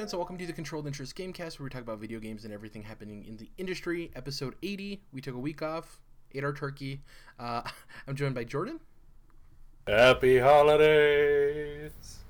[0.00, 2.54] gents, and welcome to the Controlled Interest Gamecast, where we talk about video games and
[2.54, 4.10] everything happening in the industry.
[4.16, 5.02] Episode 80.
[5.12, 6.00] We took a week off,
[6.34, 7.02] ate our turkey.
[7.38, 7.60] Uh,
[8.08, 8.80] I'm joined by Jordan.
[9.86, 12.20] Happy holidays!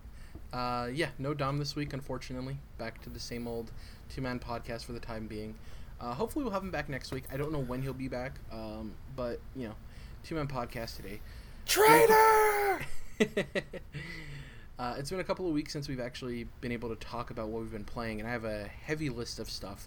[0.52, 2.56] Uh, yeah, no Dom this week, unfortunately.
[2.76, 3.70] Back to the same old
[4.08, 5.54] two man podcast for the time being.
[6.00, 7.22] Uh, hopefully, we'll have him back next week.
[7.32, 9.74] I don't know when he'll be back, um, but, you know,
[10.24, 11.20] two man podcast today.
[11.66, 12.80] Traitor!
[14.80, 17.48] uh, it's been a couple of weeks since we've actually been able to talk about
[17.48, 19.86] what we've been playing, and I have a heavy list of stuff.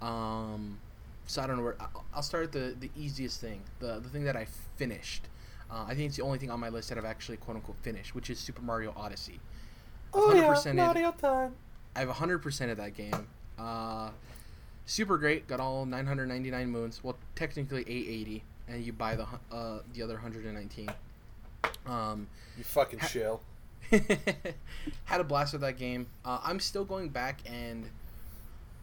[0.00, 0.78] Um,
[1.26, 1.76] so I don't know where.
[1.80, 5.24] I'll- I'll start at the, the easiest thing, the, the thing that I finished.
[5.70, 7.76] Uh, I think it's the only thing on my list that I've actually quote unquote
[7.82, 9.40] finished, which is Super Mario Odyssey.
[10.14, 10.40] oh yeah,
[10.76, 11.54] Mario time.
[11.96, 13.26] I have 100% of that game.
[13.58, 14.10] Uh,
[14.86, 15.46] super great.
[15.48, 17.02] Got all 999 moons.
[17.04, 20.88] Well, technically 880, and you buy the uh, the other 119.
[21.86, 23.40] Um, You fucking Ha- chill.
[25.04, 26.06] had a blast with that game.
[26.24, 27.86] Uh, I'm still going back and.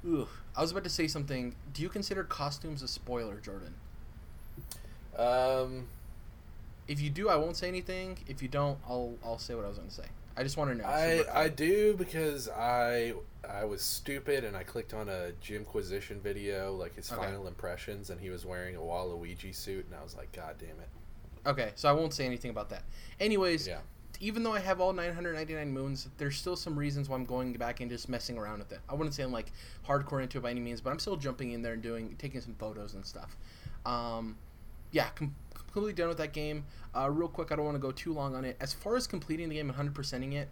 [0.05, 1.55] Ooh, I was about to say something.
[1.73, 3.73] Do you consider costumes a spoiler, Jordan?
[5.17, 5.87] Um,
[6.87, 8.17] If you do, I won't say anything.
[8.27, 10.05] If you don't, I'll I'll say what I was going to say.
[10.37, 10.83] I just want to know.
[10.85, 13.13] I I do because I
[13.49, 17.21] I was stupid and I clicked on a Jimquisition video like his Okay.
[17.21, 20.69] final impressions and he was wearing a Waluigi suit and I was like, God damn
[20.69, 20.89] it.
[21.45, 22.83] Okay, so I won't say anything about that.
[23.19, 23.79] Anyways, Yeah.
[24.19, 27.79] Even though I have all 999 moons, there's still some reasons why I'm going back
[27.81, 28.79] and just messing around with it.
[28.89, 29.51] I wouldn't say I'm like
[29.87, 32.41] hardcore into it by any means, but I'm still jumping in there and doing, taking
[32.41, 33.35] some photos and stuff.
[33.85, 34.37] Um,
[34.91, 36.65] yeah, com- completely done with that game.
[36.95, 38.57] Uh, real quick, I don't want to go too long on it.
[38.59, 40.49] As far as completing the game and 100%ing it,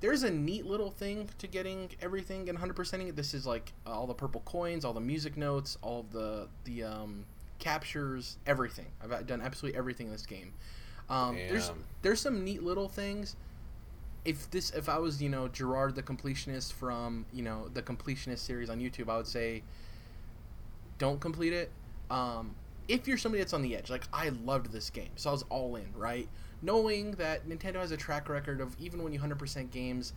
[0.00, 3.16] there's a neat little thing to getting everything and 100%ing it.
[3.16, 6.82] This is like uh, all the purple coins, all the music notes, all the the
[6.82, 7.24] um,
[7.60, 8.86] captures, everything.
[9.00, 10.52] I've done absolutely everything in this game.
[11.12, 11.70] Um, there's
[12.02, 13.36] there's some neat little things.
[14.24, 18.38] If this if I was you know Jirard the completionist from you know the completionist
[18.38, 19.62] series on YouTube, I would say
[20.98, 21.70] don't complete it.
[22.10, 22.54] Um,
[22.88, 25.44] if you're somebody that's on the edge, like I loved this game, so I was
[25.48, 26.28] all in, right?
[26.62, 30.12] Knowing that Nintendo has a track record of even when you 100% games,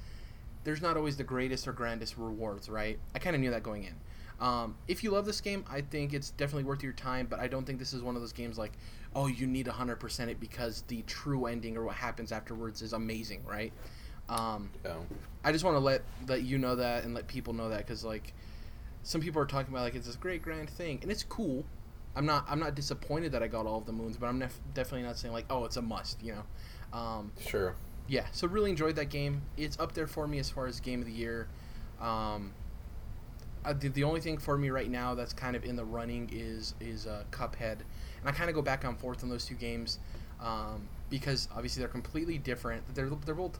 [0.63, 2.99] there's not always the greatest or grandest rewards, right?
[3.13, 3.95] I kind of knew that going in.
[4.39, 7.47] Um, if you love this game, I think it's definitely worth your time, but I
[7.47, 8.73] don't think this is one of those games like,
[9.15, 13.43] oh, you need 100% it because the true ending or what happens afterwards is amazing,
[13.45, 13.71] right?
[14.27, 15.05] Um, No.
[15.43, 18.03] I just want to let let you know that and let people know that because
[18.03, 18.33] like
[19.03, 21.63] some people are talking about like it's this great grand thing and it's cool.
[22.15, 24.59] I'm not I'm not disappointed that I got all of the moons, but I'm nef-
[24.73, 26.97] definitely not saying like oh it's a must, you know.
[26.97, 27.75] Um, Sure.
[28.07, 29.43] yeah, so really enjoyed that game.
[29.57, 31.47] It's up there for me as far as game of the year.
[32.01, 32.53] Um,
[33.63, 36.29] uh, the, the only thing for me right now that's kind of in the running
[36.33, 37.79] is is uh, Cuphead,
[38.25, 39.99] and I kind of go back and forth on those two games
[40.41, 42.83] um, because obviously they're completely different.
[42.95, 43.59] They're they're both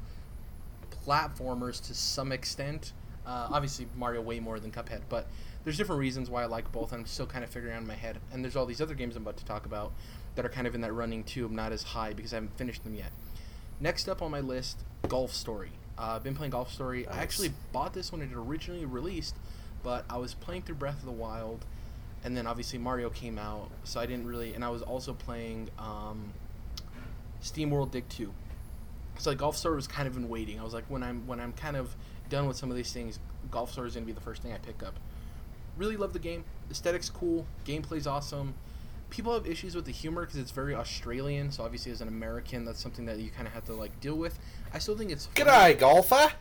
[1.05, 2.93] platformers to some extent.
[3.27, 5.27] Uh, obviously Mario way more than Cuphead, but
[5.63, 6.91] there's different reasons why I like both.
[6.93, 8.17] And I'm still kind of figuring out in my head.
[8.31, 9.91] And there's all these other games I'm about to talk about
[10.33, 11.45] that are kind of in that running too.
[11.45, 13.11] I'm not as high because I haven't finished them yet.
[13.79, 15.71] Next up on my list, Golf Story.
[15.97, 17.07] Uh, I've been playing Golf Story.
[17.07, 19.35] I actually bought this when it originally released,
[19.83, 21.65] but I was playing through Breath of the Wild,
[22.25, 24.55] and then obviously Mario came out, so I didn't really.
[24.55, 26.33] And I was also playing um,
[27.41, 28.33] SteamWorld Dig 2.
[29.19, 30.59] So like Golf Story was kind of in waiting.
[30.59, 31.95] I was like, when I'm when I'm kind of
[32.27, 33.19] done with some of these things,
[33.51, 34.99] Golf Story is gonna be the first thing I pick up.
[35.77, 36.43] Really love the game.
[36.71, 37.45] Aesthetics cool.
[37.63, 38.55] Gameplay's awesome.
[39.11, 41.51] People have issues with the humor because it's very Australian.
[41.51, 44.15] So obviously, as an American, that's something that you kind of have to like deal
[44.15, 44.39] with.
[44.73, 45.49] I still think it's funny.
[45.51, 46.31] G'day, golfer.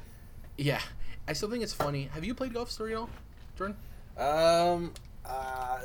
[0.56, 0.80] Yeah,
[1.28, 2.08] I still think it's funny.
[2.14, 3.10] Have you played Golf Story at all,
[3.56, 3.76] Jordan?
[4.16, 4.92] Um,
[5.24, 5.80] uh,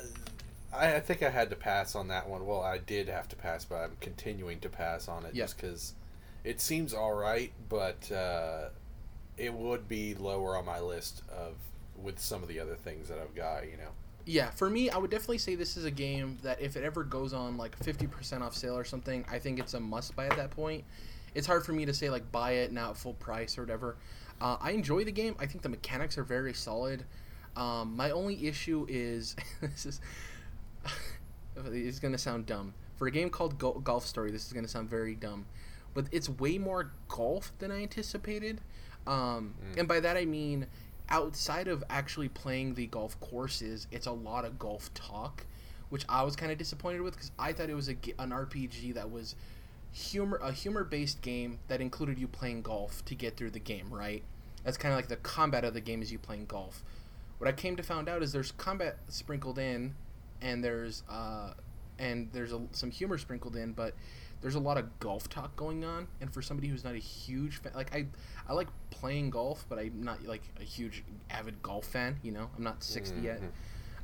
[0.73, 2.45] I, I think I had to pass on that one.
[2.45, 5.43] Well, I did have to pass, but I'm continuing to pass on it Yeah.
[5.45, 5.93] just because
[6.43, 8.69] it seems all right, but uh,
[9.37, 11.55] it would be lower on my list of
[12.01, 13.65] with some of the other things that I've got.
[13.65, 13.89] You know.
[14.25, 17.03] Yeah, for me, I would definitely say this is a game that if it ever
[17.03, 20.35] goes on like 50% off sale or something, I think it's a must buy at
[20.37, 20.83] that point.
[21.33, 23.97] It's hard for me to say like buy it now at full price or whatever.
[24.39, 25.35] Uh, I enjoy the game.
[25.39, 27.05] I think the mechanics are very solid.
[27.59, 30.01] Um, my only issue is this is
[31.65, 34.31] it's gonna sound dumb for a game called Go- Golf Story.
[34.31, 35.45] This is gonna sound very dumb,
[35.93, 38.61] but it's way more golf than I anticipated.
[39.05, 39.79] Um, Mm.
[39.79, 40.67] And by that I mean
[41.09, 45.45] outside of actually playing the golf courses, it's a lot of golf talk,
[45.89, 48.93] which I was kind of disappointed with because I thought it was a, an RPG
[48.93, 49.35] that was
[49.91, 53.89] humor a humor based game that included you playing golf to get through the game,
[53.91, 54.23] right?
[54.63, 56.83] That's kind of like the combat of the game is you playing golf.
[57.39, 59.95] What I came to find out is there's combat sprinkled in,
[60.41, 61.53] and there's uh,
[61.97, 63.95] and there's a, some humor sprinkled in, but
[64.41, 67.57] there's a lot of golf talk going on, and for somebody who's not a huge
[67.57, 68.05] fan, like I,
[68.47, 72.19] I like playing golf, but I'm not like a huge avid golf fan.
[72.23, 73.25] You know, I'm not 60 mm-hmm.
[73.25, 73.41] yet.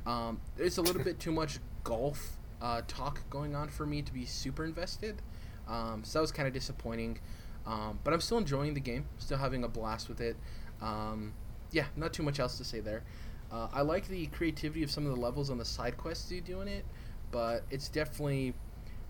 [0.06, 4.12] Um, it's a little bit too much golf uh, talk going on for me to
[4.12, 5.20] be super invested.
[5.68, 7.18] Um, so that was kind of disappointing.
[7.66, 10.36] Um, but I'm still enjoying the game, still having a blast with it.
[10.80, 11.34] Um,
[11.72, 13.02] yeah, not too much else to say there.
[13.50, 16.40] Uh, I like the creativity of some of the levels on the side quests you
[16.40, 16.84] do in it,
[17.30, 18.54] but it's definitely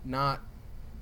[0.05, 0.41] not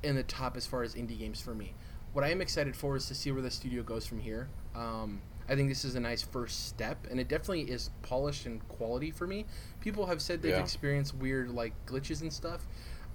[0.03, 1.73] in the top as far as indie games for me.
[2.13, 4.47] What I am excited for is to see where the studio goes from here.
[4.73, 8.65] Um, I think this is a nice first step, and it definitely is polished and
[8.67, 9.45] quality for me.
[9.81, 10.59] People have said they've yeah.
[10.59, 12.65] experienced weird like glitches and stuff,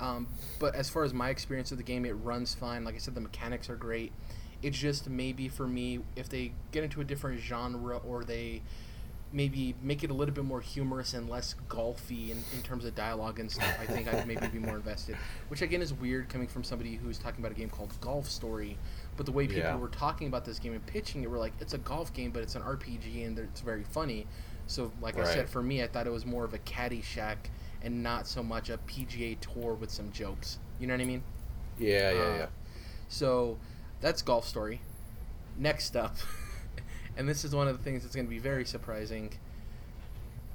[0.00, 0.28] um,
[0.58, 2.84] but as far as my experience of the game, it runs fine.
[2.84, 4.12] Like I said, the mechanics are great.
[4.62, 8.62] It's just maybe for me, if they get into a different genre or they
[9.32, 12.94] maybe make it a little bit more humorous and less golfy in, in terms of
[12.94, 15.16] dialogue and stuff, I think I'd maybe be more invested.
[15.48, 18.76] Which again is weird coming from somebody who's talking about a game called Golf Story.
[19.16, 19.76] But the way people yeah.
[19.76, 22.42] were talking about this game and pitching it were like, it's a golf game, but
[22.42, 24.26] it's an RPG and it's very funny.
[24.66, 25.26] So, like right.
[25.26, 27.36] I said, for me, I thought it was more of a Caddyshack
[27.82, 30.58] and not so much a PGA Tour with some jokes.
[30.78, 31.22] You know what I mean?
[31.78, 32.46] Yeah, yeah, uh, yeah.
[33.08, 33.58] So,
[34.00, 34.80] that's Golf Story.
[35.58, 36.16] Next up.
[37.20, 39.30] and this is one of the things that's going to be very surprising.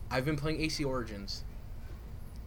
[0.09, 1.43] I've been playing AC Origins.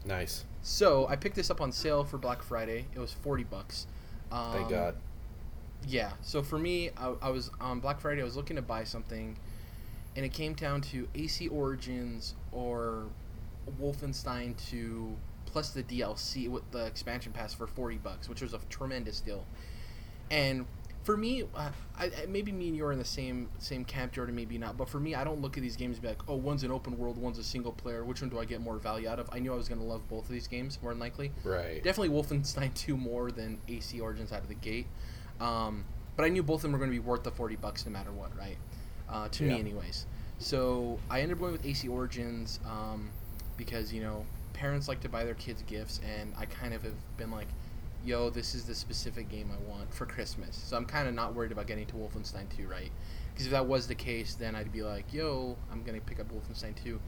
[0.04, 0.44] Nice.
[0.60, 2.86] So I picked this up on sale for Black Friday.
[2.92, 3.86] It was forty bucks.
[4.32, 4.96] Um, Thank God.
[5.86, 6.10] Yeah.
[6.20, 8.20] So for me, I, I, was on Black Friday.
[8.20, 9.38] I was looking to buy something,
[10.16, 13.04] and it came down to AC Origins or
[13.80, 15.16] Wolfenstein 2
[15.46, 19.46] plus the DLC with the expansion pass for forty bucks, which was a tremendous deal.
[20.28, 20.66] And
[21.08, 24.34] for me, uh, I, maybe me and you are in the same same camp, Jordan.
[24.34, 26.34] Maybe not, but for me, I don't look at these games and be like, oh,
[26.34, 28.04] one's an open world, one's a single player.
[28.04, 29.26] Which one do I get more value out of?
[29.32, 31.32] I knew I was going to love both of these games more than likely.
[31.44, 31.82] Right.
[31.82, 34.86] Definitely Wolfenstein 2 more than AC Origins out of the gate.
[35.40, 37.86] Um, but I knew both of them were going to be worth the forty bucks
[37.86, 38.58] no matter what, right?
[39.08, 39.54] Uh, to yeah.
[39.54, 40.04] me, anyways.
[40.38, 43.08] So I ended up going with AC Origins um,
[43.56, 47.16] because you know parents like to buy their kids gifts, and I kind of have
[47.16, 47.48] been like
[48.04, 50.56] yo, this is the specific game I want for Christmas.
[50.56, 52.90] So I'm kind of not worried about getting to Wolfenstein 2, right?
[53.32, 56.20] Because if that was the case, then I'd be like, yo, I'm going to pick
[56.20, 57.00] up Wolfenstein 2.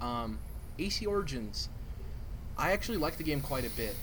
[0.00, 0.38] Um,
[0.78, 1.68] AC Origins,
[2.58, 3.94] I actually like the game quite a bit.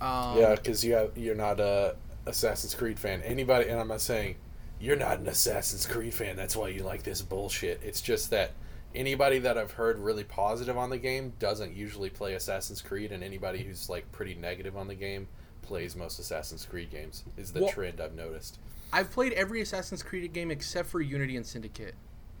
[0.00, 1.96] Um, yeah, because you you're not a
[2.26, 3.22] Assassin's Creed fan.
[3.22, 4.36] Anybody, and I'm not saying
[4.80, 6.36] you're not an Assassin's Creed fan.
[6.36, 7.80] That's why you like this bullshit.
[7.82, 8.52] It's just that
[8.94, 13.22] anybody that I've heard really positive on the game doesn't usually play Assassin's Creed, and
[13.22, 15.28] anybody who's like pretty negative on the game
[15.64, 17.24] plays most Assassin's Creed games.
[17.36, 18.58] Is the well, trend I've noticed.
[18.92, 21.94] I've played every Assassin's Creed game except for Unity and Syndicate,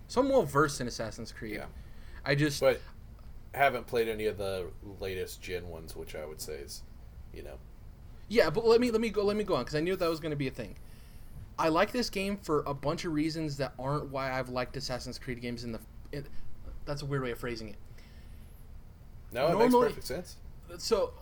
[0.08, 1.56] so I'm well versed in Assassin's Creed.
[1.56, 1.66] Yeah.
[2.24, 2.80] I just but
[3.52, 4.66] haven't played any of the
[5.00, 6.82] latest gen ones, which I would say is,
[7.32, 7.58] you know.
[8.28, 10.08] Yeah, but let me let me go let me go on because I knew that
[10.08, 10.76] was going to be a thing.
[11.58, 15.18] I like this game for a bunch of reasons that aren't why I've liked Assassin's
[15.18, 15.80] Creed games in the.
[16.10, 16.26] It,
[16.84, 17.76] that's a weird way of phrasing it.
[19.32, 20.36] No, it Normally, makes perfect sense.
[20.78, 21.12] So,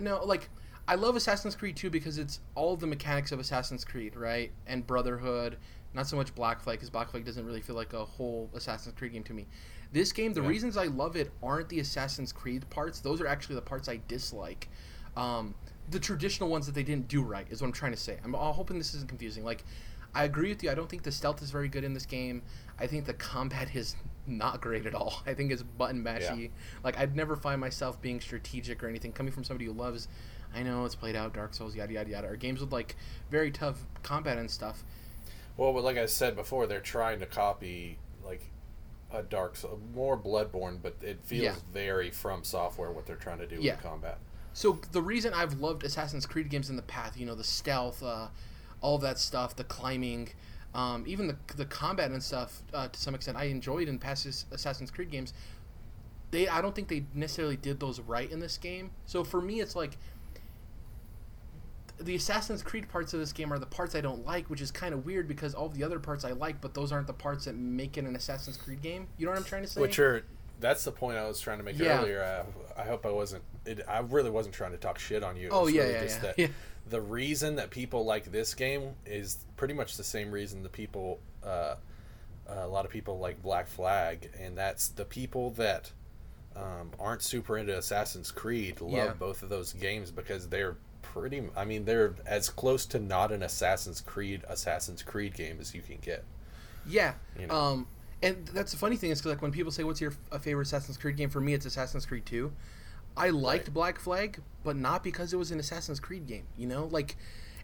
[0.00, 0.48] no, like
[0.86, 4.50] I love Assassin's Creed 2 because it's all the mechanics of Assassin's Creed, right?
[4.66, 5.56] And Brotherhood,
[5.94, 8.94] not so much Black Flag because Black Flag doesn't really feel like a whole Assassin's
[8.94, 9.46] Creed game to me.
[9.92, 10.48] This game, the yeah.
[10.48, 14.00] reasons I love it aren't the Assassin's Creed parts; those are actually the parts I
[14.08, 14.68] dislike.
[15.16, 15.54] Um,
[15.90, 18.18] the traditional ones that they didn't do right is what I'm trying to say.
[18.24, 19.44] I'm hoping this isn't confusing.
[19.44, 19.64] Like,
[20.14, 20.70] I agree with you.
[20.70, 22.42] I don't think the stealth is very good in this game.
[22.78, 25.22] I think the combat is not great at all.
[25.26, 26.42] I think it's button mashy.
[26.42, 26.48] Yeah.
[26.82, 29.12] Like, I'd never find myself being strategic or anything.
[29.12, 30.08] Coming from somebody who loves
[30.54, 32.28] I know it's played out, Dark Souls, yada yada yada.
[32.28, 32.96] Or games with like
[33.30, 34.82] very tough combat and stuff.
[35.56, 38.50] Well, but like I said before, they're trying to copy like
[39.12, 41.54] a Dark Souls, more Bloodborne, but it feels yeah.
[41.72, 43.74] very FromSoftware what they're trying to do yeah.
[43.74, 44.18] with combat.
[44.52, 48.02] So the reason I've loved Assassin's Creed games in the past, you know, the stealth,
[48.02, 48.28] uh,
[48.80, 50.30] all that stuff, the climbing,
[50.74, 54.46] um, even the the combat and stuff, uh, to some extent, I enjoyed in past
[54.52, 55.32] Assassin's Creed games.
[56.30, 58.90] They, I don't think they necessarily did those right in this game.
[59.06, 59.98] So for me, it's like
[61.98, 64.70] the Assassin's Creed parts of this game are the parts I don't like, which is
[64.70, 67.44] kind of weird because all the other parts I like, but those aren't the parts
[67.44, 69.06] that make it an Assassin's Creed game.
[69.16, 69.80] You know what I'm trying to say?
[69.80, 70.24] Which are
[70.60, 72.00] that's the point I was trying to make yeah.
[72.00, 72.44] earlier.
[72.76, 73.42] I, I, hope I wasn't.
[73.64, 75.48] It, I really wasn't trying to talk shit on you.
[75.52, 76.18] oh yeah, really yeah, yeah.
[76.18, 76.46] That yeah.
[76.88, 81.18] The reason that people like this game is pretty much the same reason the people,
[81.42, 81.76] uh,
[82.46, 85.92] a lot of people like Black Flag, and that's the people that
[86.56, 89.12] um, aren't super into Assassin's Creed love yeah.
[89.18, 90.76] both of those games because they're
[91.14, 91.42] pretty.
[91.56, 95.82] I mean, they're as close to not an Assassin's Creed Assassin's Creed game as you
[95.82, 96.24] can get.
[96.86, 97.14] Yeah.
[97.38, 97.54] You know?
[97.54, 97.86] Um,
[98.22, 100.96] and that's the funny thing is because like when people say, "What's your favorite Assassin's
[100.96, 102.52] Creed game?" For me, it's Assassin's Creed Two.
[103.16, 103.74] I liked right.
[103.74, 106.46] Black Flag, but not because it was an Assassin's Creed game.
[106.56, 107.16] You know, like,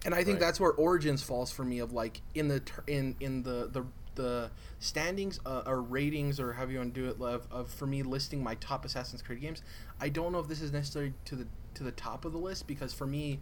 [0.05, 0.41] and I think Right.
[0.47, 1.79] that's where Origins falls for me.
[1.81, 3.85] Of like in the in in the the
[4.17, 7.87] the standings uh, or ratings or however you want to do it of, of for
[7.87, 9.63] me listing my top Assassin's Creed games.
[10.01, 11.47] I don't know if this is necessarily to the
[11.81, 13.41] to the top of the list because for me,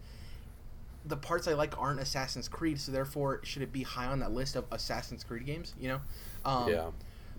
[1.04, 4.32] the parts I like aren't Assassin's Creed, so therefore should it be high on that
[4.32, 5.74] list of Assassin's Creed games?
[5.80, 6.00] You know,
[6.44, 6.90] um, yeah.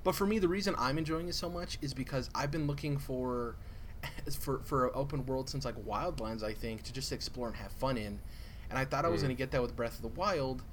[0.04, 2.98] but for me, the reason I'm enjoying it so much is because I've been looking
[2.98, 3.56] for
[4.40, 7.72] for for an open world since like Wildlands, I think, to just explore and have
[7.72, 8.20] fun in.
[8.70, 9.26] And I thought I was Mm.
[9.26, 10.64] gonna get that with Breath of the Wild,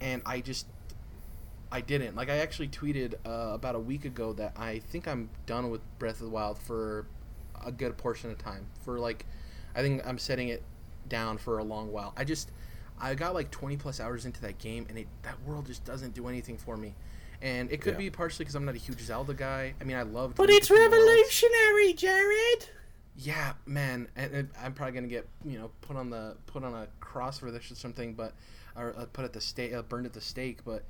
[0.00, 0.66] and I just
[1.72, 2.14] I didn't.
[2.16, 5.80] Like I actually tweeted uh, about a week ago that I think I'm done with
[5.98, 7.06] Breath of the Wild for
[7.64, 8.66] a good portion of time.
[8.84, 9.24] For like,
[9.74, 10.62] I think I'm setting it
[11.08, 12.12] down for a long while.
[12.16, 12.50] I just
[13.00, 16.14] I got like 20 plus hours into that game, and it that world just doesn't
[16.14, 16.94] do anything for me.
[17.42, 17.98] And it could Yeah.
[17.98, 19.74] be partially because I'm not a huge Zelda guy.
[19.80, 20.34] I mean, I love.
[20.36, 22.68] But it's revolutionary, Jared.
[23.16, 26.74] Yeah, man, and, and I'm probably gonna get you know put on the put on
[26.74, 28.32] a cross for this or something, but
[28.76, 30.64] or uh, put at the stake, uh, burned at the stake.
[30.64, 30.84] But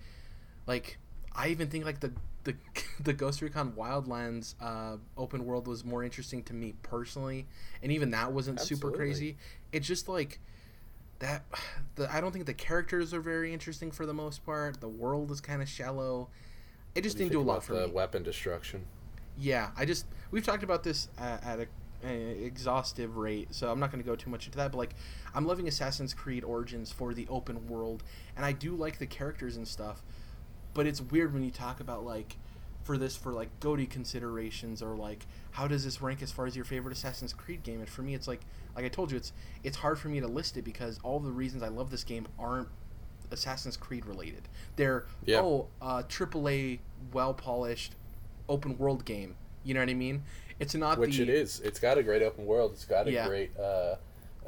[0.67, 0.97] like,
[1.35, 2.13] I even think like the
[2.45, 2.55] the
[3.01, 7.47] the Ghost Recon Wildlands uh, open world was more interesting to me personally,
[7.83, 9.37] and even that wasn't super crazy.
[9.73, 10.39] It's just like
[11.19, 11.45] that.
[11.97, 14.81] The I don't think the characters are very interesting for the most part.
[14.81, 16.29] The world is kind of shallow.
[16.97, 17.93] It just didn't do a lot for the me.
[17.93, 18.87] weapon destruction.
[19.39, 21.67] Yeah, I just we've talked about this uh, at a,
[22.05, 24.73] a exhaustive rate, so I'm not going to go too much into that.
[24.73, 24.95] But like,
[25.37, 28.03] I'm loving Assassin's Creed Origins for the open world,
[28.37, 30.03] and I do like the characters and stuff.
[30.75, 32.37] But it's weird when you talk about like
[32.83, 36.55] for this for like GOTY considerations or like how does this rank as far as
[36.55, 37.81] your favorite Assassin's Creed game?
[37.81, 38.41] And for me, it's like
[38.77, 41.31] like I told you, it's it's hard for me to list it because all the
[41.31, 42.69] reasons I love this game aren't
[43.31, 44.49] Assassin's Creed related.
[44.77, 45.41] They're Yeah.
[45.41, 46.81] oh, uh, AAA,
[47.13, 47.95] well polished,
[48.49, 49.37] open world game.
[49.63, 50.25] You know what I mean?
[50.61, 51.61] It's not Which the it is.
[51.61, 52.73] It's got a great open world.
[52.73, 53.27] It's got a Yeah.
[53.27, 53.57] great.
[53.59, 53.97] Uh,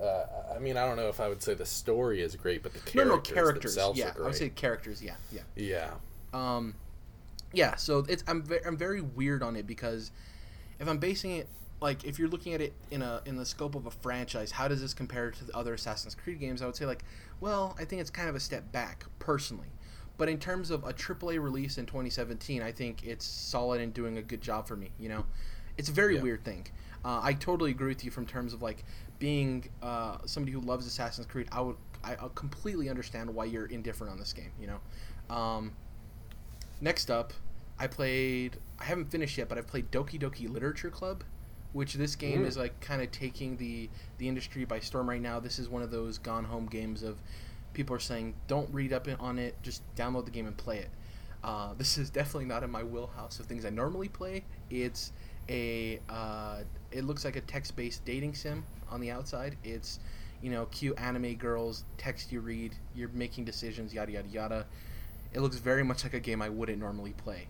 [0.00, 2.74] uh, I mean, I don't know if I would say the story is great, but
[2.74, 3.74] the characters, no characters.
[3.74, 5.02] themselves Yeah, are I would say characters.
[5.02, 5.40] Yeah, yeah.
[5.54, 5.90] yeah.
[6.32, 6.74] Um,
[7.52, 7.76] yeah.
[7.76, 10.10] So it's I'm ve- I'm very weird on it because
[10.78, 11.48] if I'm basing it
[11.80, 14.68] like if you're looking at it in a in the scope of a franchise, how
[14.68, 16.62] does this compare to the other Assassin's Creed games?
[16.62, 17.04] I would say like,
[17.40, 19.68] well, I think it's kind of a step back personally.
[20.18, 24.16] But in terms of a AAA release in 2017, I think it's solid and doing
[24.16, 24.90] a good job for me.
[24.98, 25.26] You know,
[25.76, 26.22] it's a very Yeah.
[26.22, 26.66] weird thing.
[27.04, 28.82] Uh, I totally agree with you from terms of like
[29.18, 31.48] being uh, somebody who loves Assassin's Creed.
[31.52, 34.52] I would I I completely understand why you're indifferent on this game.
[34.60, 35.34] You know.
[35.34, 35.72] Um,
[36.80, 37.32] next up,
[37.78, 38.56] I played.
[38.78, 41.24] I haven't finished yet, but I've played Doki Doki Literature Club,
[41.72, 42.46] which this game Mm.
[42.46, 45.40] is like kind of taking the the industry by storm right now.
[45.40, 47.18] This is one of those gone home games of
[47.74, 50.90] people are saying don't read up on it, just download the game and play it.
[51.44, 54.44] Uh, this is definitely not in my wheelhouse of things I normally play.
[54.70, 55.12] It's
[55.48, 59.56] a uh, it looks like a text based dating sim on the outside.
[59.64, 59.98] It's
[60.42, 64.66] you know cute anime girls text you read, you're making decisions, yada yada yada.
[65.36, 67.48] It looks very much like a game I wouldn't normally play.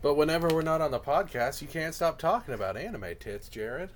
[0.00, 3.90] But whenever we're not on the podcast, you can't stop talking about anime tits, Jared.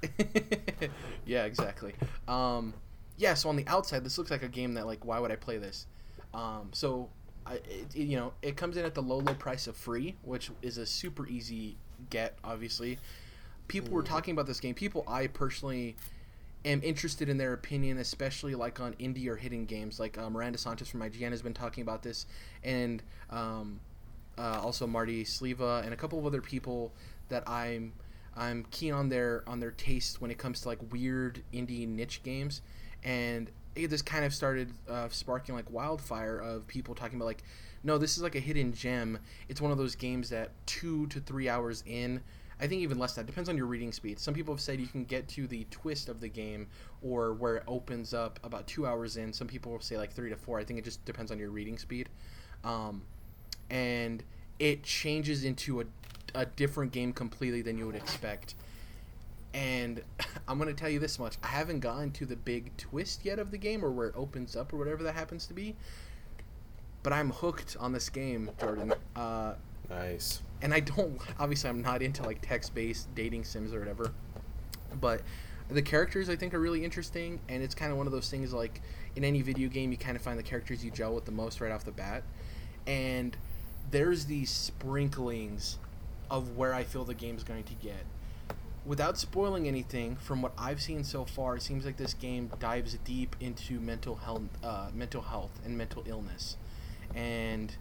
[1.27, 1.95] yeah, exactly.
[2.29, 2.75] Um,
[3.17, 5.37] yeah, so on the outside, this looks like a game that like, why would I
[5.37, 5.87] play this?
[6.35, 7.09] Um, so,
[7.47, 10.51] I, it, you know, it comes in at the low, low price of free, which
[10.61, 11.79] is a super easy
[12.11, 12.37] get.
[12.45, 12.99] Obviously,
[13.69, 14.75] people were talking about this game.
[14.75, 15.97] People I personally
[16.65, 20.01] am interested in their opinion, especially like on indie or hidden games.
[20.01, 22.27] Like uh, Miranda Sanchez from IGN has been talking about this,
[22.63, 23.81] and um,
[24.39, 26.93] uh, also Marty Sliva and a couple of other people
[27.29, 27.93] that I'm
[28.37, 32.23] I'm keen on their on their taste when it comes to like weird indie niche
[32.23, 32.63] games,
[33.03, 37.43] and it just kind of started uh, sparking like wildfire of people talking about like,
[37.83, 39.19] no, this is like a hidden gem.
[39.49, 42.23] It's one of those games that two to three hours in.
[42.61, 44.19] I think even less that depends on your reading speed.
[44.19, 46.69] Some people have said you can get to the twist of the game
[47.03, 49.33] or where it opens up about two hours in.
[49.33, 50.59] Some people will say like three to four.
[50.59, 52.09] I think it just depends on your reading speed.
[52.63, 53.03] Um,
[53.71, 54.23] and
[54.59, 55.85] it changes into a,
[56.35, 58.55] a different game completely than you would expect.
[59.53, 60.03] And
[60.49, 63.39] I'm going to tell you this much I haven't gotten to the big twist yet
[63.39, 65.75] of the game or where it opens up or whatever that happens to be.
[67.03, 68.95] But I'm hooked on this game, Jordan.
[69.15, 69.55] Uh,
[69.91, 70.41] Nice.
[70.65, 74.13] And I don't obviously I'm not into like text-based dating sims or whatever,
[75.01, 75.21] but
[75.69, 78.53] the characters I think are really interesting, and it's kind of one of those things
[78.53, 78.81] like
[79.15, 81.61] in any video game you kind of find the characters you gel with the most
[81.61, 82.25] right off the bat,
[82.87, 83.37] and
[83.91, 85.79] there's these sprinklings
[86.31, 88.05] of where I feel the game's going to get.
[88.87, 92.95] Without spoiling anything, from what I've seen so far, it seems like this game dives
[93.05, 96.57] deep into mental health, uh, mental health and mental illness,
[97.15, 97.75] and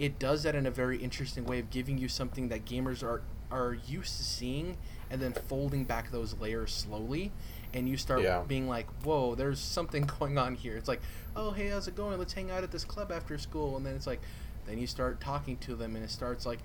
[0.00, 3.20] it does that in a very interesting way of giving you something that gamers are
[3.50, 4.76] are used to seeing
[5.10, 7.32] and then folding back those layers slowly
[7.74, 8.42] and you start Yeah.
[8.46, 11.02] being like, "Whoa, there's something going on here." It's like,
[11.36, 12.18] "Oh, hey, how's it going?
[12.18, 14.20] Let's hang out at this club after school." And then it's like,
[14.66, 16.60] then you start talking to them, and it starts like,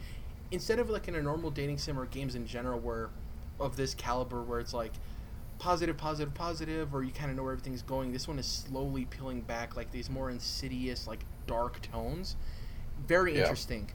[0.51, 3.10] instead of like in a normal dating sim or games in general, where
[3.60, 4.94] of this caliber, where it's like
[5.60, 8.12] positive, positive, positive, or you kind of know where everything's going.
[8.13, 12.36] This one is slowly peeling back like these more insidious, like dark tones.
[13.08, 13.42] Very Yeah.
[13.42, 13.90] interesting.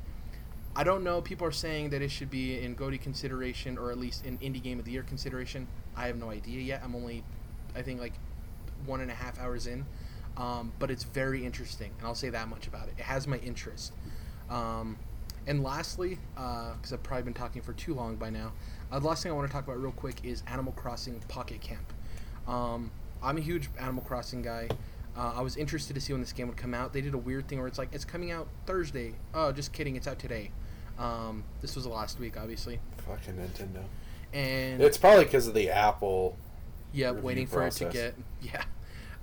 [0.77, 1.21] I don't know.
[1.21, 4.63] People are saying that it should be in GOTY consideration, or at least in Indie
[4.63, 5.67] Game of the Year consideration.
[5.97, 6.83] I have no idea yet.
[6.85, 7.25] I'm only,
[7.75, 8.13] I think, like
[8.87, 9.85] one and a half hours in.
[10.37, 12.95] Um, but it's very interesting, and I'll say that much about it.
[12.99, 13.93] It has my interest.
[14.49, 14.97] Um,
[15.47, 18.53] and lastly, because I've probably been talking for too long by now,
[18.93, 21.61] uh, the last thing I want to talk about real quick is Animal Crossing Pocket
[21.61, 21.93] Camp.
[22.47, 22.91] Um,
[23.23, 24.69] I'm a huge Animal Crossing guy.
[25.21, 26.95] Uh, I was interested to see when this game would come out.
[26.95, 29.13] They did a weird thing where it's like it's coming out Thursday.
[29.35, 30.51] Oh, just kidding, it's out today.
[30.99, 33.83] Um, this was last week, obviously, Fucking Nintendo.
[34.33, 36.39] and It's probably because of the Apple.
[36.95, 38.65] yeah, waiting for it to get yeah.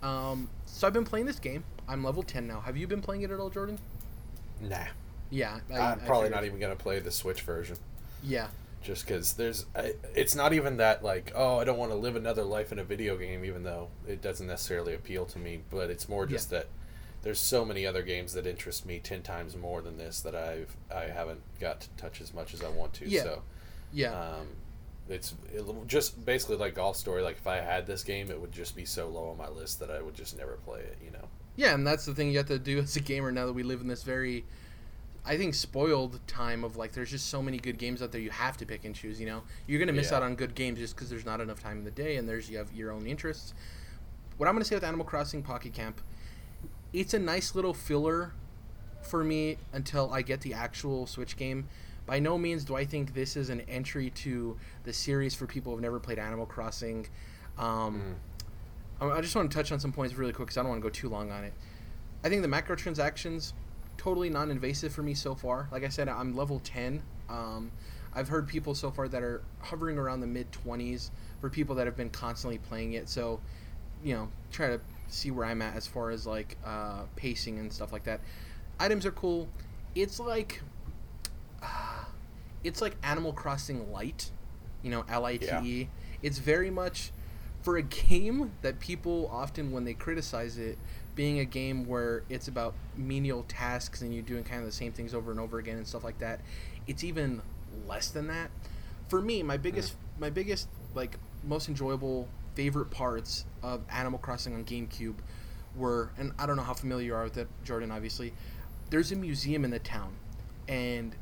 [0.03, 1.63] Um, so I've been playing this game.
[1.87, 2.59] I'm level ten now.
[2.59, 3.79] Have you been playing it at all, Jordan?
[4.61, 4.77] Nah.
[5.31, 6.31] Yeah, I, I'm probably figured.
[6.31, 7.75] not even gonna play the Switch version.
[8.23, 8.49] Yeah,
[8.87, 12.15] just because there's I, it's not even that like oh i don't want to live
[12.15, 15.89] another life in a video game even though it doesn't necessarily appeal to me but
[15.89, 16.67] it's more just that
[17.21, 20.77] there's so many other games that interest me 10 times more than this that i've
[20.89, 23.23] i haven't got to touch as much as i want to Yeah.
[23.23, 23.41] so
[23.91, 24.13] yeah.
[24.13, 24.47] um
[25.09, 28.53] it's it, just basically like golf story like if i had this game it would
[28.53, 31.11] just be so low on my list that i would just never play it you
[31.11, 31.27] know
[31.57, 33.63] Yeah, and that's the thing you have to do as a gamer now that we
[33.63, 34.45] live in this very,
[35.27, 38.29] I think, spoiled time of like there's just so many good games out there you
[38.31, 39.19] have to pick and choose.
[39.19, 40.17] You know, you're gonna miss Yeah.
[40.17, 42.49] out on good games just because there's not enough time in the day, and there's
[42.49, 43.53] you have your own interests.
[44.37, 45.99] What I'm gonna say with Animal Crossing Pocket Camp,
[46.93, 48.33] it's a nice little filler
[49.01, 51.67] for me until I get the actual Switch game.
[52.05, 55.73] By no means do I think this is an entry to the series for people
[55.73, 57.07] who've never played Animal Crossing.
[57.57, 58.15] Um,
[59.01, 59.11] Mm.
[59.17, 60.87] I just want to touch on some points really quick because I don't want to
[60.87, 61.53] go too long on it.
[62.23, 63.53] I think the microtransactions
[63.97, 65.67] totally non-invasive for me so far.
[65.71, 67.01] Like I said, I'm level 10.
[67.29, 67.71] Um,
[68.13, 71.09] I've heard people so far that are hovering around the mid 20s
[71.41, 73.09] for people that have been constantly playing it.
[73.09, 73.39] So,
[74.03, 77.71] you know, try to see where I'm at as far as like uh, pacing and
[77.71, 78.21] stuff like that.
[78.79, 79.47] Items are cool.
[79.95, 80.61] It's like
[81.61, 82.05] uh,
[82.63, 84.31] it's like Animal Crossing Light,
[84.83, 85.89] you know, L I T E.
[86.21, 87.11] It's very much
[87.61, 90.77] for a game that people often when they criticize it
[91.17, 94.93] being a game where it's about menial tasks and you're doing kind of the same
[94.93, 96.39] things over and over again and stuff like that.
[96.85, 97.41] It's even
[97.87, 98.51] less than that.
[99.09, 100.21] For me, my biggest mm.
[100.21, 105.15] my biggest like most enjoyable favorite parts of Animal Crossing on GameCube
[105.75, 108.31] were and I don't know how familiar you are with it, Jordan, obviously.
[108.91, 110.13] There's a museum in the town
[110.69, 111.15] and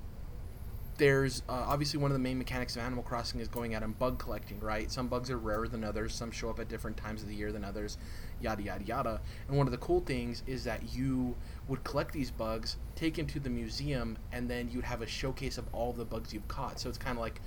[0.97, 3.97] there's uh, obviously one of the main mechanics of Animal Crossing is going out and
[3.99, 4.89] bug collecting, right?
[4.89, 7.51] Some bugs are rarer than others, some show up at different times of the year
[7.51, 7.97] than others,
[8.41, 9.21] yada yada yada.
[9.47, 11.36] And one of the cool things is that you
[11.67, 15.58] would collect these bugs, take them to the museum, and then you'd have a showcase
[15.58, 16.79] of all the bugs you've caught.
[16.79, 17.41] So it's kind of like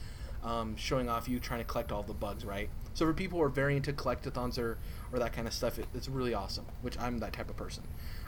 [0.45, 2.69] um, showing off you trying to collect all the bugs, right?
[2.93, 4.77] So for people who are very into collectathons or,
[5.13, 7.85] or that kind of stuff, it, it's really awesome, which I'm that type of person.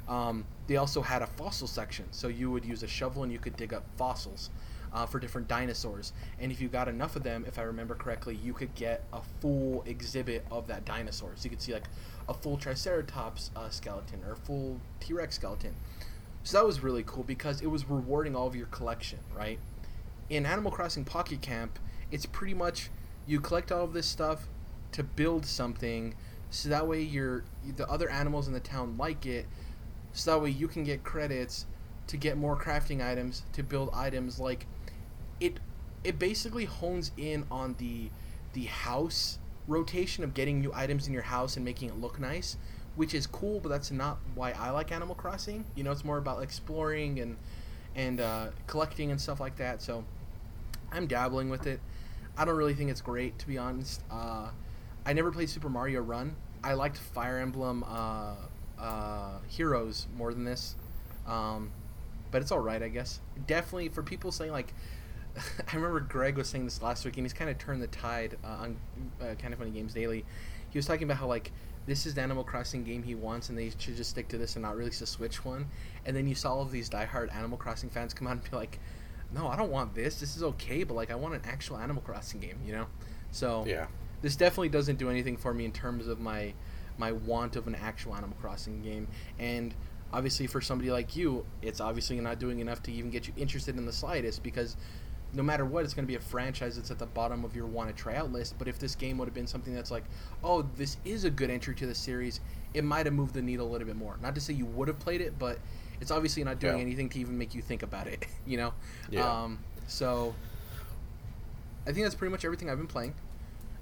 [0.09, 3.39] Um, they also had a fossil section, so you would use a shovel and you
[3.39, 4.51] could dig up fossils
[4.93, 6.13] uh, for different dinosaurs.
[6.39, 9.21] And if you got enough of them, if I remember correctly, you could get a
[9.41, 11.33] full exhibit of that dinosaur.
[11.37, 11.89] So you could see like
[12.29, 15.75] a full Triceratops uh, skeleton or a full T Rex skeleton.
[16.43, 19.59] So that was really cool because it was rewarding all of your collection, right?
[20.31, 21.79] In Animal Crossing Pocket Camp,
[22.11, 22.91] it's pretty much
[23.27, 24.49] you collect all of this stuff
[24.93, 26.15] to build something
[26.51, 27.45] so that way your
[27.77, 29.47] the other animals in the town like it
[30.13, 31.67] so that way you can get credits
[32.09, 34.67] to get more crafting items to build items like
[35.41, 35.59] it
[36.05, 38.11] it basically hones in on the
[38.53, 42.57] the house rotation of getting new items in your house and making it look nice
[42.97, 45.65] which is cool but that's not why i like animal crossing.
[45.75, 47.37] You know it's more about exploring and
[47.97, 50.05] and uh, collecting and stuff like that so
[50.93, 51.81] i'm dabbling with it.
[52.37, 54.03] I don't really think it's great to be honest.
[54.11, 54.51] Uh,
[55.07, 56.37] i never played super mario run.
[56.63, 58.35] I liked fire emblem uh,
[58.79, 60.75] uh, heroes more than this
[61.27, 61.71] um,
[62.31, 63.21] but it's all right, I guess.
[63.47, 64.73] Definitely for people saying like,
[65.73, 68.37] I remember Greg was saying this last week, and he's kind of turned the tide
[68.45, 68.77] uh, on
[69.21, 70.25] uh, kind of funny games daily.
[70.71, 71.53] He was talking about how like
[71.87, 74.57] this is the Animal Crossing game he wants, and they should just stick to this
[74.57, 75.67] and not release a Switch one.
[76.07, 78.57] And then you saw all of these diehard Animal Crossing fans come out and be
[78.57, 78.79] like,
[79.33, 80.21] "No, I don't want this.
[80.21, 82.87] This is okay, but like I want an actual Animal Crossing game," you know.
[83.31, 83.87] So yeah
[84.23, 86.53] this definitely doesn't do anything for me in terms of my
[86.99, 89.09] my want of an actual Animal Crossing game.
[89.39, 89.75] And
[90.13, 93.77] obviously, for somebody like you, it's obviously not doing enough to even get you interested
[93.77, 94.77] in the slightest because
[95.33, 97.67] no matter what, it's going to be a franchise that's at the bottom of your
[97.67, 98.57] want to try out list.
[98.59, 100.05] But if this game would have been something that's like,
[100.43, 102.41] oh, this is a good entry to the series,
[102.75, 104.17] it might have moved the needle a little bit more.
[104.21, 105.59] Not to say you would have played it, but
[106.01, 106.83] it's obviously not doing Yeah.
[106.83, 108.27] anything to even make you think about it.
[108.47, 108.73] You know.
[109.11, 109.43] Yeah.
[109.45, 110.35] Um, so
[111.87, 113.15] I think that's pretty much everything I've been playing.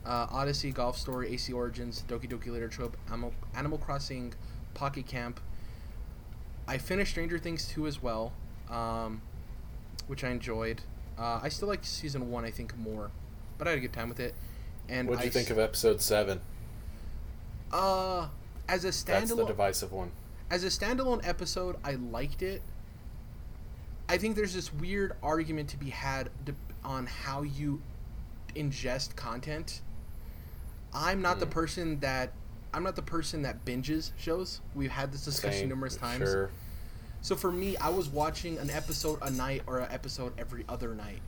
[0.05, 4.35] Uh, Odyssey, Golf Story, AC Origins, Doki Doki Literature, Animal, Animal Crossing,
[4.75, 5.41] Pocket Camp.
[6.67, 8.33] I finished Stranger Things 2 as well,
[8.71, 9.23] um,
[10.07, 10.83] which I enjoyed.
[11.19, 13.11] Uh, I still like season one, I think, more,
[13.59, 14.35] but I had a good time with it.
[14.89, 16.41] And What'd I you think s- of episode seven?
[17.73, 18.29] Uh,
[18.69, 20.11] as a standalone, That's the divisive one.
[20.51, 22.63] as a standalone episode, I liked it.
[24.09, 26.55] I think there's this weird argument to be had de-
[26.85, 27.83] on how you
[28.57, 29.83] ingest content.
[30.95, 31.51] I'm not the Mm.
[31.51, 32.33] person that
[32.73, 34.61] I'm not the person that binges shows.
[34.75, 36.19] We've had this discussion Same, numerous times.
[36.31, 36.51] Sure.
[37.21, 40.95] So for me, I was watching an episode a night or an episode every other
[40.95, 41.21] night.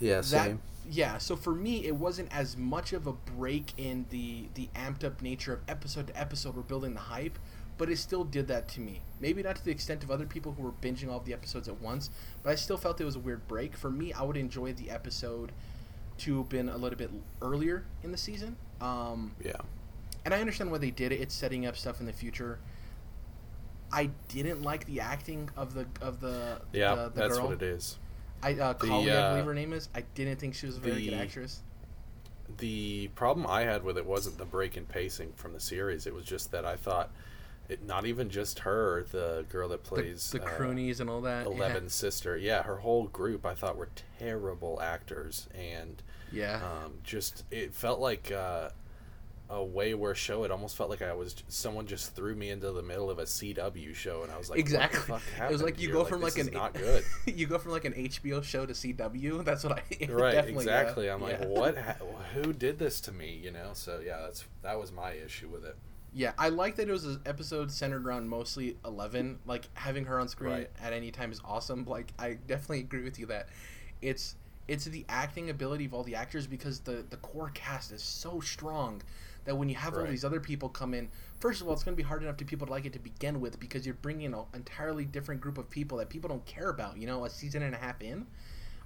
[0.00, 0.56] Yeah, That
[0.90, 5.04] yeah, so for me it wasn't as much of a break in the the amped
[5.04, 7.38] up nature of episode to episode we're building the hype,
[7.78, 9.00] but it still did that to me.
[9.20, 11.80] Maybe not to the extent of other people who were binging all the episodes at
[11.80, 12.10] once,
[12.42, 13.76] but I still felt it was a weird break.
[13.76, 15.52] For me, I would enjoy the episode
[16.18, 18.56] to have been a little bit earlier in the season.
[18.80, 19.52] Um, Yeah.
[20.24, 21.20] and I understand why they did it.
[21.20, 22.58] It's setting up stuff in the future.
[23.92, 27.48] I didn't like the acting of the of the Yeah, the, the that's girl.
[27.48, 27.98] what it is.
[28.42, 29.88] I uh, The, Kali, I uh, believe her name is.
[29.94, 31.60] I didn't think she was a very good actress.
[32.58, 36.06] The problem I had with it wasn't the break in pacing from the series.
[36.06, 37.10] It was just that I thought,
[37.68, 41.20] it not even just her, the girl that The, plays the uh, croonies and all
[41.22, 41.46] that.
[41.46, 41.52] yeah.
[41.52, 42.36] Eleven's sister.
[42.36, 46.60] Yeah, her whole group I thought were terrible actors, and Yeah.
[46.62, 48.70] um, just it felt like uh,
[49.54, 50.44] a way worse show.
[50.44, 53.24] It almost felt like I was someone just threw me into the middle of a
[53.24, 55.00] CW show, and I was like, exactly.
[55.12, 55.96] What it was like you here?
[55.98, 57.04] go from like is an not good.
[57.26, 59.44] you go from like an HBO show to CW.
[59.44, 60.80] That's what I right definitely, yeah.
[60.80, 61.46] exactly i'm like Yeah.
[61.60, 61.96] what ha-
[62.34, 65.64] who did this to me you know so yeah that's that was my issue with
[65.64, 65.76] it
[66.14, 69.38] Yeah, I like that it was an episode centered around mostly Eleven.
[69.46, 70.70] Like having her on screen Right.
[70.82, 71.84] at any time is awesome.
[71.86, 73.48] Like I definitely agree with you that
[74.00, 74.36] it's
[74.68, 78.40] it's the acting ability of all the actors because the the core cast is so
[78.40, 79.02] strong
[79.44, 81.08] that when you have all these other people come in,
[81.40, 82.98] first of all, it's going to be hard enough to people to like it to
[82.98, 86.70] begin with because you're bringing an entirely different group of people that people don't care
[86.70, 86.96] about.
[86.96, 88.26] You know, a season and a half in,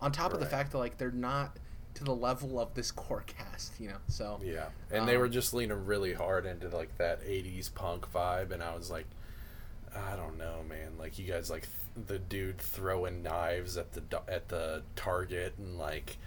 [0.00, 1.58] on top of the fact that like they're not
[1.94, 3.78] to the level of this core cast.
[3.80, 7.22] You know, so yeah and they Um, were just leaning really hard into like that
[7.24, 9.06] 80s punk vibe and i was like
[9.94, 14.02] i don't know man like you guys like th- the dude throwing knives at the
[14.02, 16.18] do- at the target and like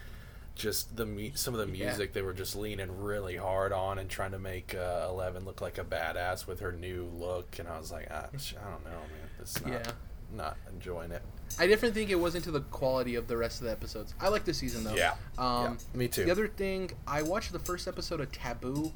[0.59, 1.85] just the mu- some of the Yeah.
[1.87, 5.61] music they were just leaning really hard on and trying to make uh, Eleven look
[5.61, 8.91] like a badass with her new look, and I was like, ah, I don't know,
[8.91, 9.91] man, this not, Yeah.
[10.31, 11.23] not enjoying it.
[11.57, 14.13] I definitely think it wasn't to the quality of the rest of the episodes.
[14.19, 14.93] I like the season though.
[14.95, 15.15] Yeah.
[15.39, 16.25] Um, yeah, me too.
[16.25, 18.91] The other thing, I watched the first episode of Taboo.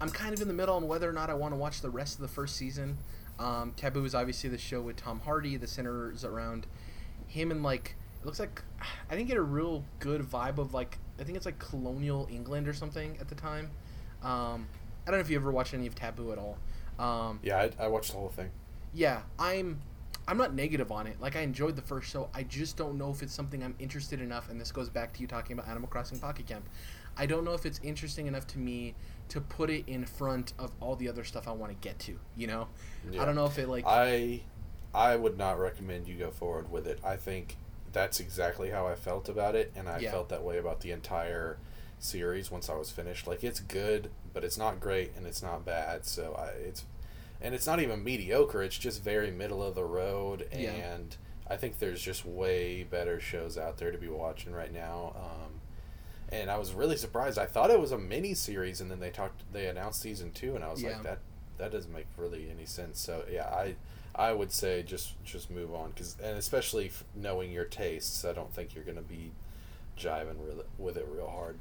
[0.00, 1.90] I'm kind of in the middle on whether or not I want to watch the
[1.90, 2.98] rest of the first season.
[3.38, 5.56] Um, Taboo is obviously the show with Tom Hardy.
[5.56, 6.66] The centers around
[7.28, 8.62] him and like it looks like
[9.10, 12.68] I didn't get a real good vibe of like I think it's like colonial England
[12.68, 13.70] or something at the time.
[14.22, 14.68] Um,
[15.06, 16.58] I don't know if you ever watched any of Taboo at all.
[16.98, 18.50] Um, yeah, I, I watched the whole thing.
[18.94, 19.80] yeah, I'm
[20.28, 21.20] I'm not negative on it.
[21.20, 22.28] Like I enjoyed the first show.
[22.32, 25.20] I just don't know if it's something I'm interested enough and this goes back to
[25.20, 26.68] you talking about Animal Crossing Pocket Camp.
[27.16, 28.94] I don't know if it's interesting enough to me
[29.28, 32.18] to put it in front of all the other stuff I want to get to,
[32.36, 32.68] you know?
[33.10, 33.22] Yeah.
[33.22, 34.42] I don't know if it like I
[34.94, 37.00] I would not recommend you go forward with it.
[37.04, 37.56] I think
[37.92, 40.10] that's exactly how I felt about it, and I Yeah.
[40.10, 41.58] felt that way about the entire
[41.98, 43.26] series once I was finished.
[43.26, 46.04] Like it's good, but it's not great and it's not bad.
[46.04, 46.84] So I it's
[47.40, 48.62] and it's not even mediocre.
[48.62, 50.70] It's just very middle of the road, Yeah.
[50.70, 51.16] and
[51.48, 55.12] I think there's just way better shows out there to be watching right now.
[55.16, 55.60] Um,
[56.30, 57.38] and I was really surprised.
[57.38, 59.42] I thought it was a mini series, and then they talked.
[59.52, 60.90] They announced season two, and I was Yeah.
[60.94, 61.18] like, that
[61.58, 62.98] that doesn't make really any sense.
[63.00, 63.76] So yeah, I
[64.14, 68.32] I would say just just move on because and especially f- knowing your tastes, I
[68.32, 69.30] don't think you're gonna be
[69.98, 71.56] jiving with it, with it real hard.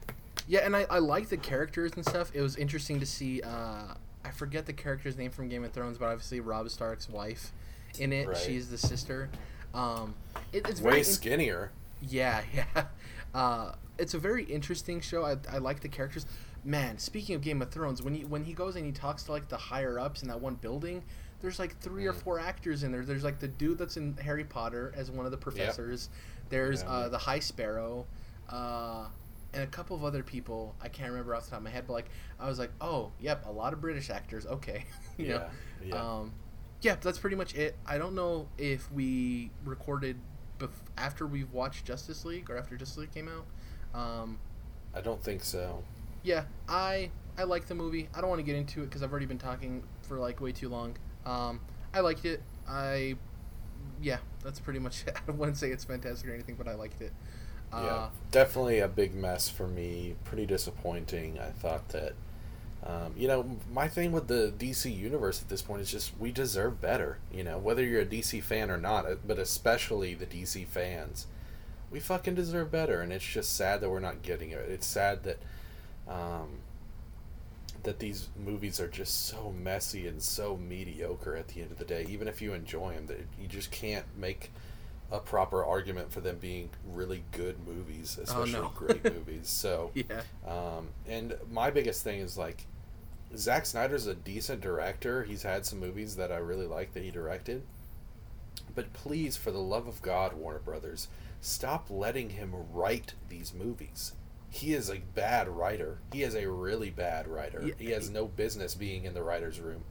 [0.47, 2.31] Yeah, and I, I like the characters and stuff.
[2.33, 5.97] It was interesting to see uh I forget the character's name from Game of Thrones,
[5.97, 7.51] but obviously Rob Stark's wife
[7.99, 8.27] in it.
[8.27, 8.37] Right.
[8.37, 9.29] She's the sister.
[9.73, 10.15] Um
[10.51, 11.71] it, it's Way very in- skinnier.
[12.01, 12.85] Yeah, yeah.
[13.33, 15.23] Uh, it's a very interesting show.
[15.23, 16.25] I, I like the characters.
[16.65, 19.31] Man, speaking of Game of Thrones, when he when he goes and he talks to
[19.31, 21.03] like the higher ups in that one building,
[21.41, 22.21] there's like three or Mm.
[22.21, 23.03] four actors in there.
[23.03, 26.09] There's like the dude that's in Harry Potter as one of the professors.
[26.49, 26.89] There's Yeah.
[26.89, 28.05] uh, the High Sparrow,
[28.49, 29.07] uh,
[29.53, 30.75] and a couple of other people.
[30.81, 33.11] I can't remember off the top of my head, but like I was like, oh,
[33.19, 34.45] yep, a lot of British actors.
[34.45, 34.85] Okay,
[35.17, 35.47] you know.
[35.83, 35.95] Yeah, yeah.
[36.19, 36.33] Um,
[36.81, 37.75] yeah, that's pretty much it.
[37.85, 40.17] I don't know if we recorded
[40.59, 43.45] bef- after we've watched Justice League or after Justice League came out.
[43.99, 44.39] Um,
[44.93, 45.83] I don't think so.
[46.23, 48.09] yeah, I I like the movie.
[48.13, 50.51] I don't want to get into it because I've already been talking for like way
[50.51, 50.97] too long.
[51.25, 51.59] Um,
[51.93, 52.41] I liked it.
[52.67, 53.15] I
[54.01, 55.15] yeah, that's pretty much it.
[55.27, 57.13] I wouldn't say it's fantastic or anything, but I liked it.
[57.71, 60.15] Uh, yeah, definitely a big mess for me.
[60.25, 61.39] Pretty disappointing.
[61.39, 62.13] I thought that,
[62.85, 66.31] um, you know, my thing with the DC universe at this point is just we
[66.31, 67.19] deserve better.
[67.33, 71.27] You know, whether you're a DC fan or not, uh, but especially the DC fans,
[71.89, 73.01] we fucking deserve better.
[73.01, 74.59] And it's just sad that we're not getting it.
[74.67, 75.37] It's sad that,
[76.09, 76.59] um,
[77.83, 81.85] that these movies are just so messy and so mediocre at the end of the
[81.85, 82.05] day.
[82.09, 84.51] Even if you enjoy them, that you just can't make
[85.11, 88.71] a proper argument for them being really good movies, especially no.
[88.73, 89.49] great movies.
[89.49, 92.65] So, yeah, um, and my biggest thing is like,
[93.35, 95.23] Zack Snyder's a decent director.
[95.23, 97.63] He's had some movies that I really like that he directed.
[98.73, 101.07] But please, for the love of God, Warner Brothers,
[101.39, 104.13] stop letting him write these movies.
[104.51, 105.99] He is a bad writer.
[106.11, 107.63] He is a really bad writer.
[107.65, 107.73] Yeah.
[107.77, 109.83] He has no business being in the writer's room.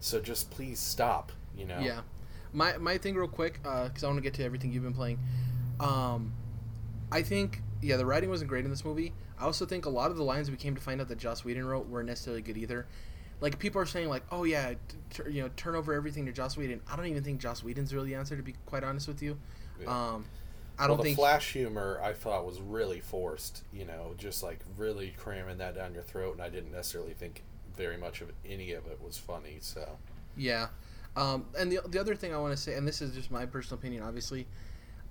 [0.00, 1.78] So just please stop, you know?
[1.78, 2.00] yeah.
[2.52, 5.18] My my thing real quick because I want to get to everything you've been playing.
[5.78, 6.32] Um,
[7.12, 9.12] I think yeah, the writing wasn't great in this movie.
[9.38, 11.44] I also think a lot of the lines we came to find out that Joss
[11.44, 12.86] Whedon wrote weren't necessarily good either.
[13.40, 14.74] Like people are saying like, oh yeah,
[15.10, 16.80] t- you know, turn over everything to Joss Whedon.
[16.90, 19.38] I don't even think Joss Whedon's really the answer to be quite honest with you.
[19.80, 19.88] Yeah.
[19.88, 20.24] Um,
[20.80, 23.64] I well, don't the think Flash humor I thought was really forced.
[23.70, 27.42] You know, just like really cramming that down your throat, and I didn't necessarily think
[27.76, 29.58] very much of any of it was funny.
[29.60, 29.98] So
[30.36, 30.68] Yeah.
[31.16, 33.44] Um, and the, the other thing I want to say, and this is just my
[33.44, 34.46] personal opinion, obviously,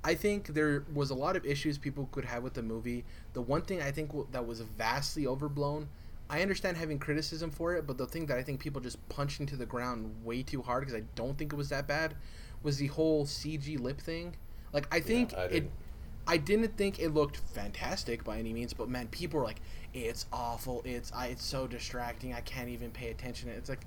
[0.04, 3.04] I think there was a lot of issues people could have with the movie.
[3.34, 5.90] The one thing I think w- that was vastly overblown,
[6.30, 9.40] I understand having criticism for it, but the thing that I think people just punched
[9.40, 12.16] into the ground way too hard because I don't think it was that bad,
[12.64, 14.36] was the whole CG lip thing.
[14.74, 15.72] Like I think I it.
[16.28, 19.62] I didn't think it looked fantastic by any means, but man, people were like,
[19.94, 20.84] "It's awful.
[20.86, 22.34] It's I, it's so distracting.
[22.34, 23.82] I can't even pay attention." It's like,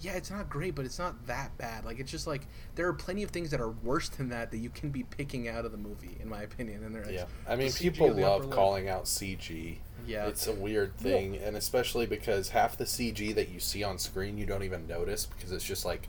[0.00, 1.84] yeah, it's not great, but it's not that bad.
[1.84, 2.42] Like it's just like
[2.74, 5.48] there are plenty of things that are worse than that that you can be picking
[5.48, 6.84] out of the movie, in my opinion.
[6.84, 9.78] And they're yeah, I mean, people of the upper love calling out CG.
[10.06, 10.26] Yeah.
[10.26, 14.36] it's a weird thing, and especially because half the CG that you see on screen
[14.36, 16.08] you don't even notice because it's just like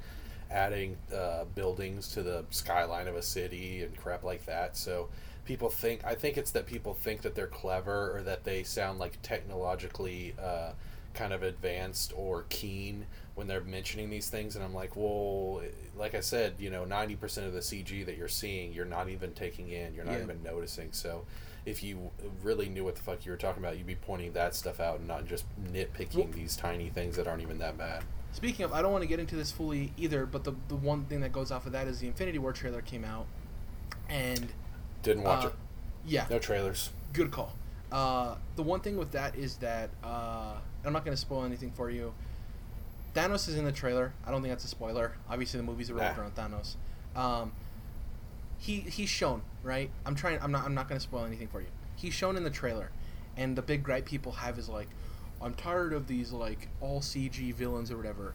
[0.55, 4.77] adding uh, buildings to the skyline of a city and crap like that.
[4.77, 5.09] So
[5.43, 8.97] people think I think it's that people think that they're clever or that they sound
[8.97, 10.71] like technologically uh,
[11.13, 15.61] kind of advanced or keen when they're mentioning these things and I'm like, "Well,
[15.97, 19.33] like I said, you know, 90% of the CG that you're seeing, you're not even
[19.33, 20.23] taking in, you're not Yeah.
[20.23, 21.25] even noticing." So
[21.65, 22.11] if you
[22.43, 24.99] really knew what the fuck you were talking about, you'd be pointing that stuff out
[24.99, 28.03] and not just nitpicking these tiny things that aren't even that bad.
[28.35, 31.05] Speaking of, I don't want to get into this fully either, but the the one
[31.05, 33.27] thing that goes off of that is the Infinity War trailer came out,
[34.09, 34.51] and
[35.03, 35.53] Didn't watch uh, it.
[36.05, 36.89] yeah, No trailers.
[37.13, 37.53] good call.
[37.91, 41.71] Uh, the one thing with that is that uh, I'm not going to spoil anything
[41.71, 42.13] for you.
[43.15, 44.11] Thanos is in the trailer.
[44.27, 45.13] I don't think that's a spoiler.
[45.29, 46.23] Obviously, the movie's revolved Nah.
[46.23, 46.75] around Thanos.
[47.15, 47.53] Um,
[48.57, 49.89] he he's shown right.
[50.05, 50.39] I'm trying.
[50.41, 50.65] I'm not.
[50.65, 51.67] I'm not going to spoil anything for you.
[51.95, 52.91] He's shown in the trailer,
[53.37, 54.89] and the big gripe people have is like,
[55.41, 58.33] I'm tired of these like all CG villains or whatever.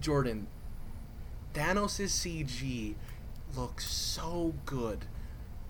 [0.00, 0.46] Jordan,
[1.54, 2.94] Thanos' CG
[3.56, 5.06] looks so good.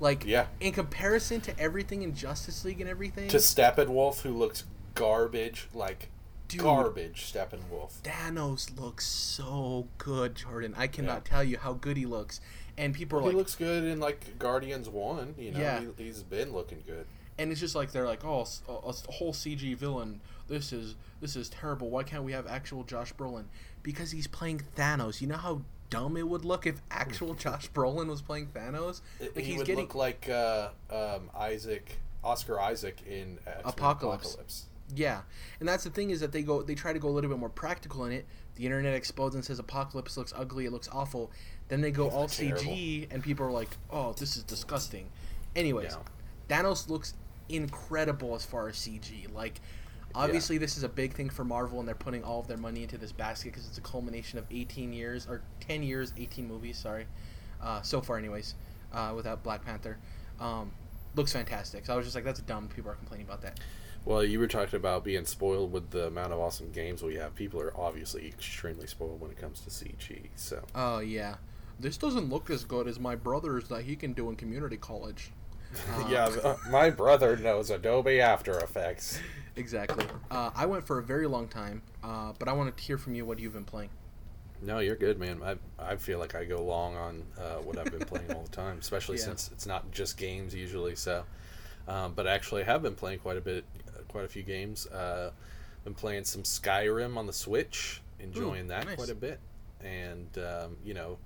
[0.01, 0.47] Like Yeah.
[0.61, 4.65] in comparison to everything in Justice League and everything, To Steppenwolf, who looks
[4.95, 6.09] garbage, like
[6.49, 6.61] Dude.
[6.63, 7.33] garbage.
[7.33, 8.01] Steppenwolf.
[8.03, 10.75] Thanos looks so good, Jordan.
[10.77, 11.31] I cannot Yeah.
[11.33, 12.41] tell you how good he looks.
[12.77, 15.35] And people are he like, looks good in like Guardians One.
[15.39, 15.81] You know, Yeah.
[15.97, 17.07] he, he's been looking good.
[17.39, 20.21] And it's just like they're like, oh, a whole CG villain.
[20.49, 21.91] This is this is terrible.
[21.91, 23.45] Why can't we have actual Josh Brolin?
[23.83, 25.21] Because he's playing Thanos.
[25.21, 29.01] You know how dumb it would look if actual Josh Brolin was playing Thanos.
[29.21, 34.27] Like he he's would getting look like uh, um, Isaac, Oscar Isaac in X-Men Apocalypse.
[34.27, 34.67] Apocalypse.
[34.95, 35.23] Yeah,
[35.61, 37.39] and that's the thing is that they go they try to go a little bit
[37.39, 38.27] more practical in it.
[38.57, 41.33] The internet explodes and says Apocalypse looks ugly, it looks awful.
[41.69, 45.09] Then they go all CG, and people are like, "Oh, this is disgusting."
[45.57, 45.97] Anyways,
[46.49, 47.15] Thanos looks
[47.49, 49.33] incredible as far as CG.
[49.33, 49.61] Like,
[50.15, 52.83] obviously, this is a big thing for Marvel, and they're putting all of their money
[52.83, 56.79] into this basket because it's a culmination of 18 years or 10 years, 18 movies.
[56.79, 57.07] Sorry,
[57.63, 58.55] uh, so far, anyways,
[58.93, 59.99] uh, without Black Panther.
[60.41, 60.73] Um,
[61.15, 61.87] looks fantastic.
[61.87, 63.61] So I was just like, "That's dumb." People are complaining about that.
[64.05, 67.35] Well, you were talking about being spoiled with the amount of awesome games we have.
[67.35, 70.29] People are obviously extremely spoiled when it comes to CG.
[70.35, 71.37] So Oh yeah,
[71.81, 75.31] this doesn't look as good as my brother's that he can do in community college.
[75.75, 79.19] Uh, yeah, uh, my brother knows Adobe After Effects.
[79.57, 80.07] exactly.
[80.31, 83.15] Uh, I went for a very long time, uh, but I want to hear from
[83.15, 83.91] you what you've been playing.
[84.63, 85.41] No, you're good, man.
[85.43, 88.51] I I feel like I go long on uh, what I've been playing all the
[88.51, 89.25] time, especially Yeah.
[89.25, 90.95] since it's not just games usually.
[90.97, 91.25] So,
[91.87, 94.43] um, but I actually, I have been playing quite a bit, uh, quite a few
[94.43, 94.87] games.
[94.87, 95.33] Uh,
[95.83, 98.97] been playing some Skyrim on the Switch, enjoying that nice.
[98.97, 99.39] quite a bit.
[99.83, 101.19] And um, you know,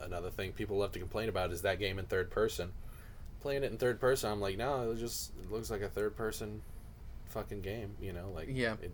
[0.00, 2.72] another thing people love to complain about is that game in third person.
[3.44, 6.16] Playing it in third person, I'm like, no, it just it looks like a third
[6.16, 6.62] person
[7.26, 7.94] fucking game.
[8.00, 8.76] You know, like Yeah.
[8.82, 8.90] It,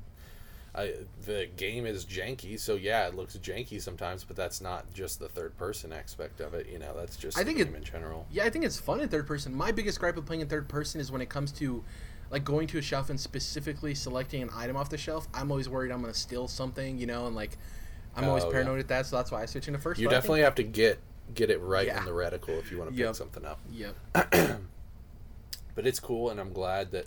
[0.74, 5.20] I, the game is janky, so yeah, it looks janky sometimes, but that's not just
[5.20, 6.68] the third person aspect of it.
[6.68, 8.26] You know, that's just I the think game it- in general.
[8.32, 9.54] Yeah, I think it's fun in third person.
[9.54, 11.84] My biggest gripe with playing in third person is when it comes to
[12.32, 15.28] like going to a shelf and specifically selecting an item off the shelf.
[15.32, 17.56] I'm always worried I'm gonna steal something, you know, and like
[18.16, 18.52] I'm always Oh, yeah.
[18.52, 20.00] paranoid at that, so that's why I switch into first.
[20.00, 20.98] You but I think- definitely have to get
[21.34, 21.98] get it right Yeah.
[21.98, 23.16] in the reticle if you want to pick Yep.
[23.16, 23.60] something up.
[23.70, 23.94] Yep.
[25.74, 27.06] but it's cool, and I'm glad that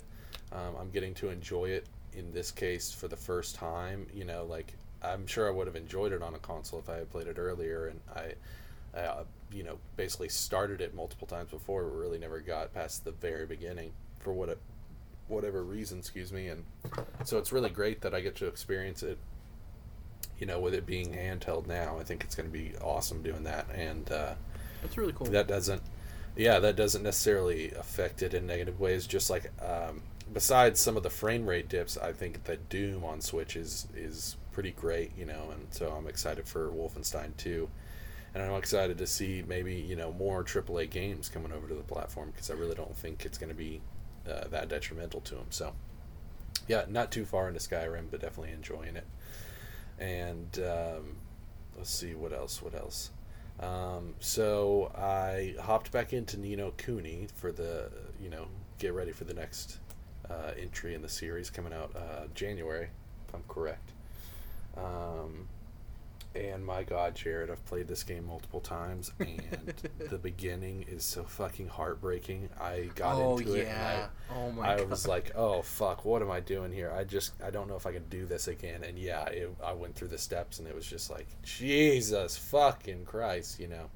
[0.52, 4.06] um, I'm getting to enjoy it in this case for the first time.
[4.14, 6.96] You know, like I'm sure I would have enjoyed it on a console if I
[6.96, 11.84] had played it earlier, and I, uh, you know, basically started it multiple times before,
[11.84, 14.58] but really never got past the very beginning for what it,
[15.28, 16.64] whatever reason, excuse me, and
[17.24, 19.18] so it's really great that I get to experience it.
[20.44, 23.44] You know, with it being handheld now, I think it's going to be awesome doing
[23.44, 24.12] that, and.
[24.12, 24.34] Uh,
[24.82, 25.26] That's really cool.
[25.28, 25.80] that doesn't
[26.36, 30.02] yeah that doesn't necessarily affect it in negative ways just like um,
[30.34, 34.36] besides some of the frame rate dips i think that doom on switch is is
[34.52, 37.66] pretty great you know and so i'm excited for wolfenstein 2
[38.34, 41.82] and i'm excited to see maybe you know more aaa games coming over to the
[41.82, 43.80] platform because i really don't think it's going to be
[44.28, 45.72] uh, that detrimental to them so
[46.68, 49.06] yeah not too far into skyrim but definitely enjoying it
[49.98, 51.16] and um,
[51.76, 53.10] let's see what else what else
[53.60, 58.46] um, so I hopped back into Ni no Kuni for the, you know,
[58.78, 59.78] get ready for the next
[60.28, 62.88] uh, entry in the series coming out uh, January,
[63.28, 63.92] if I'm correct.
[64.76, 65.48] Um,
[66.34, 69.74] and my God, Jirard, I've played this game multiple times, and
[70.10, 72.48] the beginning is so fucking heartbreaking.
[72.60, 74.08] I got oh into it, yeah.
[74.34, 74.90] oh my I, I god.
[74.90, 76.90] was like, "Oh fuck, what am I doing here?
[76.90, 79.72] I just, I don't know if I can do this again." And yeah, it, I
[79.72, 83.90] went through the steps, and it was just like, Jesus fucking Christ, you know.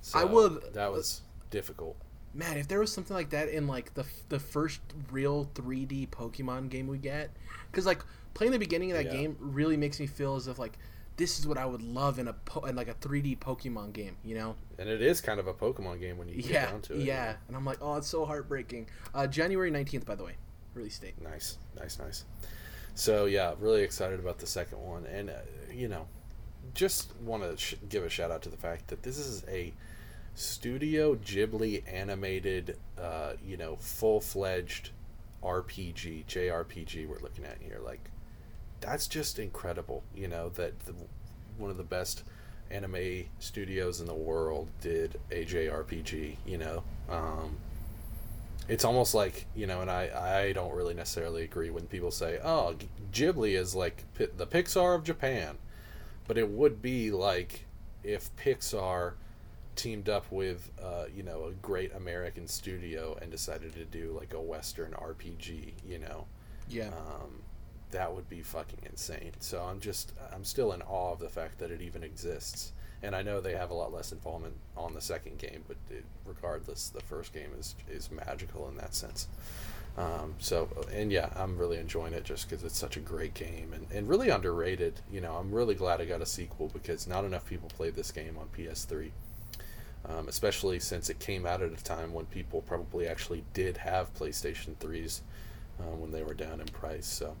[0.00, 1.96] So I would- That uh, was difficult.
[2.32, 4.80] Man, if there was something like that in like the the first
[5.10, 7.30] real 3D Pokemon game we get,
[7.70, 8.04] because like
[8.34, 9.20] playing the beginning of that Yeah.
[9.20, 10.78] game really makes me feel as if like
[11.20, 14.16] this is what I would love in a po- in like a 3D Pokemon game,
[14.24, 14.56] you know?
[14.78, 17.00] And it is kind of a Pokemon game when you get Yeah, down to it.
[17.04, 17.34] yeah.
[17.46, 18.88] And I'm like, oh, it's so heartbreaking.
[19.14, 20.34] Uh, January 19th, by the way,
[20.74, 21.20] release date.
[21.22, 22.24] Nice, nice, nice.
[22.94, 25.34] So yeah, really excited about the second one, and uh,
[25.72, 26.08] you know,
[26.74, 29.72] just want to sh- give a shout out to the fact that this is a
[30.34, 34.90] Studio Ghibli animated, uh, you know, full fledged
[35.42, 37.78] RPG, JRPG we're looking at here.
[37.84, 38.10] Like,
[38.80, 40.02] that's just incredible.
[40.14, 40.94] You know that the,
[41.58, 42.22] one of the best
[42.70, 46.36] anime studios in the world did a JRPG.
[46.46, 46.82] You know.
[47.08, 47.56] Um,
[48.68, 52.38] it's almost like you know, and I I don't really necessarily agree when people say,
[52.42, 52.76] "Oh,
[53.12, 55.58] Ghibli is like Pi- the Pixar of Japan,"
[56.28, 57.66] but it would be like
[58.04, 59.14] if Pixar
[59.76, 64.34] teamed up with uh, you know a great American studio and decided to do like
[64.34, 65.72] a Western RPG.
[65.84, 66.26] You know,
[66.68, 66.88] Yeah.
[66.88, 67.42] um,
[67.90, 69.32] that would be fucking insane.
[69.40, 72.72] So I'm just I'm still in awe of the fact that it even exists.
[73.02, 76.04] And I know they have a lot less involvement on the second game, but it,
[76.26, 79.28] regardless, the first game is is magical in that sense.
[79.96, 83.72] Um, so and yeah, I'm really enjoying it just because it's such a great game
[83.72, 85.00] and, and really underrated.
[85.10, 88.10] You know, I'm really glad I got a sequel because not enough people played this
[88.12, 89.10] game on PS3,
[90.08, 94.14] um, especially since it came out at a time when people probably actually did have
[94.14, 95.20] PlayStation 3s
[95.80, 97.06] uh, when they were down in price.
[97.06, 97.34] So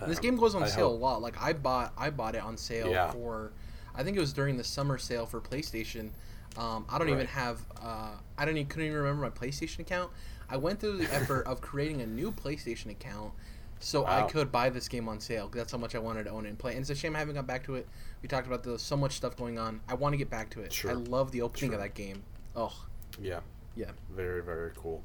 [0.00, 1.22] And this um, game goes on I sale hope- a lot.
[1.22, 3.10] Like I bought I bought it on sale Yeah.
[3.10, 3.52] for
[3.94, 6.10] I think it was during the summer sale for PlayStation.
[6.56, 10.10] Um, I don't even have uh, I don't even couldn't even remember my PlayStation account.
[10.50, 13.32] I went through the effort of creating a new PlayStation account
[13.80, 15.48] so I could buy this game on sale.
[15.52, 16.72] That's how much I wanted to own it and play.
[16.72, 17.88] And it's a shame I haven't got back to it.
[18.22, 19.80] We talked about there's so much stuff going on.
[19.88, 20.72] I want to get back to it.
[20.72, 20.90] Sure.
[20.90, 21.74] I love the opening Sure.
[21.76, 22.22] of that game.
[22.54, 22.72] Oh
[23.20, 23.40] Yeah,
[23.74, 23.90] yeah.
[24.14, 25.02] very very cool.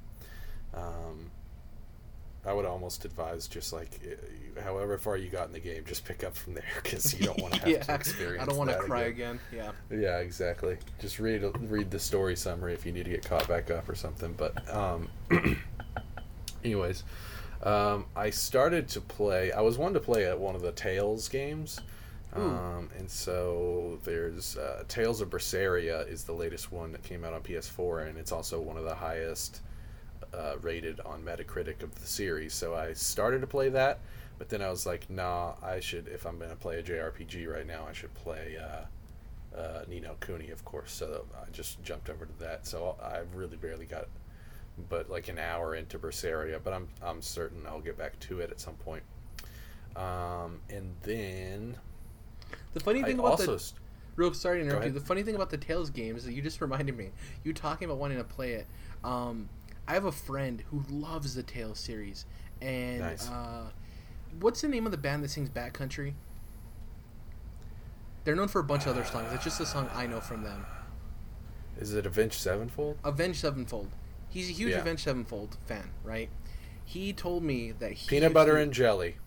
[0.74, 1.32] Um,
[2.48, 4.00] I would almost advise just like
[4.64, 7.40] however far you got in the game, just pick up from there because you don't
[7.42, 7.84] want to have yeah.
[7.84, 8.42] to experience.
[8.42, 9.40] I don't want to cry again.
[9.54, 9.72] Yeah.
[9.92, 10.78] Yeah, exactly.
[11.00, 13.96] Just read read the story summary if you need to get caught back up or
[13.96, 14.34] something.
[14.34, 15.10] But um,
[16.64, 17.04] anyways,
[17.64, 19.52] um, I started to play.
[19.52, 21.82] I was wanting to play at one of the Tales games.
[22.34, 27.34] Um, and so there's uh, Tales of Berseria is the latest one that came out
[27.34, 29.62] on PS4, and it's also one of the highest
[30.34, 32.54] uh, rated on Metacritic of the series.
[32.54, 34.00] So I started to play that,
[34.38, 37.66] But then I was like, nah, I should if I'm gonna play a JRPG right
[37.66, 38.86] now, I should play uh,
[39.58, 40.92] uh, Ni no Kuni, of course.
[40.94, 42.68] So I just jumped over to that.
[42.68, 44.10] So I really barely got,
[44.90, 46.60] but like an hour into Berseria.
[46.64, 49.04] But I'm I'm certain I'll get back to it at some point.
[49.96, 51.78] Um, and then
[52.74, 53.82] The funny I thing about also the st-
[54.16, 54.92] real sorry to interrupt you.
[54.92, 57.12] The funny thing about the Tales games that you just reminded me.
[57.44, 58.68] You talking about wanting to play it.
[59.04, 59.50] Um,
[59.88, 62.26] I have a friend who loves the Tales series,
[62.62, 63.30] and Nice.
[63.30, 63.70] uh,
[64.40, 66.16] what's the name of the band that sings Bat Country?
[68.24, 69.30] They're known for a bunch of other songs.
[69.34, 70.66] It's just a song I know from them.
[71.80, 72.98] is it Avenged Sevenfold?
[73.04, 73.90] Avenged Sevenfold.
[74.30, 74.80] He's a huge Yeah.
[74.80, 76.30] Avenged Sevenfold fan, right?
[76.84, 79.18] He told me that he Peanut butter to- and jelly.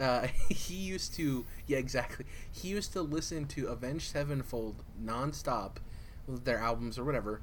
[0.00, 5.76] uh, he used to yeah exactly he used to listen to avenged sevenfold nonstop
[6.26, 7.40] with their albums or whatever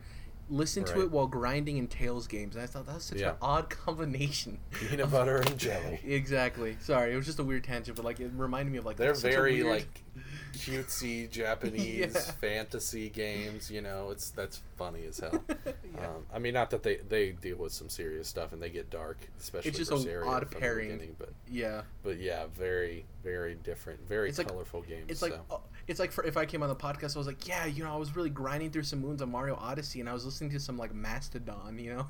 [0.54, 3.32] listen to it while grinding in Tales games and i thought that was such Yeah.
[3.32, 6.00] an odd combination Peanut butter and jelly.
[6.06, 8.98] exactly sorry it was just a weird tangent but like it reminded me of like
[8.98, 10.03] They're very weird- like
[10.54, 12.08] cutesy Japanese Yeah.
[12.42, 13.70] fantasy games.
[13.72, 15.44] You know, it's that's funny as hell.
[15.96, 16.08] Yeah.
[16.08, 18.90] um, I mean, not that they they deal with some serious stuff and they get
[18.90, 21.16] dark, especially It's just Berseria odd pairing.
[21.20, 25.06] But yeah but yeah, very very different, very It's like- colorful games.
[25.10, 25.58] it's like uh,
[25.88, 27.94] it's like for, if I came on the podcast, I was like, yeah, you know,
[27.94, 30.60] I was really grinding through some moons on Mario Odyssey, and I was listening to
[30.60, 32.08] some like Mastodon, you know,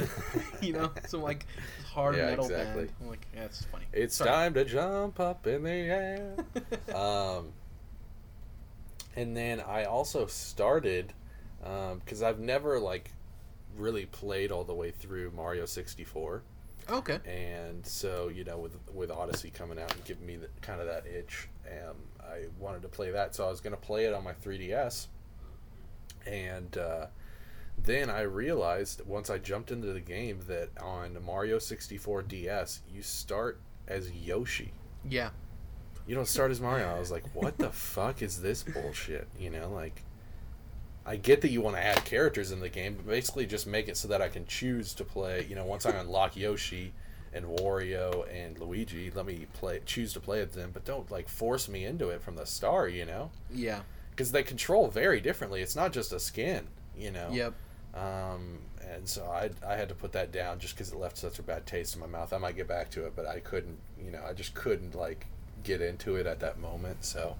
[0.62, 1.46] you know, some like
[1.86, 2.84] hard Yeah, metal exactly.
[2.86, 2.94] band.
[3.02, 3.84] I'm like, yeah, it's funny.
[3.92, 4.30] It's Sorry.
[4.30, 6.34] time to jump up in the air.
[6.94, 7.31] um,
[9.16, 11.12] and then I also started
[11.60, 13.12] because I've never like
[13.76, 16.42] really played all the way through Mario sixty four,
[16.90, 17.18] okay.
[17.24, 20.86] and so you know with with Odyssey coming out and giving me the, kind of
[20.86, 24.24] that itch, um, I wanted to play that, so I was gonna play it on
[24.24, 25.06] my 3DS,
[26.26, 26.76] and.
[26.76, 27.06] Uh,
[27.84, 33.02] then I realized once I jumped into the game that on Mario 64 DS, you
[33.02, 34.72] start as Yoshi.
[35.08, 35.30] Yeah.
[36.06, 36.88] You don't start as Mario.
[36.94, 39.28] I was like, what the fuck is this bullshit?
[39.38, 40.02] You know, like,
[41.06, 43.88] I get that you want to add characters in the game, but basically just make
[43.88, 45.46] it so that I can choose to play.
[45.48, 46.92] You know, once I unlock Yoshi
[47.32, 51.28] and Wario and Luigi, let me play, choose to play with them, but don't like
[51.28, 52.92] force me into it from the start.
[52.92, 53.80] You know, Yeah.
[54.10, 55.62] because they control very differently.
[55.62, 56.66] It's not just a skin.
[56.96, 57.28] You know.
[57.32, 57.54] Yep.
[57.94, 58.58] Um,
[58.90, 61.42] and so I, I had to put that down just because it left such a
[61.42, 62.32] bad taste in my mouth.
[62.32, 65.26] I might get back to it, but I couldn't, you know, I just couldn't like
[65.62, 67.04] get into it at that moment.
[67.04, 67.36] So,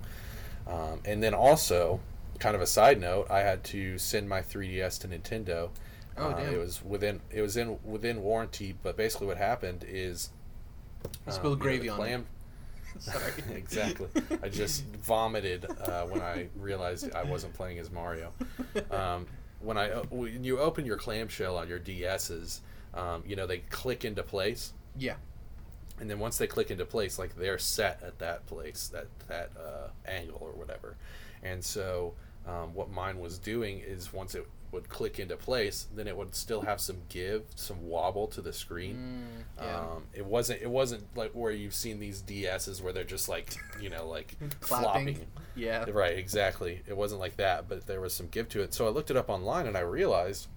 [0.67, 2.01] um, and then also,
[2.39, 5.71] kind of a side note, I had to send my 3DS to Nintendo.
[6.17, 6.55] Oh, Uh, damn.
[6.55, 10.31] It was within it was in within warranty, but basically what happened is
[11.27, 12.27] um, spilled know, gravy the on it.
[12.99, 13.33] Sorry.
[13.57, 14.09] exactly.
[14.43, 18.33] I just vomited uh, when I realized I wasn't playing as Mario.
[18.91, 19.27] Um,
[19.61, 22.61] when I when you open your clamshell on your DSs,
[22.95, 25.15] um, you know they click into place, Yeah.
[26.03, 29.51] And then once they click into place, like they're set at that place, that that
[29.57, 30.97] uh, angle or whatever.
[31.45, 36.09] And so, um, what mine was doing is once it would click into place, then
[36.09, 38.97] it would still have some give, some wobble to the screen.
[39.61, 39.79] Mm, yeah.
[39.79, 40.61] Um, it wasn't.
[40.61, 44.35] It wasn't like where you've seen these DSs where they're just like you know like
[44.61, 45.21] flopping.
[45.55, 45.85] yeah.
[45.89, 46.83] Right, exactly.
[46.89, 48.75] It wasn't like that, but there was some give to it.
[48.75, 50.49] So I looked it up online and I realized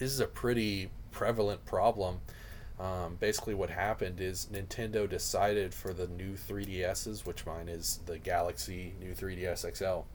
[0.00, 2.22] this is a pretty prevalent problem.
[2.78, 8.18] Um, basically, what happened is Nintendo decided for the new 3DSs, which mine is the
[8.18, 10.06] Galaxy new 3DS XL,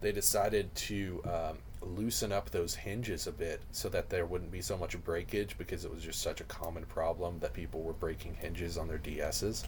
[0.00, 4.60] they decided to um, loosen up those hinges a bit so that there wouldn't be
[4.60, 8.34] so much breakage because it was just such a common problem that people were breaking
[8.34, 9.64] hinges on their DSs.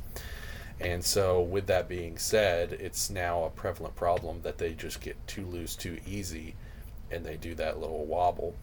[0.80, 5.16] And so, with that being said, it's now a prevalent problem that they just get
[5.26, 6.54] too loose too easy
[7.10, 8.54] and they do that little wobble.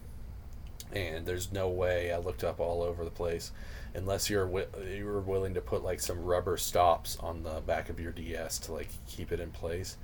[0.92, 3.52] And there's no way, I looked up all over the place,
[3.94, 8.00] unless you're wi- you're willing to put like some rubber stops on the back of
[8.00, 9.96] your DS to like keep it in place.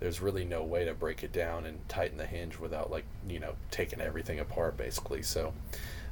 [0.00, 3.38] There's really no way to break it down and tighten the hinge without like you
[3.38, 5.22] know taking everything apart basically.
[5.22, 5.52] So,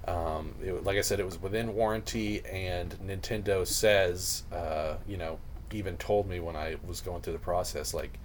[0.07, 5.39] um, it, like I said, it was within warranty, and Nintendo says, uh, you know,
[5.73, 8.19] even told me when I was going through the process, like,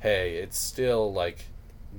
[0.00, 1.46] hey, it's still like,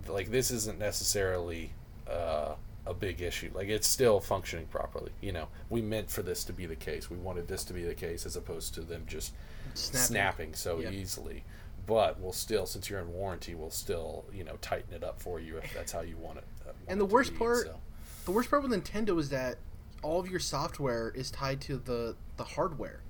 [0.08, 1.72] like this isn't necessarily
[2.10, 2.54] uh,
[2.88, 3.52] a big issue.
[3.54, 5.12] Like it's still functioning properly.
[5.22, 7.10] You know, we meant for this to be the case.
[7.10, 9.34] We wanted this to be the case as opposed to them just
[9.74, 10.06] Snapping.
[10.08, 10.94] snapping, so Yep.
[10.94, 11.44] easily.
[11.86, 15.40] But we'll still, since you're in warranty, we'll still, you know, tighten it up for
[15.40, 16.44] you if that's how you want it.
[16.62, 17.80] uh, want And the it worst be, part- so.
[18.26, 19.58] The worst part with Nintendo is that
[20.04, 23.02] all of your software is tied to the the hardware.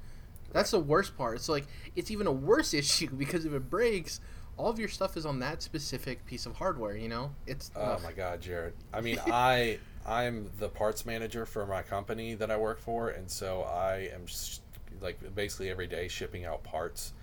[0.53, 1.35] That's the worst part.
[1.35, 1.65] It's like
[1.95, 4.19] it's even a worse issue because if it breaks,
[4.57, 6.95] all of your stuff is on that specific piece of hardware.
[6.97, 8.01] You know, it's Oh ugh.
[8.03, 8.73] my God, Jirard.
[8.93, 13.29] I mean, I I'm the parts manager for my company that I work for, and
[13.29, 14.61] so I am s-
[15.01, 17.13] like basically every day shipping out parts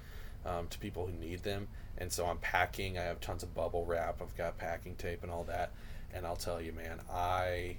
[0.47, 1.69] um, to people who need them.
[1.99, 2.99] And so I'm packing.
[2.99, 4.21] I have tons of bubble wrap.
[4.21, 5.71] I've got packing tape and all that.
[6.13, 7.77] And I'll tell you, man, I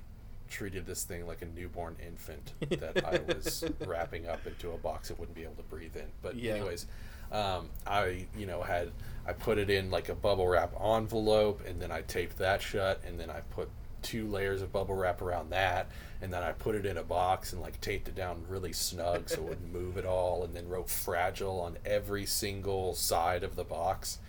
[0.49, 5.10] treated this thing like a newborn infant that I was wrapping up into a box
[5.12, 6.06] it wouldn't be able to breathe in.
[6.22, 6.53] But Yeah.
[6.53, 6.86] anyways,
[7.32, 8.91] um, I you know had
[9.28, 13.01] I put it in like a bubble wrap envelope, and then I taped that shut,
[13.05, 13.69] and then I put
[14.01, 15.89] two layers of bubble wrap around that,
[16.21, 19.30] and then I put it in a box and like taped it down really snug
[19.30, 23.55] so it wouldn't move at all, and then wrote fragile on every single side of
[23.55, 24.19] the box.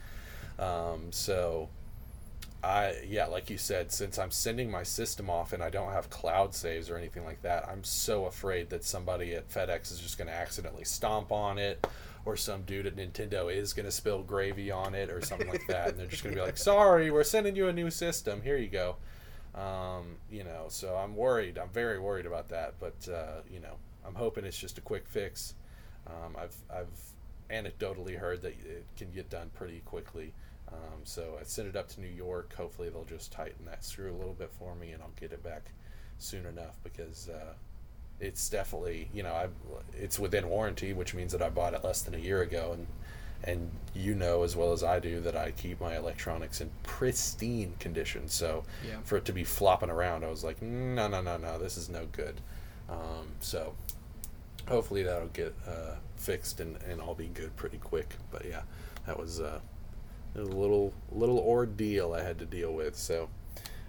[0.59, 1.69] Um, so
[2.67, 6.11] I yeah, like you said, since I'm sending my system off and I don't have
[6.11, 10.19] cloud saves or anything like that, I'm so afraid that somebody at FedEx is just
[10.19, 11.87] going to accidentally stomp on it,
[12.27, 15.67] or some dude at Nintendo is going to spill gravy on it or something like
[15.69, 18.43] that, and they're just going to be like, "Sorry, we're sending you a new system.
[18.43, 18.97] Here you go."
[19.55, 21.57] Um, you know, so I'm worried.
[21.57, 25.09] I'm very worried about that, but uh, you know, I'm hoping it's just a quick
[25.09, 25.55] fix.
[26.07, 26.89] Um, I've I've
[27.49, 30.35] anecdotally heard that it can get done pretty quickly.
[30.73, 32.55] Um, so I sent it up to New York.
[32.57, 35.43] Hopefully they'll just tighten that screw a little bit for me, and I'll get it
[35.45, 35.71] back
[36.19, 37.53] soon enough because uh,
[38.21, 39.49] it's definitely you know I
[39.95, 42.87] it's within warranty, which means that I bought it less than a year ago, and
[43.45, 47.75] and you know as well as I do that I keep my electronics in pristine
[47.79, 48.29] condition.
[48.29, 48.97] So Yeah.
[49.05, 51.89] for it to be flopping around, I was like, no, no, no, no, this is
[51.89, 52.41] no good.
[52.89, 53.75] Um, so
[54.69, 58.17] hopefully that'll get uh, fixed and, and I'll be good pretty quick.
[58.31, 58.63] But yeah,
[59.07, 59.61] that was uh,
[60.35, 62.97] a little little ordeal I had to deal with.
[62.97, 63.29] So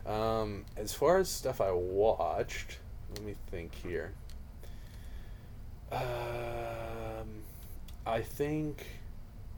[0.06, 2.80] um, as far as stuff I watched,
[3.18, 4.14] let me think here.
[5.92, 6.00] Um,
[8.06, 8.86] I think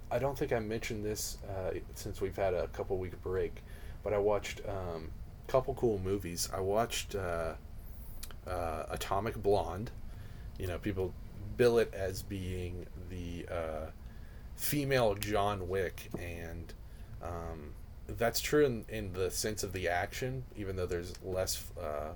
[0.10, 3.62] I don't think I mentioned this uh, since we've had a couple week break,
[4.02, 5.12] but I watched um,
[5.48, 6.50] a couple cool movies.
[6.54, 7.56] I watched uh,
[8.48, 9.92] uh, Atomic Blonde.
[10.58, 11.14] You know, people
[11.58, 13.86] bill it as being the uh,
[14.56, 16.74] female John Wick, and
[17.22, 17.74] um,
[18.08, 22.14] that's true in, in the sense of the action, even though there's less uh,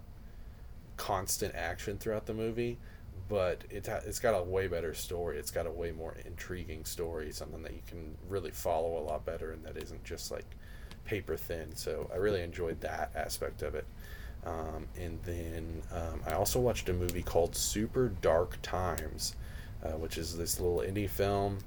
[0.98, 2.78] constant action throughout the movie.
[3.30, 5.38] But it ha- it's got a way better story.
[5.38, 9.26] It's got a way more intriguing story, something that you can really follow a lot
[9.26, 10.46] better, and that isn't just like
[11.06, 11.76] paper thin.
[11.76, 13.86] So I really enjoyed that aspect of it.
[14.46, 19.36] Um, and then um, I also watched a movie called Super Dark Times,
[19.84, 21.60] uh, which is this little indie film.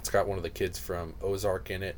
[0.00, 1.96] It's got one of the kids from Ozark in it,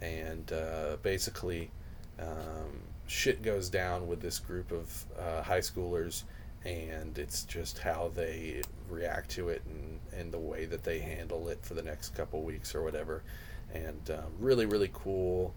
[0.00, 1.70] and uh, basically,
[2.18, 6.22] um, shit goes down with this group of uh, high schoolers,
[6.64, 11.48] and it's just how they react to it and, and the way that they handle
[11.48, 13.24] it for the next couple weeks or whatever.
[13.74, 15.52] And um, really, really cool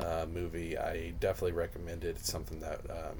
[0.00, 0.76] uh, movie.
[0.76, 2.16] I definitely recommend it.
[2.16, 3.16] It's something that, um,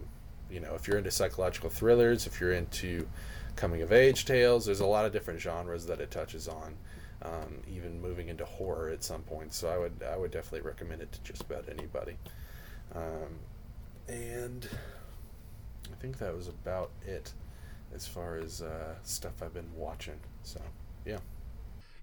[0.51, 3.09] you know, if you're into psychological thrillers, if you're into
[3.57, 6.75] coming of age tales, there's a lot of different genres that it touches on.
[7.23, 11.03] Um, even moving into horror at some point, so I would I would definitely recommend
[11.03, 12.17] it to just about anybody.
[12.95, 13.41] Um,
[14.09, 14.69] and
[15.93, 17.33] I think that was about it
[17.95, 20.21] as far as uh, stuff I've been watching.
[20.43, 20.61] So
[21.05, 21.19] yeah,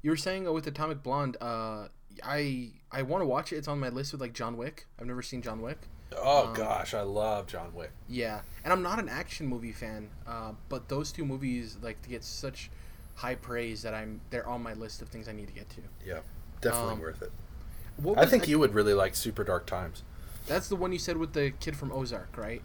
[0.01, 1.87] You were saying uh, with Atomic Blonde, uh,
[2.23, 3.57] I I want to watch it.
[3.57, 4.85] It's on my list with like John Wick.
[4.99, 5.79] I've never seen John Wick.
[6.17, 7.91] oh Um, gosh, I love John Wick.
[8.07, 12.23] Yeah, and I'm not an action movie fan, uh, but those two movies like get
[12.23, 12.69] such
[13.15, 15.81] high praise that I'm they're on my list of things I need to get to.
[16.05, 16.19] Yeah,
[16.61, 17.31] definitely Um, worth it.
[18.17, 20.03] I think you would really like Super Dark Times.
[20.47, 22.61] That's the one you said with the kid from Ozark, right?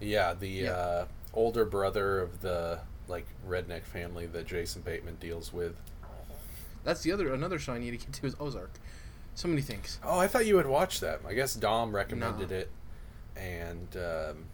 [0.00, 0.70] Yeah, the Yeah.
[0.70, 5.76] Uh, older brother of the like redneck family that Jason Bateman deals with.
[6.84, 8.70] That's the other another show I need to get to is Ozark.
[9.34, 9.98] So many things.
[10.04, 11.20] Oh, I thought you would watch that.
[11.26, 12.56] I guess Dom recommended No.
[12.56, 12.70] it,
[13.36, 14.44] and um,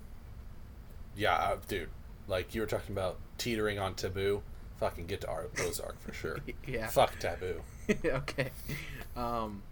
[1.16, 1.88] yeah, uh, dude,
[2.26, 4.42] like you were talking about teetering on Taboo.
[4.78, 6.38] Fucking get to Ar- Ozark for sure.
[6.66, 6.88] Yeah.
[6.88, 7.60] Fuck Taboo.
[8.04, 8.50] okay.
[9.16, 9.62] Um.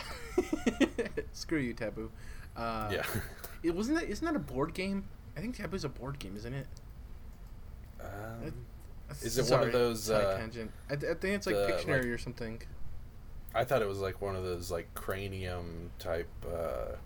[1.32, 2.10] screw you, Taboo.
[2.56, 3.04] Uh, yeah.
[3.62, 4.08] It wasn't that.
[4.08, 5.04] Isn't that a board game?
[5.36, 6.66] I think Taboo's a board game, isn't it?
[8.00, 8.52] Um,
[9.22, 10.72] Is it one of those, uh, tangent.
[10.90, 12.60] I, I think it's like the, Pictionary like- or something.
[13.54, 16.96] I thought it was like one of those like cranium type uh,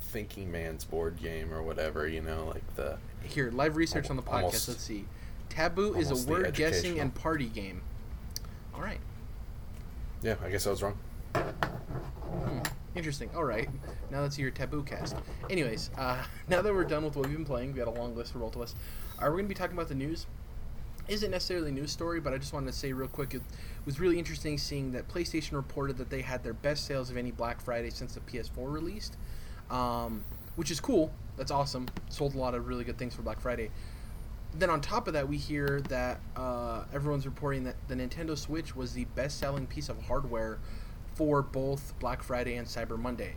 [0.00, 2.06] thinking man's board game or whatever.
[2.06, 4.32] You know, like the Here, live research on the podcast.
[4.42, 5.06] Almost- Let's see.
[5.48, 7.80] Taboo is a word guessing and party game.
[8.74, 9.00] All right.
[10.22, 10.34] yeah.
[10.44, 10.98] I guess I was wrong.
[12.96, 13.28] Interesting.
[13.36, 13.68] All right.
[14.10, 15.16] Now that's your taboo cast.
[15.50, 18.16] Anyways, uh, now that we're done with what we've been playing, we had a long
[18.16, 18.74] list for both of us.
[19.18, 20.26] Are we going to be talking about the news?
[21.06, 23.42] Isn't necessarily a news story, but I just wanted to say real quick it
[23.84, 27.30] was really interesting seeing that PlayStation reported that they had their best sales of any
[27.30, 29.16] Black Friday since the PS4 released,
[29.70, 30.24] um,
[30.56, 31.12] which is cool.
[31.36, 31.86] That's awesome.
[32.08, 33.70] Sold a lot of really good things for Black Friday.
[34.54, 38.74] then on top of that, we hear that uh, everyone's reporting that the Nintendo Switch
[38.74, 40.58] was the best-selling piece of hardware
[41.16, 43.32] for both Black Friday and Cyber Monday,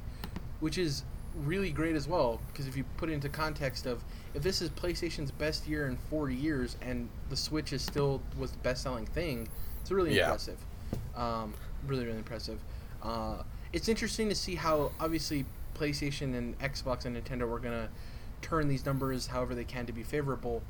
[0.60, 1.04] which is
[1.44, 2.40] really great as well.
[2.48, 4.04] Because if you put it into context of
[4.34, 8.52] if this is PlayStation's best year in four years and the Switch is still was
[8.52, 9.48] the best-selling thing,
[9.82, 10.26] it's really Yeah.
[10.26, 10.58] impressive.
[11.16, 11.54] Um,
[11.88, 12.60] really, really impressive.
[13.02, 17.90] Uh, it's interesting to see how obviously PlayStation and Xbox and Nintendo were gonna
[18.42, 20.62] turn these numbers however they can to be favorable.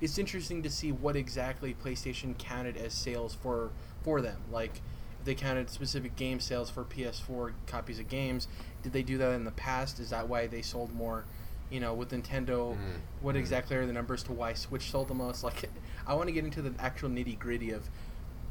[0.00, 3.70] It's interesting to see what exactly PlayStation counted as sales for
[4.02, 4.36] for them.
[4.50, 4.80] Like
[5.24, 8.48] they counted specific game sales for PS4 copies of games.
[8.82, 9.98] Did they do that in the past?
[10.00, 11.24] Is that why they sold more?
[11.70, 12.78] You know, with Nintendo, Mhm.
[13.22, 13.38] what Mhm.
[13.38, 15.42] exactly are the numbers to why Switch sold the most?
[15.44, 15.70] Like,
[16.06, 17.88] I want to get into the actual nitty gritty of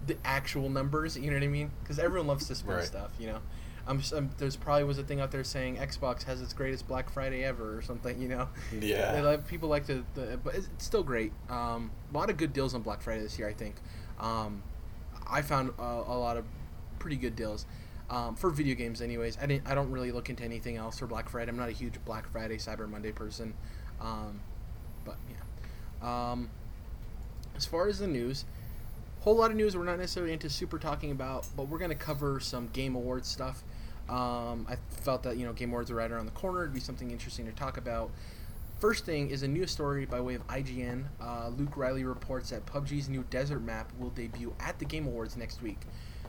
[0.07, 1.15] the actual numbers.
[1.17, 1.71] You know what I mean?
[1.82, 2.84] Because everyone loves to spin Right.
[2.84, 3.11] stuff.
[3.19, 3.39] You know,
[3.86, 7.09] I'm, um there's probably was a thing out there saying Xbox has its greatest Black
[7.11, 8.19] Friday ever or something.
[8.19, 9.11] You know, Yeah.
[9.13, 11.32] they like, people like to, the, but it's it's still great.
[11.49, 13.47] Um, a lot of good deals on Black Friday this year.
[13.47, 13.76] I think.
[14.19, 14.63] Um,
[15.28, 16.45] I found a, a lot of
[17.04, 17.66] pretty good deals.
[18.10, 19.68] Um, for video games, anyways, I didn't.
[19.68, 21.49] I don't really look into anything else for Black Friday.
[21.49, 23.54] I'm not a huge Black Friday, Cyber Monday person,
[24.01, 24.39] um,
[25.06, 26.32] but yeah.
[26.32, 26.49] Um,
[27.56, 28.45] as far as the news,
[29.22, 32.39] whole lot of news we're not necessarily into super talking about, but we're gonna cover
[32.39, 33.64] some Game Awards stuff.
[34.10, 36.64] Um, I felt that you know Game Awards are right around the corner.
[36.64, 38.12] It'd be something interesting to talk about.
[38.80, 41.06] First thing is a news story by way of IGN.
[41.22, 45.38] Uh, Luke Reilly reports that PUBG's new desert map will debut at the Game Awards
[45.38, 45.80] next week.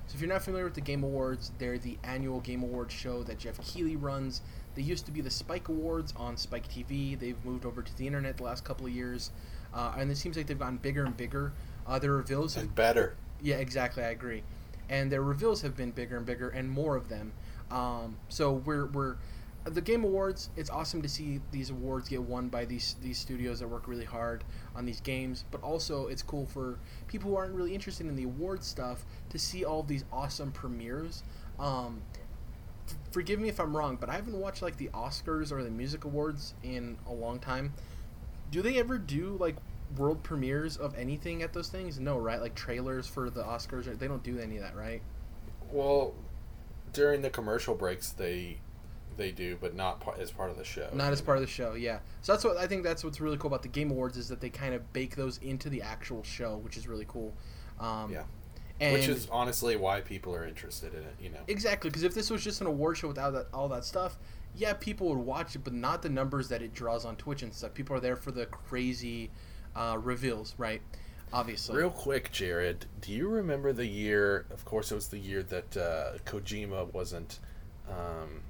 [0.07, 3.23] So if you're not familiar with the Game Awards, they're the annual Game Awards show
[3.25, 4.43] that Geoff Keighley runs.
[4.75, 7.19] They used to be the Spike Awards on Spike TV.
[7.19, 9.31] They've moved over to the internet the last couple of years,
[9.73, 11.53] uh, and it seems like they've gotten bigger and bigger.
[11.87, 13.17] Uh, their reveals have better.
[13.41, 14.03] yeah, exactly.
[14.03, 14.43] I agree.
[14.89, 17.33] And their reveals have been bigger and bigger, and more of them.
[17.71, 19.17] Um, so we're we're
[19.65, 20.51] the Game Awards.
[20.57, 24.05] It's awesome to see these awards get won by these these studios that work really
[24.05, 24.45] hard
[24.75, 25.45] on these games.
[25.51, 29.39] But also, it's cool for people who aren't really interested in the award stuff to
[29.39, 31.23] see all these awesome premieres.
[31.59, 32.03] Um,
[32.89, 35.71] f- forgive me if I'm wrong, but I haven't watched like the Oscars or the
[35.71, 37.73] music awards in a long time.
[38.51, 39.57] Do they ever do like
[39.97, 41.99] world premieres of anything at those things?
[41.99, 42.41] No, right?
[42.41, 45.03] Like trailers for the Oscars, they don't do any of that, right?
[45.71, 46.15] Well,
[46.93, 48.59] during the commercial breaks, they
[49.17, 50.89] they do, but not part, as part of the show.
[50.93, 51.99] Not as part of the show, yeah.
[52.23, 52.83] So that's what I think.
[52.83, 55.39] That's what's really cool about the Game Awards is that they kind of bake those
[55.39, 57.35] into the actual show, which is really cool.
[57.81, 58.23] Um, Yeah.
[58.81, 61.15] Which is honestly why people are interested in it.
[61.21, 61.39] You know.
[61.47, 64.19] exactly because if this was just an award show without that, all that stuff,
[64.57, 67.53] yeah, people would watch it, but not the numbers that it draws on Twitch and
[67.55, 67.73] stuff.
[67.75, 69.31] People are there for the crazy
[69.77, 70.83] uh, reveals, right?
[71.33, 71.77] Obviously.
[71.77, 74.47] Real quick, Jirard, do you remember the year?
[74.51, 77.41] Of course, it was the year that uh, Kojima wasn't
[77.89, 78.43] um,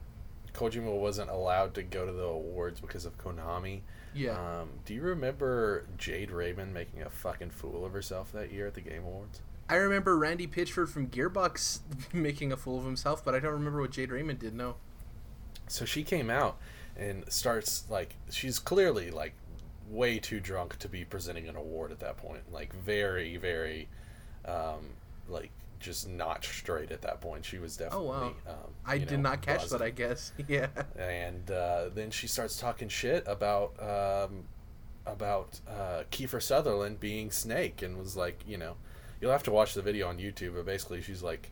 [0.55, 3.81] Kojima wasn't allowed to go to the awards because of Konami.
[4.15, 4.61] Yeah.
[4.61, 8.75] Um, do you remember Jade Raymond making a fucking fool of herself that year at
[8.75, 9.41] the Game Awards?
[9.69, 11.81] I remember Randy Pitchford from Gearbox
[12.13, 14.55] making a fool of himself, but I don't remember what Jade Raymond did.
[14.55, 14.77] No.
[15.67, 16.59] So she came out
[16.97, 19.35] and starts like she's clearly like
[19.89, 22.53] way too drunk to be presenting an award at that point.
[22.53, 23.89] Like very, very,
[24.45, 24.95] um,
[25.29, 25.51] like
[25.85, 27.45] just not straight at that point.
[27.45, 28.09] She was definitely.
[28.09, 28.27] Oh, wow.
[28.49, 28.55] Um,
[28.87, 29.79] I did know, not catch buzzing.
[29.79, 29.85] that.
[29.85, 30.33] I guess.
[30.49, 30.69] Yeah.
[30.99, 34.45] And uh, then she starts talking shit about um,
[35.07, 38.77] about uh, Kiefer Sutherland being Snake, and was like, you know,
[39.21, 40.55] you'll have to watch the video on YouTube.
[40.55, 41.51] But basically, she's like.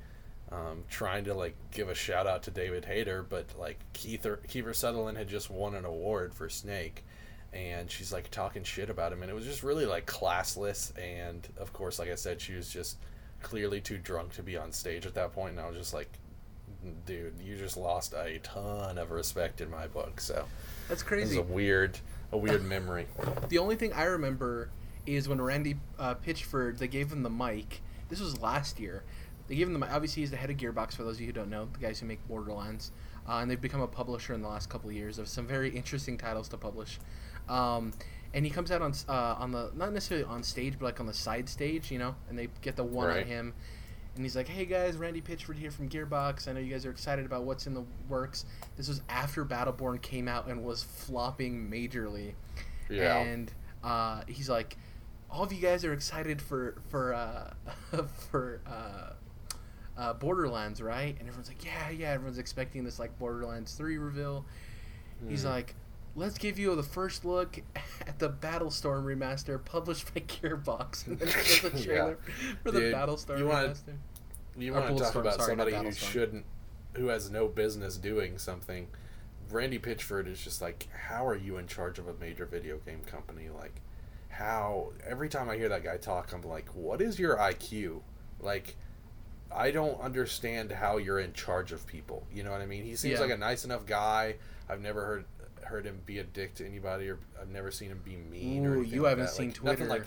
[0.51, 4.75] Um, trying to like give a shout out to David Hayter, but like Kiefer, Kiefer
[4.75, 7.07] Sutherland had just won an award for Snake,
[7.55, 10.93] and she's like talking shit about him, and it was just really like classless.
[11.01, 12.99] And of course, like I said, she was just
[13.43, 16.09] clearly too drunk to be on stage at that point, and I was just like,
[17.07, 20.21] dude, you just lost a ton of respect in my book.
[20.21, 20.45] So
[20.89, 21.33] That's crazy.
[21.33, 21.99] is a weird,
[22.33, 23.07] a weird memory.
[23.49, 24.71] The only thing I remember
[25.07, 27.83] is when Randy uh, Pitchford, they gave him the mic.
[28.09, 29.03] This was last year.
[29.49, 29.91] They gave him the mic.
[29.93, 31.99] Obviously, he's the head of Gearbox, for those of you who don't know, the guys
[31.99, 32.93] who make Borderlands.
[33.29, 35.71] Uh, and they've become a publisher in the last couple of years of some very
[35.71, 36.99] interesting titles to publish.
[37.49, 37.93] Um,
[38.35, 41.07] and he comes out on uh, on the not necessarily on stage, but like on
[41.07, 43.55] the side stage, you know, and they get the one on him.
[44.15, 46.47] And he's like, "Hey guys, Randy Pitchford here from Gearbox.
[46.47, 48.45] I know you guys are excited about what's in the works.
[48.77, 52.35] This was after Battleborn came out and was flopping majorly."
[52.91, 53.21] Yeah.
[53.21, 53.51] And
[53.83, 54.77] uh, he's like,
[55.31, 57.53] all of you guys are excited for for uh,
[58.31, 59.13] for uh,
[59.99, 61.17] uh, Borderlands, right?
[61.19, 62.11] And everyone's like, yeah, yeah.
[62.11, 64.45] Everyone's expecting this like Borderlands three reveal.
[65.29, 65.51] He's Mm.
[65.51, 65.75] like,
[66.15, 67.61] let's give you the first look
[68.07, 71.85] at the Bulletstorm remaster published by Gearbox, and then it shows the Yeah.
[71.85, 72.19] trailer
[72.63, 73.95] for the Dude, Bulletstorm you wanna- remaster.
[74.55, 76.45] You want to talk about sorry, somebody who shouldn't,
[76.95, 78.89] who has no business doing something.
[79.51, 83.01] Randy Pitchford is just like, how are you in charge of a major video game
[83.07, 83.49] company?
[83.49, 83.81] Like,
[84.29, 88.03] how every time I hear that guy talk, I'm like, what is your IQ?
[88.41, 88.77] Like,
[89.51, 92.27] I don't understand how you're in charge of people.
[92.31, 92.85] You know what I mean?
[92.85, 93.21] He seems Yeah.
[93.21, 94.37] like a nice enough guy.
[94.69, 95.25] I've never heard
[95.65, 98.67] heard him be a dick to anybody, or I've never seen him be mean.
[98.67, 99.33] or Ooh, anything you like haven't that.
[99.35, 100.05] seen Like, nothing Like,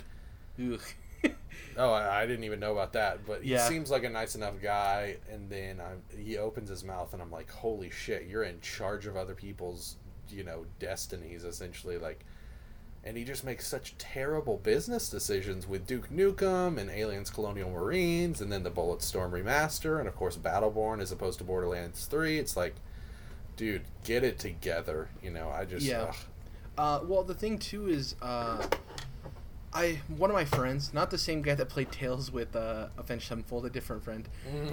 [1.78, 3.26] oh, I, I didn't even know about that.
[3.26, 3.68] But he Yeah.
[3.68, 5.18] seems like a nice enough guy.
[5.32, 9.06] And then I'm, he opens his mouth, and I'm like, holy shit, you're in charge
[9.08, 9.96] of other people's,
[10.30, 11.98] you know, destinies essentially.
[11.98, 12.26] Like,
[13.04, 18.42] and he just makes such terrible business decisions with Duke Nukem and Aliens Colonial Marines,
[18.42, 22.40] and then the Bulletstorm remaster, and of course Battleborn as opposed to Borderlands Three.
[22.40, 22.74] It's like,
[23.56, 25.10] dude, get it together.
[25.22, 26.14] You know, I just Yeah.
[26.78, 28.66] Uh, well, the thing too is, uh,
[29.74, 33.28] I one of my friends, not the same guy that played Tales with uh, Avenged
[33.28, 34.28] Sevenfold, a different friend,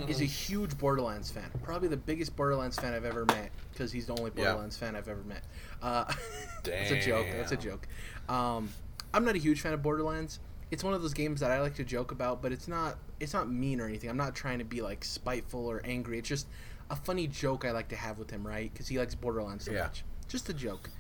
[0.09, 1.51] is a huge Borderlands fan.
[1.63, 4.31] Probably the biggest Borderlands fan I've ever met because he's the only.
[4.31, 5.43] Borderlands fan I've ever met.
[5.83, 6.05] Uh,
[6.65, 7.27] that's a joke.
[7.33, 7.89] That's a joke.
[8.29, 8.69] Um,
[9.13, 10.39] I'm not a huge fan of Borderlands.
[10.71, 12.97] It's one of those games that I like to joke about, but it's not.
[13.19, 14.09] It's not mean or anything.
[14.09, 16.19] I'm not trying to be like spiteful or angry.
[16.19, 16.47] It's just
[16.93, 18.71] a funny joke I like to have with him, right?
[18.73, 19.85] Because he likes Borderlands so Yeah.
[19.85, 20.05] much.
[20.29, 20.91] Just a joke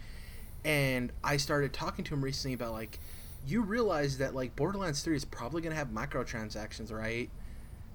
[0.65, 2.99] and I started talking to him recently about like
[3.47, 7.29] you realize that like Borderlands 3 is probably going to have microtransactions, right?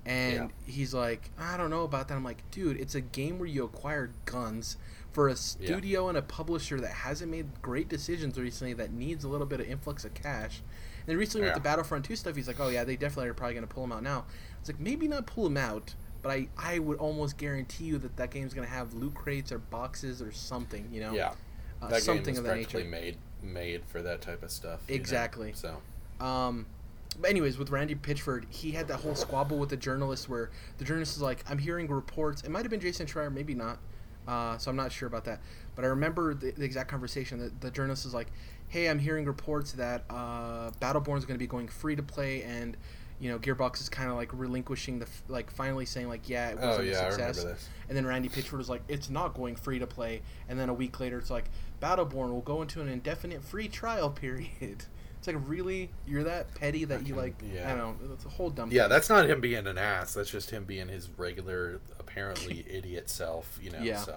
[0.06, 2.16] And he's like, I don't know about that.
[2.16, 4.78] I'm like, dude, it's a game where you acquire guns
[5.12, 9.28] for a studio and a publisher that hasn't made great decisions recently that needs a
[9.30, 10.60] little bit of influx of cash.
[11.00, 11.54] And then recently Yeah.
[11.54, 13.74] with the Battlefront 2 stuff, he's like, oh yeah, they definitely are probably going to
[13.74, 14.26] pull them out now.
[14.60, 18.18] It's like, maybe not pull them out, but I, I would almost guarantee you that
[18.18, 21.14] that game's going to have loot crates or boxes or something, you know?
[21.14, 21.34] yeah.
[21.82, 22.90] Uh, that something game is of that practically nature.
[22.90, 24.82] made made for that type of stuff.
[24.88, 25.00] you know?
[25.00, 25.54] Exactly.
[25.54, 25.78] So
[26.20, 26.66] Um,
[27.20, 30.86] but anyways, with Randy Pitchford, he had that whole squabble with the journalist where the
[30.86, 32.44] journalist is like, "I'm hearing reports.
[32.44, 33.80] It might have been Jason Schreier, maybe not.
[34.28, 35.40] Uh, so I'm not sure about that.
[35.76, 37.40] But I remember the, the exact conversation.
[37.40, 38.28] The, the journalist is like,
[38.68, 42.44] "Hey, I'm hearing reports that uh, Battleborn is going to be going free to play,
[42.44, 42.76] and
[43.20, 46.50] you know, Gearbox is kind of like relinquishing the f- like finally saying like, yeah,
[46.50, 47.70] it oh wasn't yeah, a I success." remember this.
[47.90, 50.74] And then Randy Pitchford was like, "It's not going free to play." And then a
[50.74, 51.46] week later, it's like,
[51.82, 54.86] "Battleborn will go into an indefinite free trial period."
[55.20, 57.34] It's like, really, you're that petty that you like?
[57.52, 57.72] yeah.
[57.72, 58.14] I don't know.
[58.14, 58.70] It's a whole dumb.
[58.72, 58.90] Yeah, thing.
[58.92, 60.14] that's not him being an ass.
[60.14, 63.58] That's just him being his regular, apparently idiot self.
[63.60, 63.80] You know.
[63.82, 63.98] Yeah.
[63.98, 64.16] So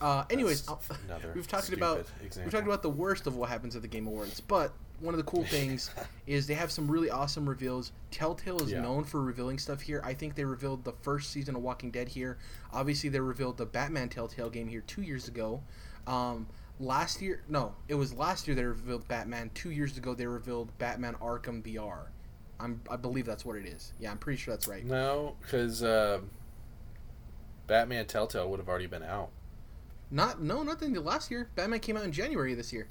[0.00, 0.66] Uh, anyways,
[1.06, 2.42] another we've talked about example.
[2.44, 4.72] we've talked about the worst of what happens at the Game Awards, but
[5.02, 5.90] one of the cool things
[6.26, 7.92] is they have some really awesome reveals.
[8.10, 8.80] Telltale is Yeah.
[8.82, 10.00] known for revealing stuff here.
[10.04, 12.38] I think they revealed the first season of Walking Dead here.
[12.72, 15.62] Obviously, they revealed the Batman Telltale game here two years ago.
[16.06, 16.46] Um,
[16.78, 19.50] last year, no, it was last year they revealed Batman.
[19.54, 22.06] Two years ago, they revealed Batman Arkham VR.
[22.60, 23.92] I'm, I believe that's what it is.
[23.98, 24.84] Yeah, I'm pretty sure that's right.
[24.84, 26.20] No, because uh,
[27.66, 29.30] Batman Telltale would have already been out.
[30.10, 31.48] Not no, not in the last year.
[31.56, 32.86] Batman came out in January this year.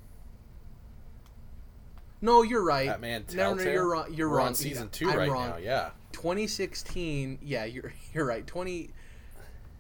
[2.22, 2.88] No, you're right.
[2.88, 3.66] Batman No, Telltale.
[3.66, 4.14] no, you're wrong.
[4.14, 4.48] You're We're wrong.
[4.48, 5.50] on season two I'm right wrong.
[5.50, 5.58] now.
[5.58, 5.90] Yeah.
[6.14, 7.40] 2016.
[7.42, 8.46] Yeah, you're you're right.
[8.46, 8.90] 20.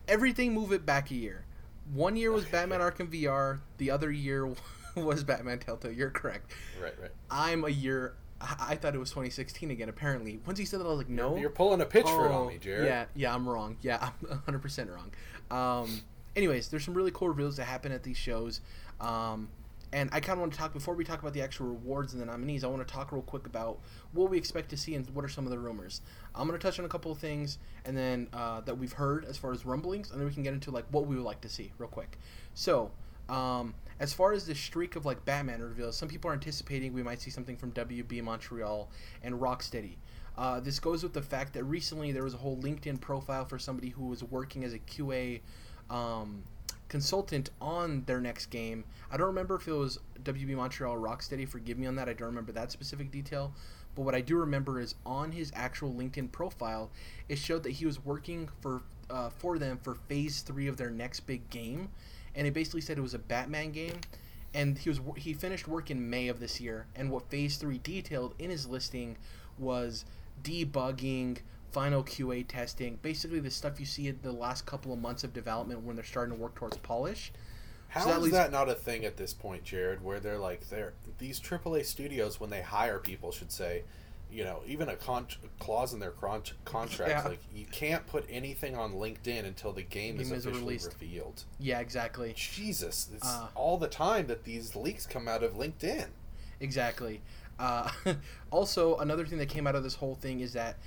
[0.07, 1.45] Everything move it back a year.
[1.93, 2.45] One year was.
[2.45, 3.59] Batman Arkham VR.
[3.77, 4.47] The other year
[4.95, 5.91] was Batman Telltale.
[5.91, 6.51] You're correct.
[6.81, 6.93] Right.
[6.99, 7.11] Right.
[7.29, 8.13] I'm a year.
[8.39, 9.89] I, I thought it was 2016 again.
[9.89, 11.35] Apparently, once he said that, I was like, no.
[11.37, 12.85] You're pulling a Pitchford Oh, on me, Jirard.
[12.85, 13.77] Yeah, yeah, I'm wrong.
[13.81, 15.11] Yeah, I'm 100 percent wrong.
[15.51, 16.01] Um,
[16.35, 18.61] anyways, there's some really cool reveals that happen at these shows.
[18.99, 19.49] Um,
[19.93, 22.21] and I kind of want to talk before we talk about the actual rewards and
[22.21, 22.63] the nominees.
[22.63, 23.79] I want to talk real quick about
[24.13, 26.01] what we expect to see and what are some of the rumors.
[26.33, 29.25] I'm going to touch on a couple of things and then uh, that we've heard
[29.25, 31.41] as far as rumblings, and then we can get into like what we would like
[31.41, 32.17] to see real quick.
[32.53, 32.91] So,
[33.27, 37.03] um, as far as the streak of like Batman reveals, some people are anticipating we
[37.03, 38.89] might see something from WB Montreal
[39.23, 39.95] and Rocksteady.
[40.37, 43.59] Uh, this goes with the fact that recently there was a whole LinkedIn profile for
[43.59, 45.41] somebody who was working as a QA
[45.89, 46.43] um,
[46.91, 48.83] consultant on their next game.
[49.09, 51.47] I don't remember if it was WB Montreal Rocksteady.
[51.47, 52.09] Forgive me on that.
[52.09, 53.53] I don't remember that specific detail.
[53.95, 56.91] But what I do remember is on his actual LinkedIn profile,
[57.29, 60.89] it showed that he was working for uh, for them for Phase Three of their
[60.89, 61.89] next big game,
[62.35, 64.01] and it basically said it was a Batman game.
[64.53, 66.87] And he was he finished work in May of this year.
[66.93, 69.15] And what Phase Three detailed in his listing
[69.57, 70.03] was
[70.43, 71.37] debugging,
[71.71, 75.33] final QA testing, basically the stuff you see in the last couple of months of
[75.33, 77.31] development when they're starting to work towards polish.
[77.89, 80.01] How So that is leads- that not a thing at this point, Jirard?
[80.01, 83.83] Where they're like, they're these AAA studios when they hire people should say,
[84.31, 85.27] you know, even a con-
[85.59, 87.27] clause in their con- contract, Yeah.
[87.27, 90.93] like you can't put anything on LinkedIn until the game, is Game is officially released.
[91.01, 91.43] revealed.
[91.59, 92.33] Yeah, exactly.
[92.37, 93.49] Jesus, it's Uh.
[93.55, 96.07] all the time that these leaks come out of LinkedIn.
[96.61, 97.21] Exactly.
[97.59, 97.91] Uh,
[98.51, 100.77] also, another thing that came out of this whole thing is that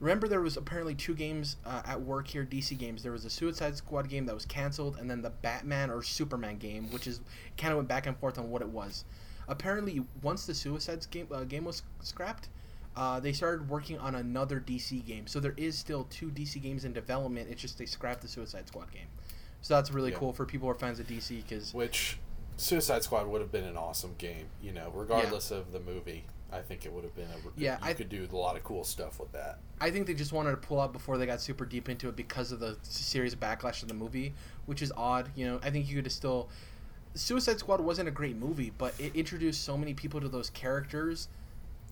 [0.00, 3.02] remember there was apparently two games uh, at work here, DC games.
[3.02, 6.58] There was a Suicide Squad game that was canceled, and then the Batman or Superman
[6.58, 7.20] game, which is
[7.56, 9.04] kind of went back and forth on what it was.
[9.48, 12.48] Apparently, once the Suicide game uh, game was scrapped,
[12.96, 15.26] uh, they started working on another DC game.
[15.26, 17.48] So there is still two DC games in development.
[17.50, 19.06] It's just they scrapped the Suicide Squad game.
[19.62, 20.18] So that's really Yeah.
[20.18, 22.18] cool for people who are fans of DC because Which
[22.56, 26.24] Suicide Squad would have been an awesome game, you know, regardless of the movie.
[26.52, 28.62] I think it would have been a Yeah, you I- could do a lot of
[28.64, 29.58] cool stuff with that.
[29.80, 32.16] I think they just wanted to pull out before they got super deep into it
[32.16, 34.32] because of the serious backlash of the movie,
[34.66, 35.28] which is odd.
[35.34, 36.48] You know, I think you could still.
[37.14, 41.28] Suicide Squad wasn't a great movie, but it introduced so many people to those characters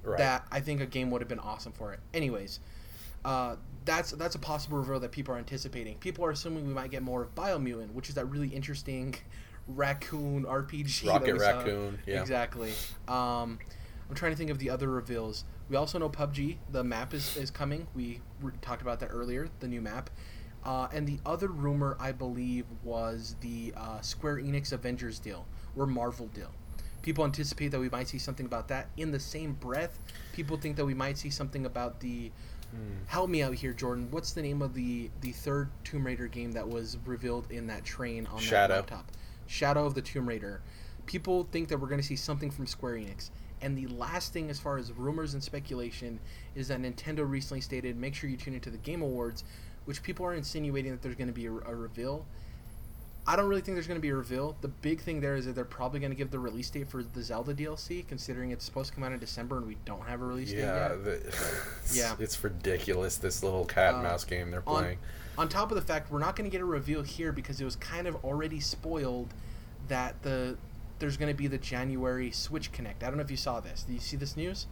[0.03, 0.19] Right.
[0.19, 2.01] that I think a game would have been awesome for it.
[2.13, 2.61] Anyways,
[3.25, 5.97] uh, that's that's a possible reveal that people are anticipating.
[5.97, 9.15] People are assuming we might get more of Biomutant, which is that really interesting
[9.69, 11.09] raccoon RPG.
[11.09, 11.37] Rocket.
[11.37, 12.21] Raccoon, yeah.
[12.21, 12.73] Exactly.
[13.09, 13.59] Um,
[14.09, 15.45] I'm trying to think of the other reveals.
[15.69, 16.59] We also know PUBG.
[16.71, 17.87] The map is, is coming.
[17.95, 19.49] We re- talked about that earlier.
[19.61, 20.11] The new map.
[20.65, 25.47] Uh, and the other rumor, I believe, was the uh, Square Enix Avengers deal
[25.77, 26.51] or Marvel deal.
[27.03, 28.89] People anticipate that we might see something about that.
[28.97, 29.99] In the same breath,
[30.33, 32.31] people think that we might see something about the.
[32.71, 33.05] Hmm.
[33.09, 34.09] Help me out here, Jordan.
[34.11, 37.85] What's the name of the the third Tomb Raider game that was revealed in that
[37.85, 38.75] train on Shadow.
[38.75, 39.13] that laptop?
[39.47, 40.63] Shadow of the Tomb Raider.
[41.05, 43.29] People think that we're going to see something from Square Enix.
[43.65, 46.21] And the last thing, as far as rumors and speculation,
[46.55, 49.43] is that Nintendo recently stated, "Make sure you tune into the Game Awards,"
[49.87, 52.27] which people are insinuating that there's going to be a, a reveal.
[53.27, 54.55] I don't really think there's going to be a reveal.
[54.61, 57.03] The big thing there is that they're probably going to give the release date for
[57.03, 60.21] the Zelda DLC, considering it's supposed to come out in December and we don't have
[60.21, 61.03] a release date yet.
[61.05, 61.13] the,
[61.83, 62.17] it's, Yeah.
[62.19, 63.17] it's ridiculous.
[63.17, 64.99] This little cat and Uh, mouse game they're on- playing.
[65.39, 67.65] On top of the fact, we're not going to get a reveal here because it
[67.65, 69.33] was kind of already spoiled
[69.89, 70.59] that the
[71.05, 73.03] there's going to be the January Switch Connect.
[73.05, 73.83] I don't know if you saw this.
[73.83, 74.67] Do you see this news?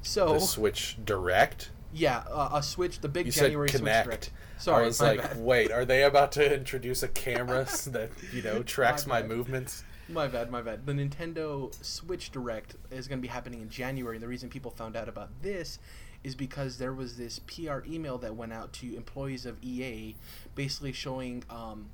[0.00, 1.68] So the Switch Direct.
[1.92, 4.06] yeah, uh, a Switch, the big You January said Switch Connect.
[4.06, 4.30] Direct.
[4.56, 5.38] Sorry, I was like, bad.
[5.38, 9.84] wait, are they about to introduce a camera that you know tracks My my, movements?
[10.08, 10.86] My bad, my bad.
[10.86, 14.16] The Nintendo Switch Direct is going to be happening in January.
[14.16, 15.78] And the reason people found out about this
[16.24, 20.16] is because there was this PR email that went out to employees of EA
[20.54, 21.90] basically showing um,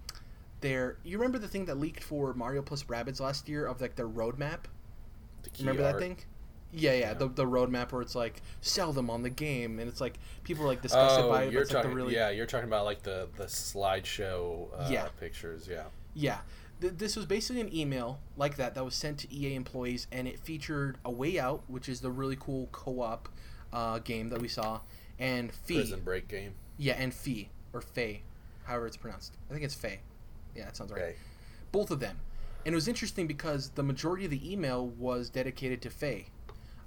[0.64, 0.96] their.
[1.04, 4.08] You remember the thing that leaked for Mario plus Rabbids last year of like their
[4.08, 4.60] roadmap?
[5.42, 6.16] The Remember that thing?
[6.72, 7.14] Yeah, yeah, Yeah.
[7.14, 10.64] The, the roadmap where it's like sell them on the game, and it's like people
[10.64, 11.90] like discuss it Oh, by it, but you're like talking.
[11.90, 15.08] the really Yeah, you're talking about like the the slideshow uh, Yeah.
[15.20, 15.68] pictures.
[15.70, 15.84] Yeah.
[16.14, 16.38] Yeah.
[16.80, 20.26] Th- this was basically an email like that that was sent to EA employees, and
[20.26, 23.28] it featured A Way Out, which is the really cool co op
[23.72, 24.80] uh, game that we saw,
[25.18, 25.74] and Fee.
[25.76, 26.54] Prison Break game.
[26.78, 28.22] Yeah, and Fee, or Faye,
[28.64, 29.34] however it's pronounced.
[29.48, 30.00] I think it's Faye.
[30.54, 31.00] Yeah, that sounds right.
[31.02, 31.14] Okay.
[31.72, 32.18] Both of them.
[32.66, 36.26] And it was interesting because the majority of the email was dedicated to Faye,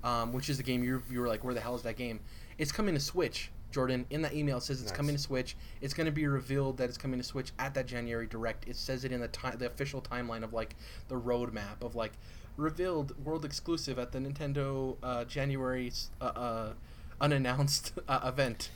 [0.03, 2.19] um, which is the game you you were like, where the hell is that game?
[2.57, 4.05] It's coming to Switch, Jordan.
[4.09, 4.97] In that email, it says it's Nice.
[4.97, 5.55] coming to Switch.
[5.81, 8.67] It's going to be revealed that it's coming to Switch at that January Direct.
[8.67, 10.75] It says it in the time, the official timeline of like
[11.09, 12.13] the roadmap of like
[12.55, 16.73] revealed world exclusive at the Nintendo uh, January uh, uh,
[17.21, 18.71] unannounced uh, event.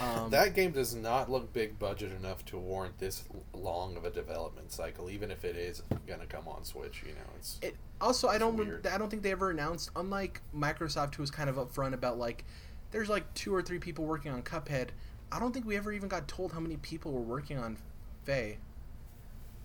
[0.00, 3.24] Um, that game does not look big budget enough to warrant this
[3.54, 7.02] long of a development cycle, even if it is gonna come on Switch.
[7.06, 8.56] You know, it's It, also, I don't.
[8.56, 8.86] weird.
[8.86, 9.90] I don't think they ever announced.
[9.96, 12.44] Unlike Microsoft, who was kind of upfront about like,
[12.90, 14.88] there's like two or three people working on Cuphead.
[15.32, 17.76] I don't think we ever even got told how many people were working on
[18.24, 18.58] Faye.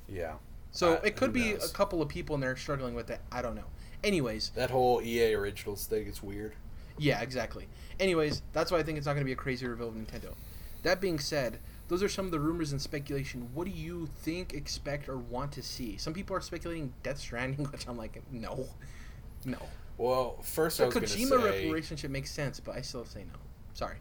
[0.08, 0.34] yeah.
[0.72, 1.70] So it could be knows?
[1.72, 3.22] a couple of people and they're struggling with it.
[3.32, 3.64] I don't know.
[4.04, 6.54] Anyways, That whole EA Originals thing is weird.
[6.98, 7.68] Yeah, exactly.
[8.00, 10.34] Anyways, that's why I think it's not going to be a crazy reveal of Nintendo.
[10.84, 13.50] That being said, those are some of the rumors and speculation.
[13.54, 15.98] What do you think, expect, or want to see?
[15.98, 18.68] Some people are speculating Death Stranding, which I'm like, no,
[19.46, 19.58] no.
[19.98, 23.24] Well, first I The was gonna Kojima say relationship makes sense, but I still say
[23.24, 23.40] no.
[23.74, 23.96] Sorry.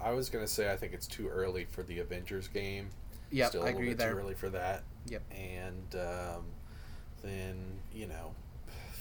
[0.00, 2.88] I was gonna say I think it's too early for the Avengers game.
[3.54, 4.12] A I little agree bit there.
[4.12, 4.82] Too early for that.
[5.08, 5.22] Yep.
[5.30, 6.44] And um,
[7.22, 7.56] then
[7.92, 8.32] you know,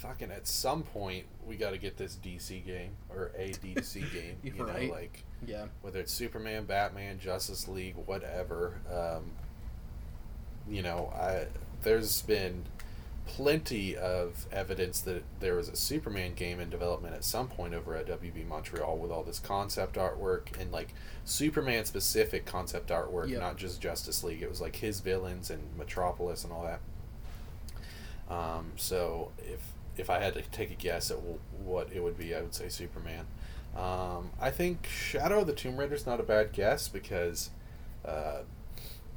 [0.02, 4.38] fucking at some point we got to get this DC game or a DC game.
[4.44, 5.66] You You're know, like Yeah.
[5.82, 8.80] whether it's Superman, Batman, Justice League, whatever.
[8.92, 9.32] Um,
[10.68, 11.48] you know, I
[11.84, 12.66] there's been
[13.26, 17.96] plenty of evidence that there was a Superman game in development at some point over
[17.96, 20.94] at WB Montreal with all this concept artwork and like
[21.26, 23.40] Superman specific concept artwork, Yep.
[23.40, 24.42] not just Justice League.
[24.42, 26.80] It was like his villains and Metropolis and all that.
[28.34, 29.62] Um, so if
[30.00, 32.54] if I had to take a guess at w- what it would be, I would
[32.56, 33.26] say Superman.
[33.76, 37.52] Um, I think Shadow of the Tomb Raider is not a bad guess because
[38.06, 38.40] uh,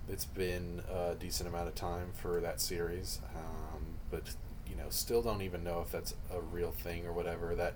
[0.09, 3.21] it's been a decent amount of time for that series.
[3.35, 4.23] Um, but
[4.69, 7.55] you know, still don't even know if that's a real thing or whatever.
[7.55, 7.75] That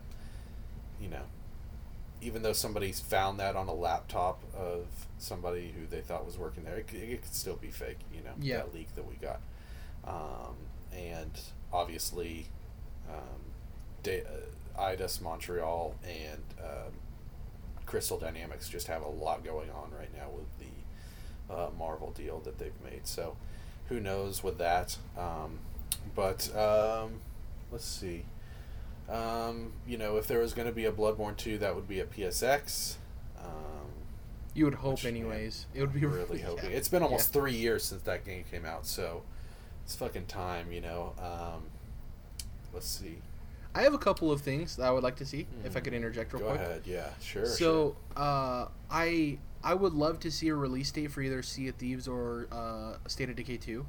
[1.01, 1.23] you know,
[2.21, 4.87] even though somebody's found that on a laptop of
[5.19, 7.99] somebody who they thought was working there, it, could- it could still be fake.
[8.15, 8.59] You know, Yeah.
[8.59, 9.41] that leak that we got.
[10.05, 10.57] Um,
[10.95, 11.31] and
[11.73, 12.47] obviously,
[13.11, 13.41] um,
[14.03, 16.93] da- uh, Montreal and um,
[17.87, 22.41] Crystal Dynamics just have a lot going on right now with the uh, Marvel deal
[22.41, 23.07] that they've made.
[23.07, 23.37] So
[23.89, 24.97] who knows with that?
[25.17, 25.59] Um,
[26.15, 27.21] but um,
[27.71, 28.25] let's see.
[29.09, 32.01] Um, you know, if there was going to be a Bloodborne 2, that would be
[32.01, 32.97] a PSX.
[33.41, 33.53] Um,
[34.53, 35.67] You would hope, Which, man, anyways.
[35.75, 36.71] It would be really hoping.
[36.71, 36.77] yeah.
[36.77, 37.41] It's been almost Yeah.
[37.41, 39.23] three years since that game came out, so
[39.85, 41.13] it's fucking time, you know.
[41.19, 41.65] Um,
[42.77, 43.17] let's see.
[43.75, 45.85] I have a couple of things that I would like to see if I Mhm.
[45.85, 46.61] could interject real Go quick.
[46.61, 46.83] ahead.
[46.85, 47.47] Yeah, sure.
[47.47, 51.75] So, uh, I I would love to see a release date for either Sea of
[51.75, 53.85] Thieves or uh, State of Decay 2.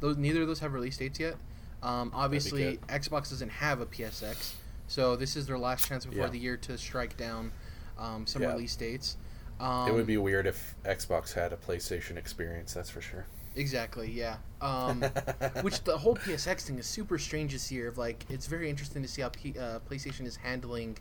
[0.00, 1.36] Those neither of those have release dates yet.
[1.82, 2.78] Um, obviously.
[2.88, 4.52] Xbox doesn't have a PSX,
[4.88, 6.30] so this is their last chance before Yeah.
[6.30, 7.52] the year to strike down
[7.98, 8.48] um, some Yeah.
[8.52, 9.16] release dates.
[9.60, 12.74] Um, it would be weird if Xbox had a PlayStation experience.
[12.74, 13.24] That's for sure.
[13.56, 14.36] Exactly, yeah.
[14.60, 15.00] Um,
[15.62, 17.88] which the whole PSX thing is super strange this year.
[17.88, 20.98] Of like, it's very interesting to see how P- uh, PlayStation is handling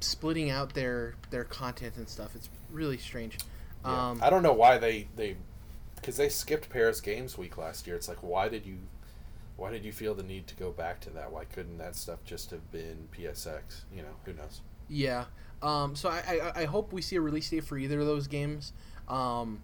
[0.00, 2.34] splitting out their their content and stuff.
[2.34, 3.38] It's really strange.
[3.84, 4.10] Yeah.
[4.10, 5.36] Um, I don't know why they they
[5.96, 7.96] because they skipped Paris Games Week last year.
[7.96, 8.78] It's like why did you
[9.56, 11.30] why did you feel the need to go back to that?
[11.30, 13.82] Why couldn't that stuff just have been PSX?
[13.94, 14.62] You know, who knows?
[14.88, 15.26] Yeah.
[15.62, 18.26] Um, so I, I I hope we see a release date for either of those
[18.26, 18.72] games.
[19.08, 19.60] Um,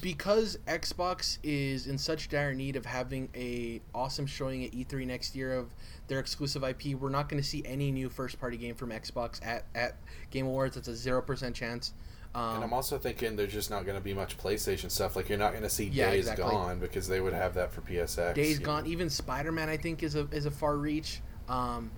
[0.00, 5.34] because Xbox is in such dire need of having a awesome showing at E3 next
[5.34, 5.74] year of
[6.08, 9.44] their exclusive IP, we're not going to see any new first party game from Xbox
[9.44, 9.96] at, at
[10.30, 10.76] Game Awards.
[10.76, 11.92] It's a zero percent chance.
[12.34, 15.14] Um, and I'm also thinking there's just not going to be much PlayStation stuff.
[15.14, 16.50] Like you're not going to see Yeah, Days exactly.
[16.50, 18.34] Gone because they would have that for PSX.
[18.34, 18.90] Days Gone, know.
[18.90, 21.20] even Spider Man, I think is a is a far reach.
[21.48, 21.90] Um,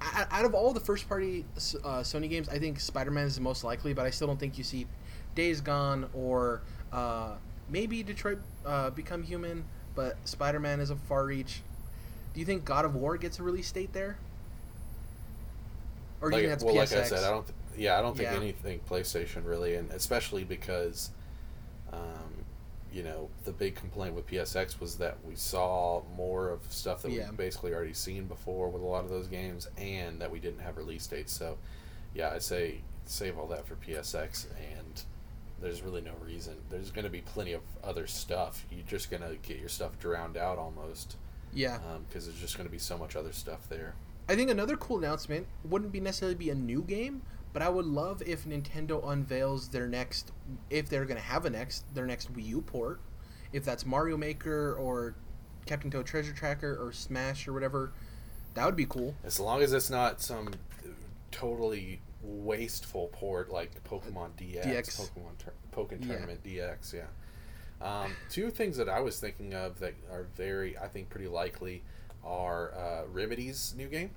[0.00, 3.40] out of all the first party uh, Sony games, I think Spider Man is the
[3.40, 4.86] most likely, but I still don't think you see
[5.38, 6.62] Days Gone or
[6.92, 7.34] uh,
[7.70, 9.64] maybe Detroit uh, Become Human.
[9.94, 11.62] But Spider Man is a far reach.
[12.34, 14.18] Do you think God of War gets a release date there?
[16.20, 16.78] Or do like, you think that's well, PSX?
[16.78, 17.46] like I said, I don't.
[17.46, 18.36] Th- yeah, I don't think Yeah.
[18.36, 21.10] anything PlayStation really, and especially because,
[21.92, 22.44] um,
[22.92, 27.12] you know, the big complaint with PSX was that we saw more of stuff that
[27.12, 27.28] Yeah.
[27.28, 30.60] we've basically already seen before with a lot of those games, and that we didn't
[30.60, 31.32] have release dates.
[31.32, 31.58] So,
[32.12, 34.77] yeah, I say save all that for PSX, and
[35.60, 36.56] there's really no reason.
[36.70, 38.64] There's going to be plenty of other stuff.
[38.70, 41.16] You're just going to get your stuff drowned out almost,
[41.52, 41.76] yeah.
[41.76, 43.94] Um, because there's just going to be so much other stuff there.
[44.28, 47.86] I think another cool announcement wouldn't be necessarily be a new game, but I would
[47.86, 50.32] love if Nintendo unveils their next,
[50.68, 53.00] if they're gonna have a next, their next Wii U port,
[53.52, 55.14] if that's Mario Maker or
[55.64, 57.92] Captain Toad Treasure Tracker or Smash or whatever,
[58.54, 59.14] that would be cool.
[59.24, 60.50] As long as it's not some
[61.30, 65.00] totally wasteful port like Pokemon DX, DX.
[65.00, 66.08] Pokemon Tur- Pokken Yeah.
[66.12, 66.92] Tournament DX.
[66.94, 67.04] Yeah.
[67.80, 71.82] Um, two things that I was thinking of that are very, I think, pretty likely
[72.24, 74.10] are uh, Remedy's new game.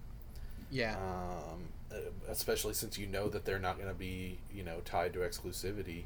[0.71, 1.95] Yeah, Um, uh,
[2.29, 6.03] especially since you know that they're not going to be, you know, tied to exclusivity.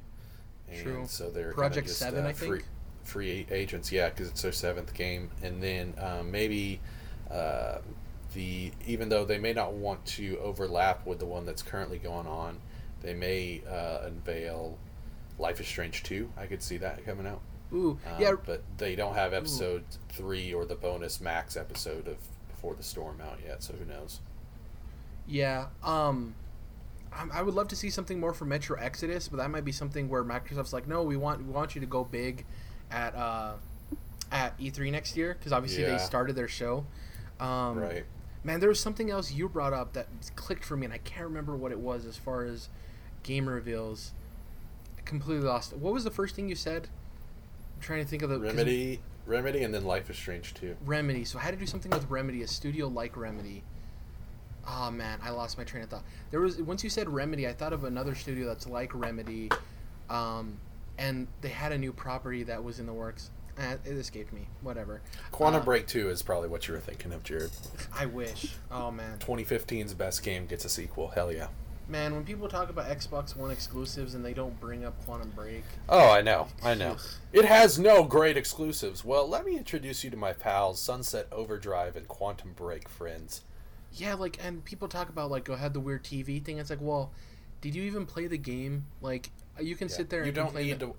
[0.70, 1.06] And True.
[1.08, 2.66] so they're Project just, Seven, uh, I free, think.
[3.04, 6.82] free agents, yeah, because it's their seventh game, and then um, maybe
[7.30, 7.78] uh,
[8.36, 12.28] the even though they may not want to overlap with the one that's currently going
[12.28, 12.60] on,
[13.02, 14.78] they may uh, unveil
[15.40, 16.30] Life is Strange two.
[16.38, 17.42] I could see that coming out.
[17.74, 22.18] ooh, Um, yeah, but they don't have episode three or the bonus max episode of
[22.50, 24.20] Before the Storm out yet, so who knows?
[25.28, 25.68] yeah.
[25.84, 26.36] Um,
[27.12, 29.72] I, I would love to see something more for Metro Exodus, but that might be
[29.72, 32.46] something where Microsoft's like, no, we want we want you to go big
[32.92, 33.54] at uh,
[34.32, 35.92] at E3 next year because obviously Yeah.
[35.94, 36.86] they started their show.
[37.40, 38.06] Um, right.
[38.46, 41.26] Man, there was something else you brought up that clicked for me, and I can't
[41.26, 42.70] remember what it was as far as
[43.24, 44.12] game reveals.
[45.00, 45.74] I completely lost.
[45.74, 46.88] What was the first thing you said?
[47.76, 50.78] I'm trying to think of the Remedy, Remedy, and then Life is Strange too.
[50.86, 51.26] Remedy.
[51.26, 53.64] So I had to do something with Remedy, a studio like Remedy.
[54.68, 56.04] Oh man, I lost my train of thought.
[56.30, 59.50] There was once you said Remedy, I thought of another studio that's like Remedy,
[60.08, 60.60] um,
[61.00, 63.32] and they had a new property that was in the works.
[63.58, 64.48] Eh, it escaped me.
[64.62, 65.02] Whatever.
[65.32, 67.52] Quantum Uh, Break two is probably what you were thinking of, Jirard.
[67.94, 68.56] I wish.
[68.70, 69.18] Oh man.
[69.20, 71.10] 2015's best game gets a sequel.
[71.10, 71.48] Hell yeah.
[71.88, 75.64] Man, when people talk about Xbox One exclusives and they don't bring up Quantum Break,
[75.88, 76.98] Oh, I know, I know.
[77.32, 79.06] It has no great exclusives.
[79.06, 83.44] Well, let me introduce you to my pals, Sunset Overdrive and Quantum Break friends.
[83.94, 86.58] yeah, like, and people talk about like, go had the weird TV thing.
[86.58, 87.12] It's like, well,
[87.62, 88.88] did you even play the game?
[89.02, 89.30] Like,
[89.62, 89.96] you can Yeah.
[89.96, 90.96] sit there and You don't need that- to.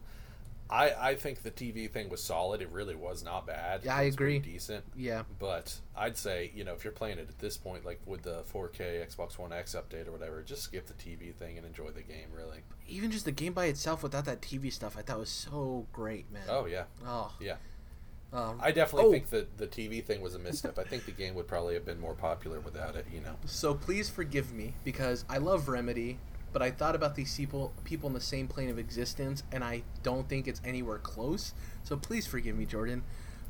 [0.68, 2.62] I I think the TV thing was solid.
[2.62, 3.84] It really was not bad.
[3.84, 4.52] Yeah, I It was pretty agree.
[4.52, 4.84] Decent.
[4.96, 8.22] Yeah, But I'd say, you know, if you're playing it at this point, like with
[8.22, 11.90] the 4K Xbox One X update or whatever, just skip the TV thing and enjoy
[11.90, 12.58] the game, really.
[12.88, 16.30] even just the game by itself without that TV stuff, I thought was so great,
[16.32, 16.42] man.
[16.48, 16.84] Oh, yeah.
[17.04, 17.56] Oh, Yeah.
[18.32, 19.12] Um, I definitely oh.
[19.12, 20.78] think that the TV thing was a misstep.
[20.78, 23.06] I think the game would probably have been more popular without it.
[23.12, 23.36] You know.
[23.46, 26.18] So please forgive me because I love Remedy,
[26.52, 29.82] but I thought about these people people in the same plane of existence, and I
[30.02, 31.52] don't think it's anywhere close.
[31.84, 33.02] So please forgive me, Jordan.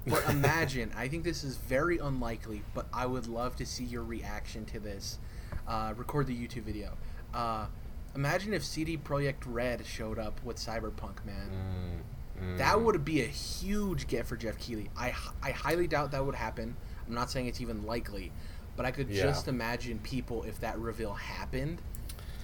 [0.07, 4.03] But imagine, I think this is very unlikely, but I would love to see your
[4.03, 5.19] reaction to this.
[5.67, 6.97] Uh, record the YouTube video.
[7.35, 7.67] Uh,
[8.15, 12.03] imagine if CD Projekt Red showed up with Cyberpunk, man.
[12.41, 12.85] Mm, That mm.
[12.85, 14.91] would be a huge get for Geoff Keighley.
[14.97, 16.77] I, I highly doubt that would happen.
[17.09, 18.31] I'm not saying it's even likely,
[18.77, 19.25] but I could Yeah.
[19.25, 21.81] just imagine people if that reveal happened.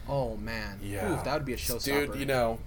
[0.09, 2.13] Oh man, Yeah, Oof, that would be a showstopper.
[2.13, 2.59] Dude, you know,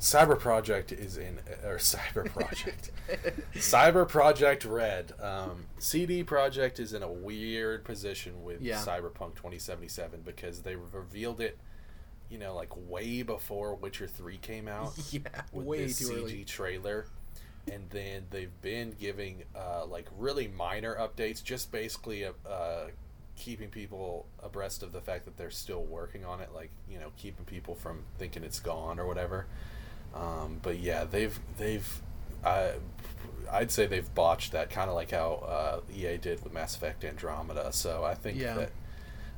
[0.00, 2.90] Cyber Project is in or Cyber Project,
[3.54, 5.12] Cyber Project Red.
[5.20, 8.76] Um, CD Projekt is in a weird position with Yeah.
[8.78, 11.58] Cyberpunk 2077 because they revealed it,
[12.30, 14.92] you know, like way before Witcher 3 came out.
[15.12, 15.20] yeah,
[15.52, 16.44] with way this CG early.
[16.44, 17.06] trailer.
[17.70, 22.86] And then they've been giving uh, like really minor updates, just basically uh, uh,
[23.36, 27.12] keeping people abreast of the fact that they're still working on it, like you know,
[27.16, 29.46] keeping people from thinking it's gone or whatever.
[30.14, 32.02] Um, but yeah, they've they've
[32.44, 32.72] I
[33.50, 37.04] I'd say they've botched that kind of like how uh, EA did with Mass Effect
[37.04, 37.72] Andromeda.
[37.72, 38.54] So I think Yeah.
[38.54, 38.70] that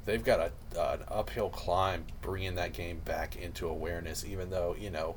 [0.05, 4.91] they've got a an uphill climb bringing that game back into awareness, even though you
[4.91, 5.17] know.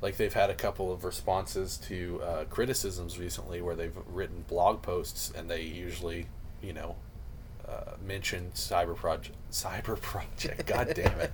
[0.00, 4.80] Like they've had a couple of responses to uh, criticisms recently, where they've written blog
[4.80, 6.28] posts and they usually,
[6.62, 6.94] you know,
[7.68, 10.66] uh, mention Cyber Project, Cyber Project.
[10.66, 11.32] God damn it,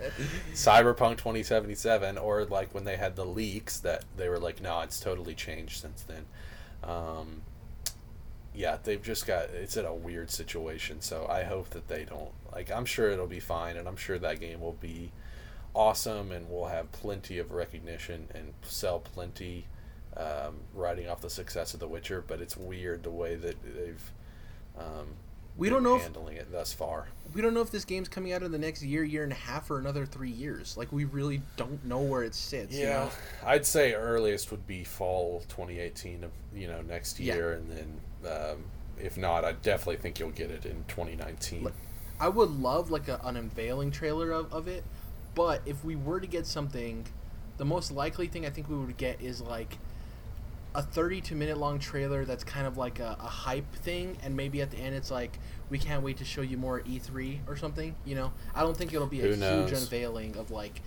[0.53, 4.99] Cyberpunk 2077, or like when they had the leaks that they were like, no, it's
[5.01, 6.25] totally changed since then.
[6.83, 7.43] Um,
[8.55, 11.01] yeah, they've just got it's in a weird situation.
[11.01, 12.71] So I hope that they don't like.
[12.71, 15.13] I'm sure it'll be fine, and I'm sure that game will be
[15.75, 19.67] awesome, and we'll have plenty of recognition and sell plenty.
[20.17, 24.13] Um, riding off the success of The Witcher, but it's weird the way that they've
[24.79, 25.09] um,
[25.57, 27.07] We don't know if it thus far.
[27.33, 29.37] we don't know if this game's coming out in the next year, year and a
[29.37, 30.77] half, or another three years.
[30.77, 32.75] Like we really don't know where it sits.
[32.75, 33.11] you Yeah, know?
[33.47, 37.35] I'd say earliest would be fall 2018 of you know next Yeah.
[37.35, 38.01] year, and then
[38.33, 38.65] um,
[39.01, 41.65] if not, I definitely think you'll get it in 2019.
[41.65, 41.75] Look,
[42.19, 44.83] I would love like a, an unveiling trailer of, of it,
[45.35, 47.07] but if we were to get something,
[47.59, 49.79] the most likely thing I think we would get is like
[50.75, 54.61] a 32 minute long trailer that's kind of like a, a hype thing, and maybe
[54.61, 55.39] at the end it's like
[55.71, 57.95] we can't wait to show you more E3 or something.
[58.05, 59.71] You know, I don't think it'll be a knows?
[59.71, 60.83] huge unveiling of like,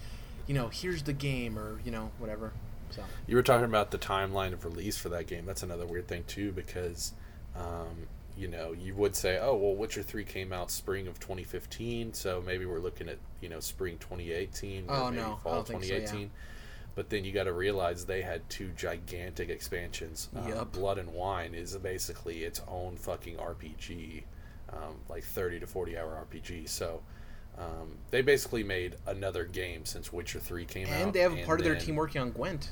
[0.46, 2.52] you know, here's the game or you know whatever.
[2.90, 5.46] So You were talking about the timeline of release for that game.
[5.46, 7.14] That's another weird thing too, because
[7.56, 8.08] um,
[8.38, 12.44] you know you would say, oh well, Witcher Three came out spring of 2015, so
[12.46, 15.84] maybe we're looking at you know spring 2018 or Oh, maybe no, fall don't think
[15.86, 16.28] so, yeah.
[16.98, 17.04] 2018.
[17.04, 20.30] But then you got to realize they had two gigantic expansions.
[20.36, 20.68] Um.
[20.72, 24.24] Blood and Wine is basically its own fucking RPG,
[24.74, 26.68] um, like 30 to 40 hour RPG.
[26.68, 27.02] So.
[27.60, 30.94] Um, they basically made another game since Witcher 3 came out.
[30.94, 32.70] and they have a part of their team working on Gwent,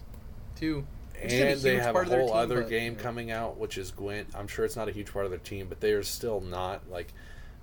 [0.55, 0.85] too.
[1.21, 3.01] Which is gonna be and they have a whole team, other but, game yeah.
[3.01, 4.27] coming out, which is Gwent.
[4.35, 6.89] I'm sure it's not a huge part of their team, but they are still not
[6.89, 7.13] like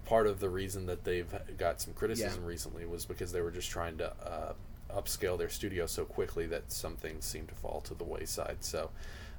[0.05, 3.71] part of the reason that they've got some criticism recently was because they were just
[3.71, 4.53] trying to uh,
[4.97, 8.59] upscale their studio so quickly that some things seem to fall to the wayside.
[8.61, 8.91] So,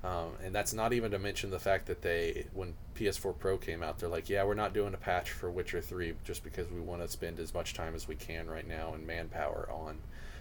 [0.04, 3.82] um, and that's not even to mention the fact that they, when PS4 Pro came
[3.82, 6.82] out, they're like, yeah, we're not doing a patch for Witcher 3 just because we
[6.82, 10.00] want to spend as much time as we can right now and manpower on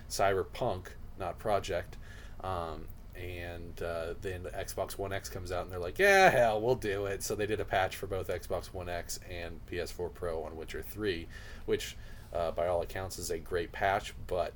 [0.08, 0.88] Cyberpunk,
[1.18, 1.96] not Project.
[2.42, 6.60] Um, and uh, then the Xbox One X comes out, and they're like, "Yeah, hell,
[6.60, 10.12] we'll do it." So they did a patch for both Xbox One X and PS4
[10.14, 11.28] Pro on Witcher Three,
[11.66, 11.97] which,
[12.32, 14.14] uh, by all accounts, is a great patch.
[14.26, 14.55] But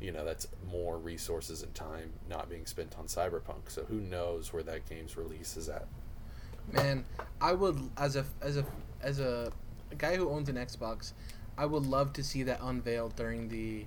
[0.00, 3.68] you know, that's more resources and time not being spent on Cyberpunk.
[3.68, 5.86] So who knows where that game's release is at?
[6.72, 7.04] Man,
[7.40, 8.64] I would as a as a
[9.02, 9.52] as a,
[9.90, 11.12] a guy who owns an Xbox,
[11.58, 13.84] I would love to see that unveiled during the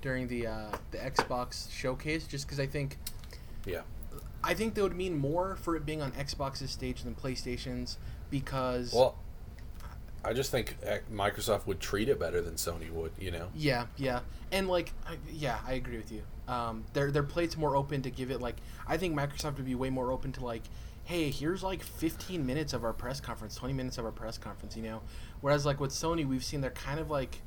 [0.00, 2.26] during the uh, the Xbox showcase.
[2.26, 2.96] Just because I think
[3.66, 3.82] Yeah,
[4.44, 7.98] I think that would mean more for it being on Xbox's stage than PlayStation's
[8.30, 9.16] because well,
[10.24, 13.12] I just think uh, Microsoft would treat it better than Sony would.
[13.18, 14.20] You know, Yeah, yeah,
[14.52, 16.22] and like, I, yeah, I agree with you.
[16.46, 18.56] Um, their their plate's more open to give it like.
[18.86, 20.62] I think Microsoft would be way more open to like,
[21.04, 24.76] hey, here's like 15 minutes of our press conference, 20 minutes of our press conference,
[24.76, 25.00] you know.
[25.40, 27.40] Whereas like with Sony, we've seen they're kind of like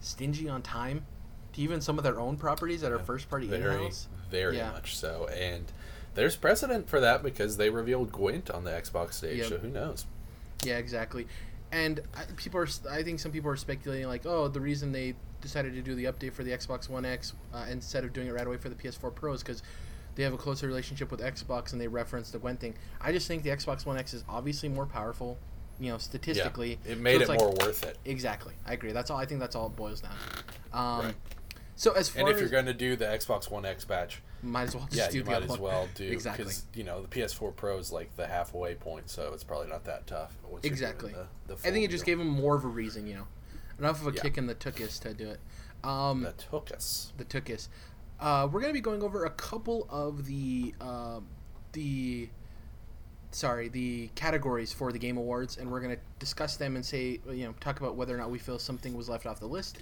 [0.00, 1.06] stingy on time
[1.54, 4.08] to even some of their own properties that are first party very, house.
[4.30, 4.72] very Yeah.
[4.72, 5.28] much so.
[5.32, 5.72] And
[6.14, 9.38] there's precedent for that because they revealed Gwent on the Xbox stage.
[9.38, 9.48] Yep.
[9.48, 10.06] So who knows?
[10.62, 11.26] Yeah, exactly.
[11.74, 15.14] And I, people are, I think some people are speculating like, oh, the reason they
[15.40, 18.32] decided to do the update for the Xbox One X uh, instead of doing it
[18.32, 19.60] right away for the PS4 Pro is because
[20.14, 22.74] they have a closer relationship with Xbox and they reference the Gwent thing.
[23.00, 25.36] I just think the Xbox One X is obviously more powerful,
[25.80, 26.78] you know, statistically.
[26.86, 27.98] Yeah, it made So it it's more worth it.
[28.04, 28.92] Exactly, I agree.
[28.92, 29.18] That's all.
[29.18, 30.12] I think that's all it boils down.
[30.70, 30.78] to.
[30.78, 31.14] Um, Right.
[31.76, 34.22] So as far And if as you're going to do the Xbox One X batch,
[34.42, 35.60] might as well just yeah, do you the might as one.
[35.60, 36.44] well do exactly.
[36.44, 39.84] because you know the PS4 Pro is like the halfway point, so it's probably not
[39.84, 40.36] that tough.
[40.62, 41.12] Exactly.
[41.46, 42.16] The, the I think it just deal.
[42.16, 43.26] gave him more of a reason, you know,
[43.78, 44.22] enough of a Yeah.
[44.22, 45.40] kick in the tookus to do it.
[45.82, 47.12] Um, that took us.
[47.16, 47.68] the tookus.
[48.20, 51.20] Uh, we're gonna be going over a couple of the uh,
[51.72, 52.28] the
[53.32, 57.44] sorry the categories for the game awards, and we're gonna discuss them and say you
[57.46, 59.78] know talk about whether or not we feel something was left off the list.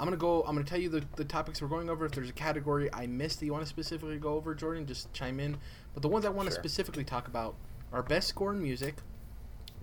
[0.00, 0.42] I'm gonna go.
[0.44, 2.06] I'm gonna tell you the, the topics we're going over.
[2.06, 5.12] If there's a category I missed that you want to specifically go over, Jordan, just
[5.12, 5.58] chime in.
[5.92, 6.62] But the ones I want to Sure.
[6.62, 7.54] specifically talk about
[7.92, 8.94] are best score in music,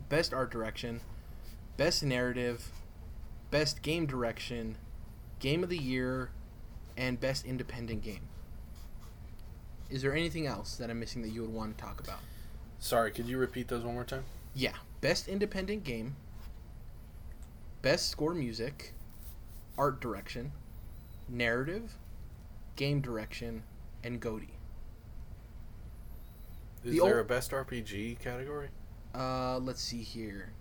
[0.09, 1.01] best art direction,
[1.77, 2.71] best narrative,
[3.51, 4.77] best game direction,
[5.39, 6.31] game of the year,
[6.97, 8.27] and best independent game.
[9.91, 12.19] Is there anything else that I'm missing that you would want to talk about?
[12.79, 14.25] Sorry, could you repeat those one more time?
[14.55, 16.15] Yeah, best independent game,
[17.83, 18.93] best score music,
[19.77, 20.51] art direction,
[21.29, 21.93] narrative,
[22.75, 23.63] game direction,
[24.03, 24.49] and Goaty.
[26.83, 28.69] Is The there ol- a best RPG category?
[29.13, 30.51] Uh, let's see here.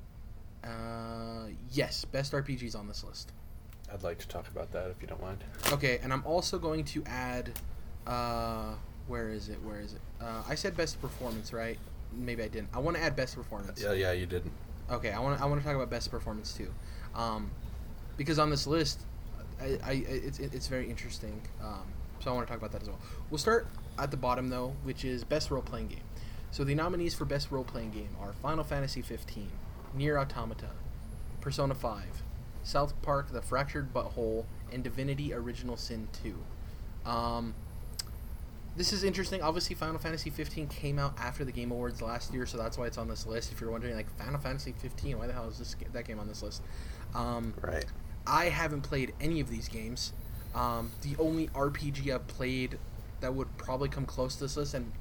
[0.64, 3.32] Uh, yes, best RPGs on this list.
[3.92, 5.44] I'd like to talk about that if you don't mind.
[5.72, 7.52] Okay, and I'm also going to add.
[8.06, 8.74] Uh,
[9.06, 9.58] where is it?
[9.62, 10.00] Where is it?
[10.20, 11.78] Uh, I said best performance, right?
[12.12, 12.68] Maybe I didn't.
[12.74, 13.80] I want to add best performance.
[13.80, 14.52] Yeah, yeah, you didn't.
[14.90, 16.72] Okay, I want to I want to talk about best performance too,
[17.14, 17.50] um,
[18.16, 19.00] because on this list,
[19.60, 21.40] I, I it's it's very interesting.
[21.62, 21.82] Um,
[22.20, 22.98] so I want to talk about that as well.
[23.30, 23.66] We'll start
[23.98, 26.00] at the bottom though, which is best role playing game.
[26.50, 29.50] So the nominees for best role playing game are Final Fantasy 15,
[29.94, 30.70] Nier Automata,
[31.40, 32.22] Persona 5,
[32.62, 37.10] South Park: The Fractured But Whole, and Divinity: Original Sin 2.
[37.10, 37.54] Um,
[38.76, 39.42] this is interesting.
[39.42, 42.86] Obviously, Final Fantasy 15 came out after the Game Awards last year, so that's why
[42.86, 43.50] it's on this list.
[43.50, 46.28] If you're wondering, like Final Fantasy 15, why the hell is this that game on
[46.28, 46.62] this list?
[47.14, 47.86] Um, Right.
[48.26, 50.12] I haven't played any of these games.
[50.54, 52.78] Um, the only RPG I've played
[53.20, 54.92] that would probably come close to this list, and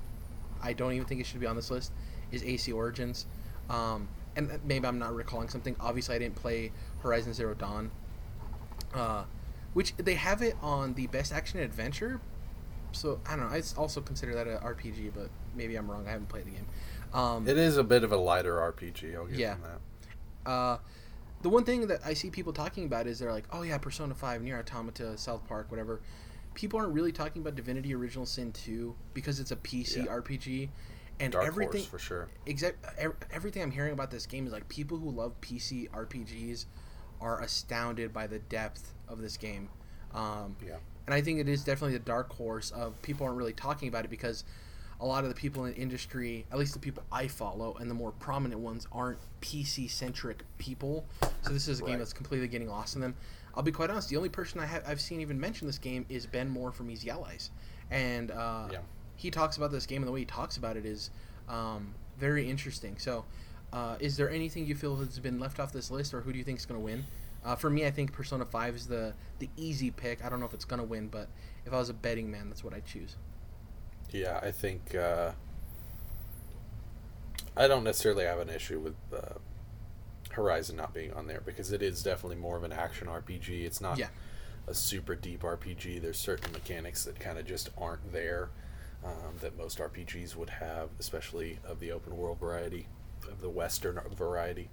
[0.61, 1.91] I don't even think it should be on this list,
[2.31, 3.25] is AC Origins.
[3.69, 5.75] Um, and maybe I'm not recalling something.
[5.79, 6.71] Obviously, I didn't play
[7.01, 7.89] Horizon Zero Dawn,
[8.93, 9.23] uh,
[9.73, 12.19] which they have it on the Best Action Adventure.
[12.91, 13.55] So I don't know.
[13.55, 16.05] I also consider that an RPG, but maybe I'm wrong.
[16.07, 16.65] I haven't played the game.
[17.13, 19.15] Um, It is a bit of a lighter RPG.
[19.15, 19.55] I'll give Yeah.
[19.55, 20.49] them that.
[20.51, 20.77] uh,
[21.45, 24.15] the one thing that I see people talking about is they're like, oh yeah, Persona
[24.15, 26.01] 5, Nier Automata, South Park, whatever.
[26.55, 30.11] People aren't really talking about Divinity Original Sin 2 because it's a PC Yeah.
[30.11, 30.69] RPG.
[31.19, 32.27] And Dark everything Horse for sure.
[32.47, 36.65] exact ev- everything I'm hearing about this game is like people who love PC RPGs
[37.21, 39.69] are astounded by the depth of this game.
[40.15, 40.77] Um, Yeah.
[41.05, 44.03] and I think it is definitely the dark horse of people aren't really talking about
[44.03, 44.43] it because
[45.01, 47.89] a lot of the people in the industry, at least the people I follow, and
[47.89, 51.05] the more prominent ones aren't PC centric people.
[51.41, 53.15] So this is a game that's completely getting lost in them.
[53.55, 54.09] I'll be quite honest.
[54.09, 56.89] The only person I have I've seen even mention this game is Ben Moore from
[56.89, 57.51] Easy Allies,
[57.91, 58.79] and uh, Yeah.
[59.15, 61.09] he talks about this game and the way he talks about it is
[61.49, 62.97] um, very interesting.
[62.97, 63.25] So,
[63.73, 66.37] uh, is there anything you feel has been left off this list, or who do
[66.37, 67.03] you think is going to win?
[67.43, 70.23] Uh, for me, I think Persona Five is the the easy pick.
[70.25, 71.27] I don't know if it's going to win, but
[71.65, 73.15] if I was a betting man, that's what I'd choose.
[74.21, 75.31] Yeah, I think uh,
[77.57, 79.33] I don't necessarily have an issue with uh,
[80.31, 83.65] Horizon not being on there because it is definitely more of an action RPG.
[83.65, 84.07] It's not Yeah.
[84.67, 86.01] a super deep RPG.
[86.01, 88.49] There's certain mechanics that kind of just aren't there
[89.03, 92.87] um, that most RPGs would have, especially of the open world variety,
[93.29, 94.69] of the Western variety.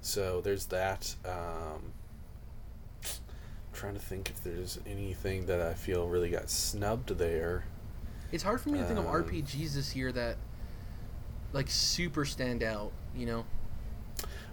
[0.00, 1.14] So there's that.
[1.24, 1.92] Um,
[3.72, 7.64] trying to think if there's anything that I feel really got snubbed there.
[8.32, 10.36] It's hard for me to think of Um, RPGs this year that
[11.52, 12.92] like super stand out.
[13.14, 13.44] You know,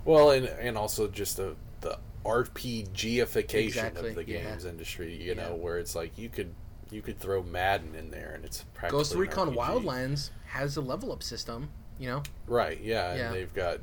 [0.06, 4.44] Well, and and also just the the RPGification Exactly, of the yeah.
[4.44, 5.16] games industry.
[5.16, 5.48] You Yeah.
[5.50, 6.54] know, where it's like you could
[6.90, 9.54] you could throw Madden in there, and it's practically Ghost Recon.
[9.54, 11.70] Wildlands has a level up system.
[12.00, 12.80] You know, Right.
[12.80, 13.26] Yeah, Yeah.
[13.28, 13.80] and they've got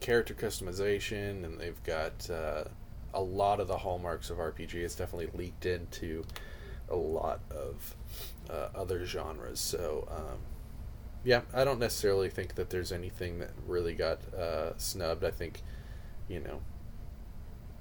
[0.00, 2.64] character customization, and they've got uh,
[3.12, 4.84] a lot of the hallmarks of RPG.
[4.84, 6.24] It's definitely leaked into
[6.88, 7.96] a lot of
[8.50, 9.60] uh, other genres.
[9.60, 10.06] So.
[10.10, 10.38] Um,
[11.24, 15.24] yeah, I don't necessarily think that there's anything that really got uh, snubbed.
[15.24, 15.60] I think,
[16.28, 16.60] you know,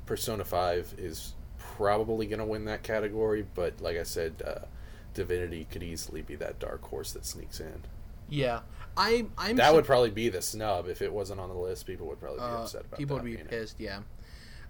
[0.08, 4.66] Persona 5 is probably going to win that category, but like I said, uh,
[5.14, 7.84] Divinity could easily be that dark horse that sneaks in.
[8.30, 8.62] yeah.
[8.98, 10.88] I I'm that sup- would probably be the snub.
[10.88, 13.24] If it wasn't on the list, people would probably be Uh, upset about people that
[13.24, 13.76] would be pissed.
[13.78, 14.00] Yeah.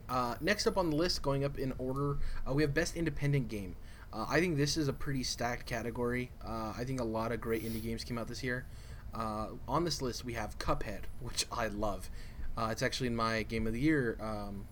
[0.10, 3.48] Uh, next up on the list, going up in order, uh, we have best independent
[3.50, 3.76] game.
[4.16, 6.32] Uh, I think this is a pretty stacked category.
[6.46, 8.66] Uh, I think a lot of great indie games came out this year.
[9.14, 12.10] Uh, on this list, we have Cuphead, which I love.
[12.58, 14.66] Uh, it's actually in my game of the year, um,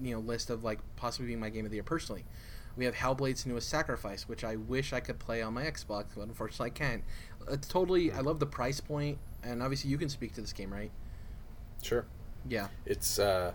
[0.00, 2.24] you know, list of like possibly being my game of the year personally.
[2.76, 6.28] We have Hellblade Senua's Sacrifice, which I wish I could play on my Xbox, but
[6.28, 7.02] unfortunately I can't.
[7.50, 8.12] It's totally.
[8.12, 10.92] I love the price point, and obviously you can speak to this game, right?
[11.82, 12.04] Sure.
[12.48, 12.68] Yeah.
[12.86, 13.54] It's uh,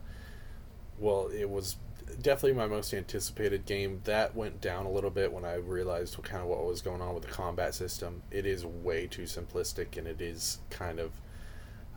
[0.99, 1.77] well, it was
[2.14, 4.02] definitely my most anticipated game.
[4.06, 7.02] That went down a little bit when I realized what, kind of what was going
[7.02, 8.23] on with the combat system.
[8.31, 11.11] It is way too simplistic, and it is kind of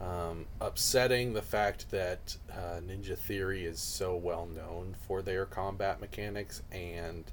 [0.00, 6.00] um, upsetting the fact that uh, Ninja Theory is so well known for their combat
[6.00, 7.24] mechanics, and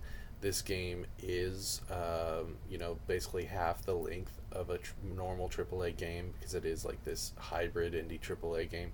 [0.41, 5.95] this game is, um, you know, basically half the length of a tr- normal AAA
[5.97, 8.91] game because it is like this hybrid indie AAA game.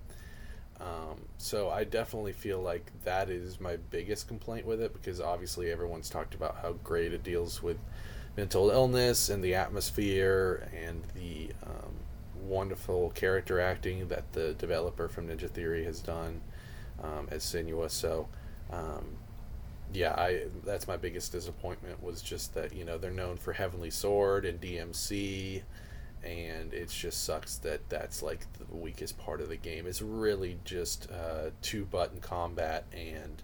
[0.80, 5.70] Um, so I definitely feel like that is my biggest complaint with it because obviously
[5.70, 7.78] everyone's talked about how great it deals with
[8.36, 11.92] mental illness and the atmosphere and the um,
[12.42, 16.40] wonderful character acting that the developer from Ninja Theory has done
[17.02, 17.90] um, as Senua.
[17.90, 18.28] So
[18.72, 19.18] um,
[19.92, 23.90] yeah, I that's my biggest disappointment was just that you know they're known for Heavenly
[23.90, 25.62] Sword and DMC
[26.24, 29.86] and it just sucks that that's like the weakest part of the game.
[29.86, 33.42] It's really just uh, two button combat, and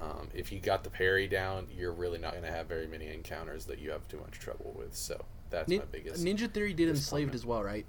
[0.00, 3.08] um, if you got the parry down, you're really not going to have very many
[3.08, 4.94] encounters that you have too much trouble with.
[4.94, 6.24] So that's Nin- my biggest.
[6.24, 7.86] Ninja Theory did Enslaved as well, right?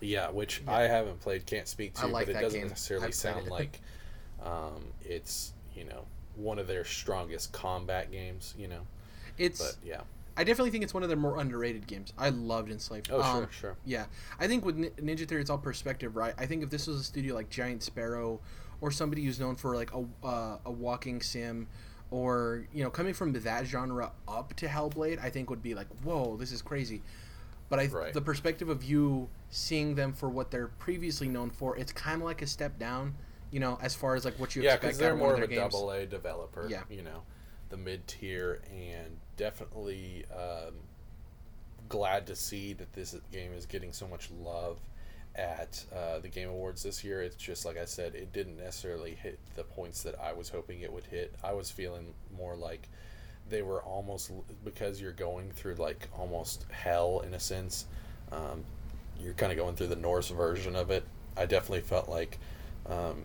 [0.00, 0.74] Yeah, which yeah.
[0.76, 2.68] I haven't played, can't speak to, like but it doesn't game.
[2.68, 3.80] necessarily sound like
[4.44, 6.04] um, it's you know
[6.36, 8.54] one of their strongest combat games.
[8.58, 8.80] You know,
[9.38, 10.00] it's but yeah
[10.36, 12.12] I definitely think it's one of their more underrated games.
[12.18, 13.08] I loved Enslaved.
[13.10, 13.76] Oh, um, sure, sure.
[13.84, 14.06] Yeah.
[14.38, 16.34] I think with Ninja Theory, it's all perspective, right?
[16.36, 18.40] I think if this was a studio like Giant Sparrow
[18.80, 21.68] or somebody who's known for like a, uh, a walking sim
[22.10, 25.88] or, you know, coming from that genre up to Hellblade, I think would be like,
[26.02, 27.02] whoa, this is crazy.
[27.68, 28.12] But I, right.
[28.12, 32.26] the perspective of you seeing them for what they're previously known for, it's kind of
[32.26, 33.14] like a step down,
[33.52, 35.46] you know, as far as like what you yeah, because they're more of, of a
[35.46, 35.72] games.
[35.72, 36.66] double A developer.
[36.68, 36.82] Yeah.
[36.90, 37.22] You know
[37.74, 40.74] the mid tier, and definitely um,
[41.88, 44.78] glad to see that this game is getting so much love
[45.34, 47.20] at uh, the Game Awards this year.
[47.20, 50.82] It's just like I said, it didn't necessarily hit the points that I was hoping
[50.82, 51.34] it would hit.
[51.42, 52.88] I was feeling more like
[53.50, 54.30] they were almost
[54.64, 57.86] because you're going through like almost hell in a sense.
[58.30, 58.62] Um,
[59.20, 61.04] you're kind of going through the Norse version of it.
[61.36, 62.38] I definitely felt like
[62.86, 63.24] um,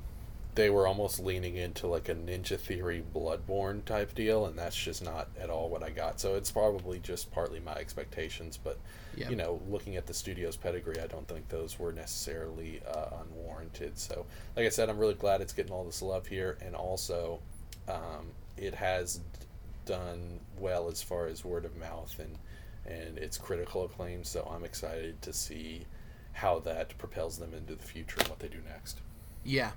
[0.60, 5.02] they were almost leaning into like a Ninja Theory Bloodborne type deal, and that's just
[5.02, 6.20] not at all what I got.
[6.20, 8.78] So it's probably just partly my expectations, but
[9.30, 13.98] you know, looking at the studio's pedigree, I don't think those were necessarily uh, unwarranted.
[13.98, 14.26] So,
[14.58, 17.40] like I said, I'm really glad it's getting all this love here, and also
[17.88, 18.28] um,
[18.58, 19.22] it has
[19.86, 22.38] done well as far as word of mouth and
[22.86, 24.26] and its critical acclaim.
[24.26, 25.86] So I'm excited to see
[26.34, 29.00] how that propels them into the future and what they do next.
[29.46, 29.72] Yeah,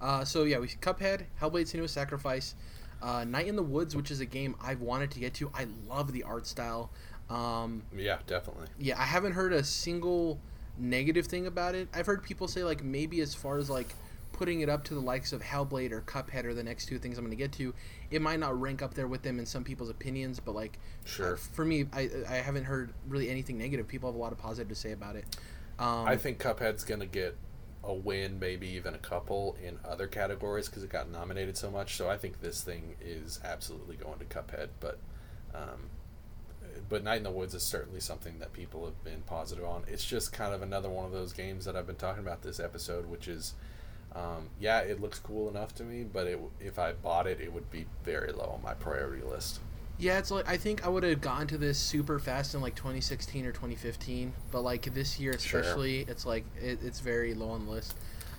[0.00, 2.54] uh, so yeah, we Cuphead, Hellblade: Senua's Sacrifice,
[3.02, 5.50] uh, Night in the Woods, which is a game I've wanted to get to.
[5.54, 6.90] I love the art style.
[7.28, 8.66] Um, yeah, definitely.
[8.78, 10.40] Yeah, I haven't heard a single
[10.78, 11.88] negative thing about it.
[11.94, 13.94] I've heard people say like maybe as far as like
[14.32, 17.18] putting it up to the likes of Hellblade or Cuphead or the next two things
[17.18, 17.74] I'm going to get to,
[18.10, 21.34] it might not rank up there with them in some people's opinions, but like sure.
[21.34, 23.86] Uh, for me, I I haven't heard really anything negative.
[23.86, 25.24] People have a lot of positive to say about it.
[25.78, 27.36] Um, I think Cuphead's going to get
[27.82, 31.96] a win, maybe even a couple in other categories because it got nominated so much.
[31.96, 34.68] So I think this thing is absolutely going to Cuphead.
[34.80, 34.98] But,
[35.54, 35.88] um,
[36.88, 39.84] but Night in the Woods is certainly something that people have been positive on.
[39.88, 42.60] It's just kind of another one of those games that I've been talking about this
[42.60, 43.54] episode, which is,
[44.14, 47.52] um, yeah, it looks cool enough to me, but it, if I bought it, it
[47.52, 49.60] would be very low on my priority list.
[50.00, 52.74] Yeah, it's like I think I would have gotten to this super fast in like
[52.74, 56.10] 2016 or 2015, but like this year especially, sure.
[56.10, 57.94] it's like it, it's very low on the list.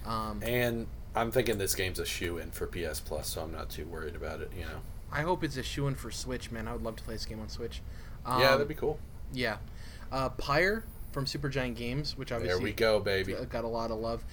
[0.06, 3.70] Um, and I'm thinking this game's a shoe in for PS Plus, so I'm not
[3.70, 4.52] too worried about it.
[4.58, 4.82] You know.
[5.12, 6.68] I hope it's a shoe in for Switch, man.
[6.68, 7.82] I would love to play this game on Switch.
[8.26, 9.00] Um, yeah, that'd be cool.
[9.32, 9.58] Yeah,
[10.12, 14.00] uh, Pyre from Supergiant Games, which obviously there we go, baby, got a lot of
[14.00, 14.24] love.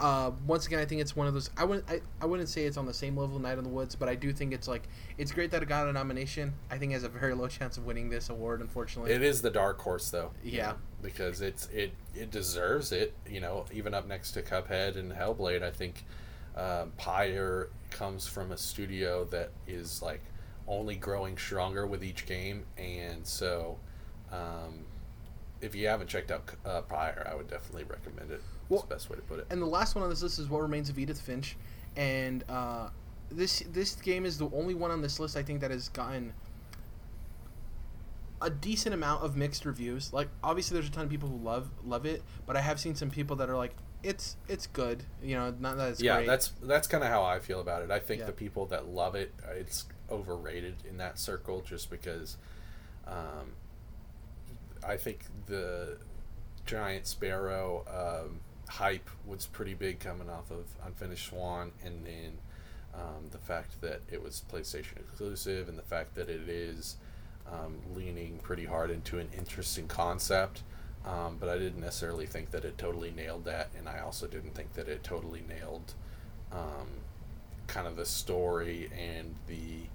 [0.00, 1.50] Uh, once again, I think it's one of those.
[1.56, 1.90] I wouldn't.
[1.90, 4.14] I, I wouldn't say it's on the same level Night in the Woods, but I
[4.14, 6.54] do think it's like it's great that it got a nomination.
[6.70, 9.12] I think it has a very low chance of winning this award, unfortunately.
[9.12, 10.30] It is the dark horse, though.
[10.44, 10.74] Yeah.
[11.02, 13.12] because it's it it deserves it.
[13.28, 16.04] You know, even up next to Cuphead and Hellblade, I think
[16.56, 20.22] uh, Pyre comes from a studio that is like
[20.68, 23.78] only growing stronger with each game, and so.
[24.30, 24.84] Um,
[25.60, 28.40] if you haven't checked out uh, Pyre, I would definitely recommend it.
[28.68, 29.46] Well, the best way to put it.
[29.50, 31.56] And the last one on this list is What Remains of Edith Finch,
[31.96, 32.88] and uh,
[33.30, 36.32] this this game is the only one on this list I think that has gotten
[38.40, 40.12] a decent amount of mixed reviews.
[40.12, 42.94] Like obviously, there's a ton of people who love love it, but I have seen
[42.94, 45.02] some people that are like, it's it's good.
[45.22, 46.26] You know, not that it's yeah, great.
[46.26, 47.90] that's that's kind of how I feel about it.
[47.90, 48.26] I think Yeah.
[48.26, 52.36] the people that love it, uh, it's overrated in that circle, just because.
[53.06, 53.54] Um,
[54.86, 55.96] I think the
[56.66, 62.38] Giant Sparrow um, hype was pretty big coming off of Unfinished Swan, and then
[62.94, 66.96] um, the fact that it was PlayStation exclusive, and the fact that it is
[67.50, 70.62] um, leaning pretty hard into an interesting concept.
[71.06, 74.54] Um, but I didn't necessarily think that it totally nailed that, and I also didn't
[74.54, 75.94] think that it totally nailed
[76.52, 76.88] um,
[77.66, 79.86] kind of the story and the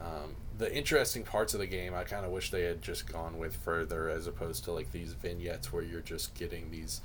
[0.00, 1.94] um, the interesting parts of the game.
[1.94, 5.12] I kind of wish they had just gone with further, as opposed to like these
[5.12, 7.00] vignettes where you're just getting these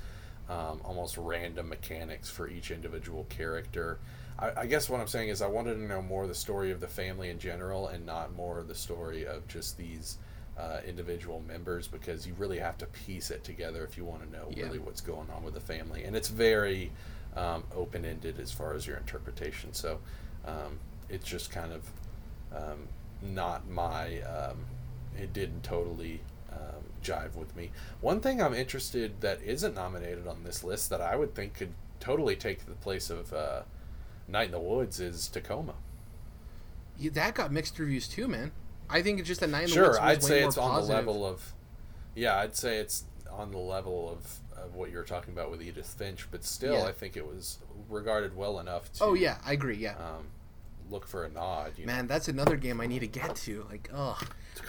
[0.48, 3.98] um, almost random mechanics for each individual character.
[4.38, 6.70] I, I guess what I'm saying is I wanted to know more of the story
[6.70, 10.18] of the family in general, and not more of the story of just these
[10.58, 14.30] uh, individual members because you really have to piece it together if you want to
[14.30, 14.64] know Yeah.
[14.64, 16.92] really what's going on with the family and it's very
[17.34, 19.98] um, open-ended as far as your interpretation so
[20.44, 20.78] um,
[21.08, 21.90] it's just kind of
[22.54, 22.86] um,
[23.22, 24.58] not my um,
[25.18, 26.20] it didn't totally
[27.02, 27.70] jive with me
[28.00, 31.72] one thing i'm interested that isn't nominated on this list that i would think could
[32.00, 33.62] totally take the place of uh,
[34.28, 35.74] night in the woods is tacoma
[36.98, 38.52] Yeah, that got mixed reviews too, man.
[38.90, 40.74] I think it's just that Night in the sure Woods was i'd say it's on
[40.80, 41.52] the level of
[42.14, 45.94] yeah i'd say it's on the level of, of what you're talking about with edith
[45.98, 46.84] finch but still Yeah.
[46.84, 47.58] i think it was
[47.88, 49.76] regarded well enough to Oh yeah, I agree.
[49.76, 50.26] Yeah, um,
[50.92, 53.66] look for a nod you know, man, that's another game I need to get to.
[53.68, 54.18] Like, oh,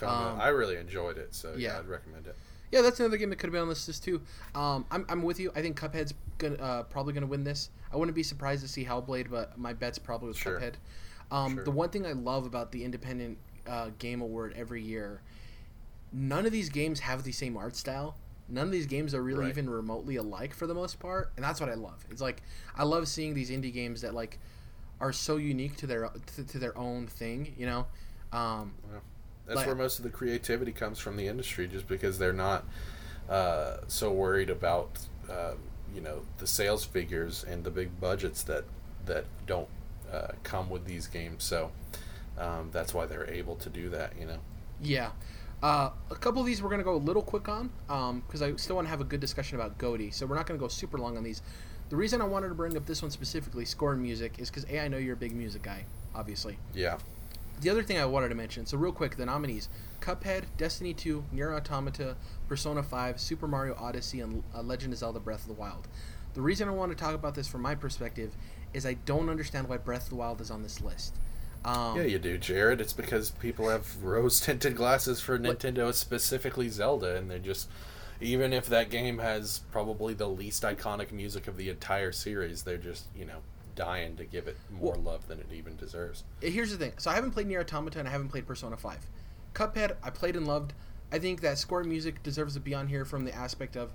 [0.02, 1.80] um, i really enjoyed it so yeah, yeah.
[1.80, 2.36] i'd recommend it
[2.74, 4.20] yeah, that's another game that could have been on this list too.
[4.56, 5.52] Um, I'm, I'm with you.
[5.56, 7.70] I think Cuphead's gonna uh, probably gonna win this.
[7.92, 10.60] I wouldn't be surprised to see Hellblade, but my bet's probably with Sure.
[10.60, 10.74] Cuphead.
[11.32, 11.66] Um, Sure.
[11.66, 13.38] The one thing I love about the Independent
[13.68, 15.22] uh, Game Award every year,
[16.12, 18.16] none of these games have the same art style.
[18.50, 19.50] None of these games are really Right.
[19.50, 22.04] even remotely alike for the most part, and that's what I love.
[22.10, 22.42] It's like
[22.76, 24.40] I love seeing these indie games that like
[25.04, 27.54] are so unique to their to, to their own thing.
[27.58, 27.88] You know,
[28.32, 28.74] um,
[29.46, 32.64] That's Like- where most of the creativity comes from the industry, just because they're not
[33.30, 35.00] uh, so worried about
[35.30, 35.58] um,
[35.94, 38.64] you know the sales figures and the big budgets that
[39.06, 39.68] that don't
[40.12, 41.44] uh, come with these games.
[41.44, 41.72] So
[42.38, 44.14] um, that's why they're able to do that.
[44.18, 44.40] You know.
[44.82, 45.12] Yeah.
[45.62, 47.70] Uh, a couple of these we're going to go a little quick on
[48.26, 50.12] because I still want to have a good discussion about Goaty.
[50.12, 51.42] So we're not going to go super long on these.
[51.94, 54.66] The reason I wanted to bring up this one specifically, score and music, is because
[54.68, 56.58] A, I know you're a big music guy, obviously.
[56.74, 56.98] Yeah.
[57.62, 59.70] The other thing I wanted to mention, so real quick, the nominees
[60.02, 62.16] Cuphead, Destiny 2, Nier Automata,
[62.48, 65.88] Persona 5, Super Mario Odyssey, and uh, Legend of Zelda Breath of the Wild.
[66.34, 68.36] The reason I want to talk about this from my perspective
[68.74, 71.14] is I don't understand why Breath of the Wild is on this list.
[71.64, 72.82] Um, Yeah, you do, Jirard.
[72.82, 77.70] It's because people have rose tinted glasses for What- Nintendo, specifically Zelda, and they're just.
[78.24, 82.78] Even if that game has probably the least iconic music of the entire series, they're
[82.78, 83.40] just, you know,
[83.76, 86.24] dying to give it more love than it even deserves.
[86.42, 86.94] here's the thing.
[86.98, 88.98] So I haven't played Nier Automata and I haven't played Persona 5.
[89.54, 90.74] Cuphead, I played and loved.
[91.12, 93.92] I think that score music deserves to be on here from the aspect of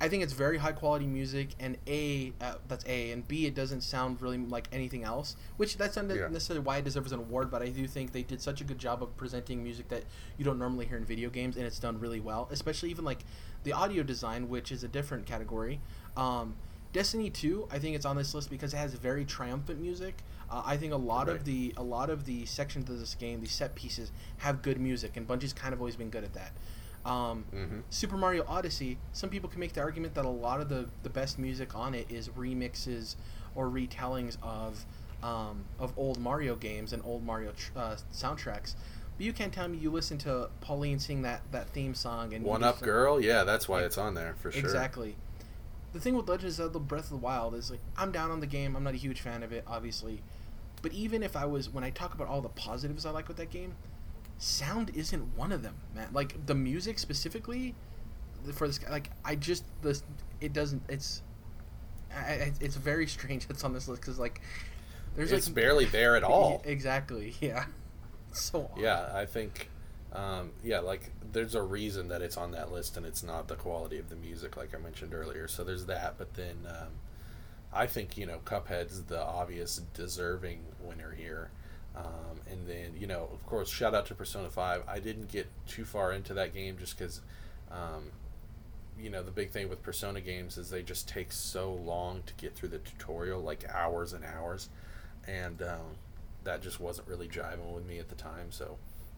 [0.00, 3.54] I think it's very high quality music and A uh, that's A and B it
[3.54, 6.28] doesn't sound really like anything else, which that's not Yeah.
[6.28, 8.78] necessarily why it deserves an award, but I do think they did such a good
[8.78, 10.02] job of presenting music that
[10.36, 13.20] you don't normally hear in video games and it's done really well, especially even like
[13.64, 15.80] the audio design, which is a different category.
[16.16, 16.54] Um,
[16.92, 20.22] Destiny 2, I think it's on this list because it has very triumphant music.
[20.48, 21.36] Uh, I think a lot Right.
[21.36, 24.78] of the a lot of the sections of this game, these set pieces, have good
[24.78, 26.52] music, and Bungie's kind of always been good at that.
[27.04, 27.80] Um, Mm-hmm.
[27.90, 31.10] Super Mario Odyssey, some people can make the argument that a lot of the, the
[31.10, 33.16] best music on it is remixes
[33.56, 34.84] or retellings of
[35.22, 38.74] um, of old Mario games and old Mario tr- uh, soundtracks.
[39.16, 42.44] But you can't tell me you listen to Pauline sing that, that theme song and
[42.44, 44.60] One Up think- Girl, yeah, that's why it's on there for sure.
[44.60, 45.16] Exactly.
[45.92, 48.40] The thing with Legends of the Breath of the Wild is like I'm down on
[48.40, 48.74] the game.
[48.74, 50.20] I'm not a huge fan of it, obviously.
[50.82, 53.36] But even if I was, when I talk about all the positives I like with
[53.36, 53.74] that game,
[54.38, 56.08] sound isn't one of them, man.
[56.12, 57.74] Like the music specifically
[58.52, 60.02] for this, guy, like I just this
[60.40, 60.82] it doesn't.
[60.88, 61.22] It's
[62.12, 63.46] I, I- it's very strange.
[63.48, 64.40] It's on this list because like
[65.14, 66.60] there's It's like barely there at all.
[66.64, 67.34] Exactly.
[67.40, 67.66] Yeah.
[68.38, 68.70] So.
[68.76, 69.70] Yeah, I think,
[70.12, 73.54] um, yeah, like there's a reason that it's on that list, and it's not the
[73.54, 75.46] quality of the music, like I mentioned earlier.
[75.48, 76.16] So there's that.
[76.18, 76.88] But then, um,
[77.72, 81.50] I think you know, Cuphead's the obvious deserving winner here.
[81.96, 84.82] Um, and then you know, of course, shout out to Persona Five.
[84.88, 87.20] I didn't get too far into that game just because,
[87.70, 88.10] um,
[88.98, 92.34] you know, the big thing with Persona games is they just take so long to
[92.34, 94.68] get through the tutorial, like hours and hours,
[95.26, 95.96] and um,
[96.44, 98.50] that just wasn't really jiving with me at the time.
[98.50, 98.76] So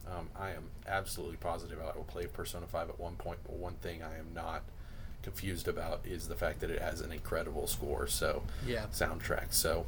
[0.09, 3.74] Um, I am absolutely positive I will play Persona 5 at one point, but one
[3.74, 4.62] thing I am not
[5.23, 8.07] confused about is the fact that it has an incredible score.
[8.07, 8.86] So Yeah.
[8.93, 9.53] soundtrack.
[9.53, 9.86] So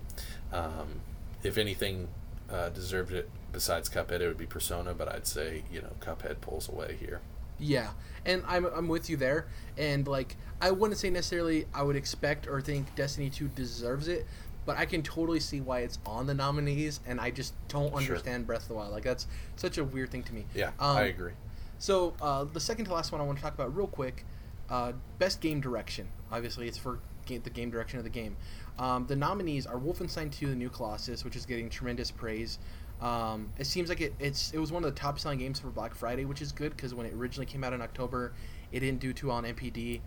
[0.52, 1.01] um,
[1.44, 2.09] if anything
[2.51, 4.93] uh, deserved it besides Cuphead, it would be Persona.
[4.93, 7.20] But I'd say you know Cuphead pulls away here.
[7.60, 7.90] Yeah,
[8.24, 9.47] and I'm, I'm with you there.
[9.77, 14.27] And like, I wouldn't say necessarily I would expect or think Destiny 2 deserves it,
[14.66, 17.01] but I can totally see why it's on the nominees.
[17.06, 17.97] And I just don't Sure.
[18.01, 18.93] understand Breath of the Wild.
[18.93, 19.26] Like that's
[19.56, 20.44] such a weird thing to me.
[20.55, 21.32] Yeah, Um, I agree.
[21.78, 24.24] So uh, the second to last one I want to talk about real quick,
[24.68, 26.09] uh, best game direction.
[26.30, 28.36] Obviously, it's for ga- the game direction of the game.
[28.78, 32.59] Um, the nominees are Wolfenstein 2: The New Colossus, which is getting tremendous praise.
[33.01, 35.68] Um, it seems like it, it's it was one of the top selling games for
[35.68, 38.32] Black Friday, which is good because when it originally came out in October,
[38.72, 40.01] it didn't do too well on NPD.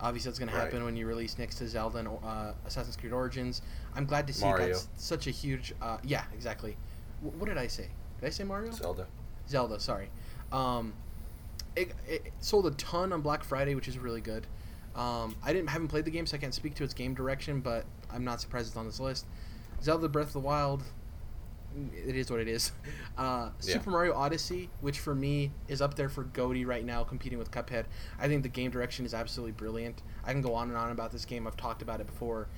[0.00, 0.64] Obviously, that's going to Right.
[0.64, 3.62] happen when you release next to Zelda and uh, Assassin's Creed Origins.
[3.94, 4.68] I'm glad to see Mario.
[4.68, 5.72] that's such a huge.
[5.80, 6.76] Uh, yeah, exactly.
[7.22, 7.88] W- what did I say?
[8.20, 8.72] Did I say Mario?
[8.72, 9.06] Zelda.
[9.48, 10.10] Zelda, sorry.
[10.52, 10.92] Um,
[11.76, 14.46] it, it sold a ton on Black Friday, which is really good.
[14.96, 17.60] Um, I didn't haven't played the game, so I can't speak to its game direction,
[17.60, 19.26] but I'm not surprised it's on this list.
[19.82, 20.82] Zelda: Breath of the Wild,
[22.06, 22.72] it is what it is.
[23.16, 23.74] Uh, Yeah.
[23.74, 27.52] Super Mario Odyssey, which for me is up there for Goaty right now, competing with
[27.52, 27.84] Cuphead.
[28.18, 30.02] I think the game direction is absolutely brilliant.
[30.24, 31.46] I can go on and on about this game.
[31.46, 32.48] I've talked about it before.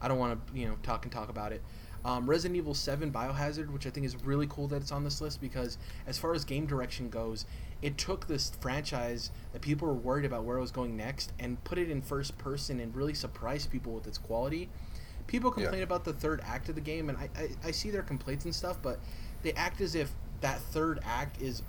[0.00, 1.62] I don't want to, you know, talk and talk about it.
[2.04, 5.20] Um, Resident Evil 7 Biohazard, which I think is really cool that it's on this
[5.20, 7.46] list because, as far as game direction goes,
[7.82, 11.62] it took this franchise that people were worried about where it was going next and
[11.64, 14.68] put it in first person and really surprised people with its quality.
[15.26, 15.64] People Yeah.
[15.64, 18.44] complain about the third act of the game, and I, I, I see their complaints
[18.44, 18.98] and stuff, but
[19.42, 21.62] they act as if that third act is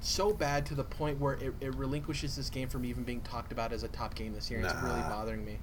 [0.00, 3.52] so bad to the point where it, it relinquishes this game from even being talked
[3.52, 4.60] about as a top game this year.
[4.60, 5.58] and It's really bothering me.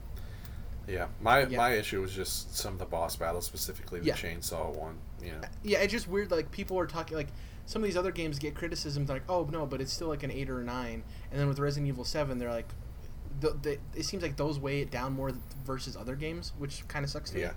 [0.88, 1.58] Yeah, my Yeah.
[1.58, 4.14] my issue was just some of the boss battles, specifically the Yeah.
[4.16, 4.98] chainsaw one.
[5.24, 6.32] You know, uh, Yeah, it's just weird.
[6.32, 7.30] Like people are talking like
[7.66, 10.30] some of these other games get criticisms like, oh no, but it's still like an
[10.32, 11.04] eight or a nine.
[11.32, 12.68] And then with Resident Evil Seven, they're like,
[13.40, 15.32] the, the, it seems like those weigh it down more
[15.66, 17.48] versus other games, which kind of sucks to Yeah.
[17.50, 17.54] me.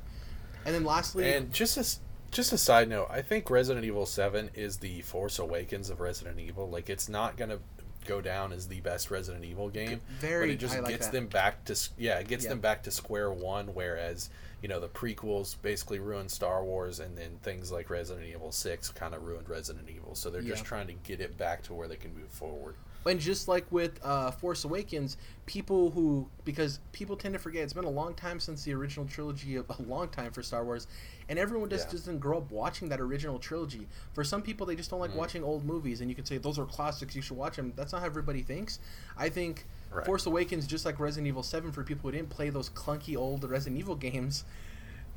[0.67, 2.01] And then lastly, and just as
[2.31, 6.39] just a side note, I think Resident Evil Seven is the Force Awakens of Resident
[6.41, 6.69] Evil.
[6.69, 7.59] Like, it's not gonna
[8.05, 11.13] go down as the best Resident Evil game, very but it just like gets that.
[11.13, 12.51] them back to yeah, it gets Yeah.
[12.51, 13.69] them back to square one.
[13.75, 14.29] Whereas
[14.63, 18.91] you know the prequels basically ruined Star Wars, and then things like Resident Evil Six
[18.91, 20.15] kind of ruined Resident Evil.
[20.15, 22.75] So they're just trying to get it back to where they can move forward.
[23.07, 25.17] And just like with uh, Force Awakens,
[25.47, 29.07] people who because people tend to forget it's been a long time since the original
[29.07, 30.87] trilogy, a a long time for Star Wars,
[31.29, 31.93] and everyone just Yeah.
[31.93, 33.87] doesn't grow up watching that original trilogy.
[34.13, 35.17] For some people, they just don't like Mhm.
[35.17, 37.73] watching old movies, and you can say those are classics, you should watch them.
[37.77, 38.79] That's not how everybody thinks.
[39.17, 40.05] I think Right.
[40.05, 43.43] Force Awakens, just like Resident Evil Seven, for people who didn't play those clunky old
[43.49, 44.45] Resident Evil games,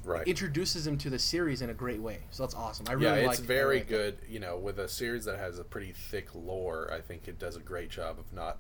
[0.04, 0.28] Right.
[0.28, 2.20] introduces them to the series in a great way.
[2.32, 2.88] So that's awesome.
[2.90, 3.40] I yeah, really it's like.
[3.40, 4.18] I very good.
[4.30, 7.56] You know, with a series that has a pretty thick lore, I think it does
[7.56, 8.60] a great job of not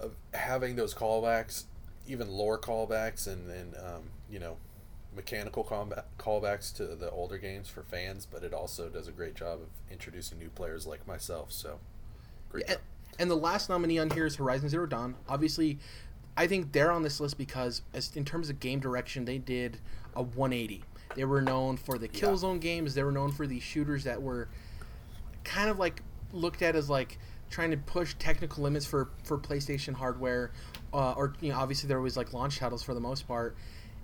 [0.00, 1.64] of having those callbacks,
[2.06, 4.56] even lore callbacks, and then um, you know,
[5.14, 8.26] mechanical combat callbacks to the older games for fans.
[8.26, 11.52] But it also does a great job of introducing new players like myself.
[11.52, 11.78] So,
[12.48, 12.82] great Yeah, job.
[13.18, 15.14] And the last nominee on here is Horizon Zero Dawn.
[15.28, 15.78] Obviously,
[16.36, 19.78] I think they're on this list because, as in terms of game direction, they did
[20.14, 20.84] a 180.
[21.16, 22.20] They were known for the Yeah.
[22.20, 22.94] Killzone games.
[22.94, 24.48] They were known for these shooters that were
[25.44, 26.02] kind of like
[26.32, 27.18] looked at as like
[27.50, 30.52] trying to push technical limits for for PlayStation hardware,
[30.92, 33.56] uh, or you know, obviously there was like launch titles for the most part.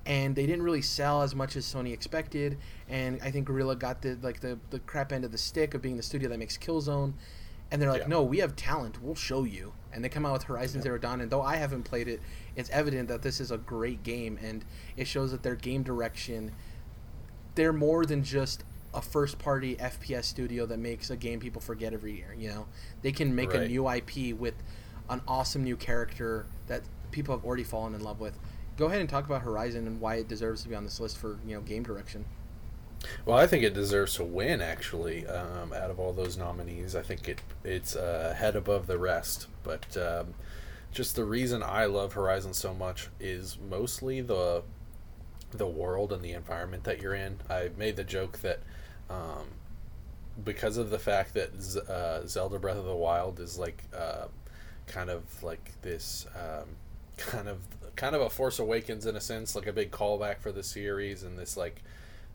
[0.04, 2.58] And they didn't really sell as much as Sony expected,
[2.88, 5.82] and I think Guerrilla got the like the, the crap end of the stick of
[5.82, 7.14] being the studio that makes Killzone
[7.70, 8.08] and they're like, Yeah.
[8.08, 9.02] "No, we have talent.
[9.02, 10.84] We'll show you." And they come out with Horizon Yeah.
[10.84, 12.20] Zero Dawn, and though I haven't played it,
[12.54, 14.64] it's evident that this is a great game, and
[14.96, 16.52] it shows that their game direction,
[17.54, 18.62] they're more than just
[18.94, 22.34] a first-party FPS studio that makes a game people forget every year.
[22.36, 22.66] You know,
[23.02, 24.54] they can make a new IP with
[25.08, 28.38] an awesome new character that people have already fallen in love with.
[28.76, 31.16] Go ahead and talk about Horizon and why it deserves to be on this list
[31.18, 32.24] for you know game direction.
[33.24, 34.60] Well, I think it deserves to win.
[34.60, 38.98] Actually, um, out of all those nominees, I think it it's uh, head above the
[38.98, 39.46] rest.
[39.62, 40.34] But um,
[40.92, 44.62] just the reason I love Horizon so much is mostly the
[45.52, 47.38] the world and the environment that you're in.
[47.48, 48.60] I made the joke that
[49.08, 49.46] um,
[50.44, 51.50] because of the fact that
[51.88, 54.26] uh, Zelda Breath of the Wild is like uh,
[54.86, 56.76] kind of like this um,
[57.16, 57.58] kind of
[57.96, 61.22] kind of a Force Awakens in a sense, like a big callback for the series
[61.22, 61.82] and this like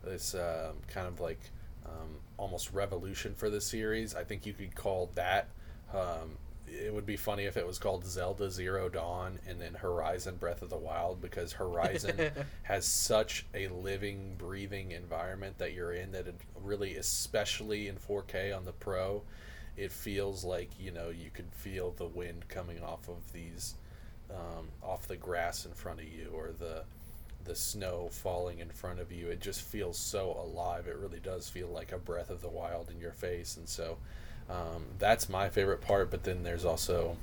[0.04, 1.40] this um, kind of like
[1.86, 4.16] um, almost revolution for the series.
[4.16, 5.50] I think you could call that.
[5.94, 6.38] Um,
[6.68, 10.62] it would be funny if it was called Zelda Zero Dawn and then Horizon Breath
[10.62, 12.32] of the Wild because Horizon
[12.64, 18.56] has such a living, breathing environment that you're in that it really, especially in 4K
[18.56, 19.24] on the Pro,
[19.76, 23.76] it feels like you know you can feel the wind coming off of these
[24.30, 26.84] um, off the grass in front of you or the
[27.46, 29.30] the snow falling in front of you.
[29.30, 30.88] It just feels so alive.
[30.88, 33.98] It really does feel like a breath of the wild in your face, and so
[34.50, 36.12] um, that's my favorite part.
[36.12, 37.18] But then there's also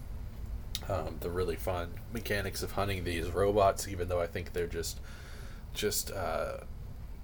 [0.89, 5.01] um, the really fun mechanics of hunting these robots, even though I think they're just
[5.75, 6.59] just uh,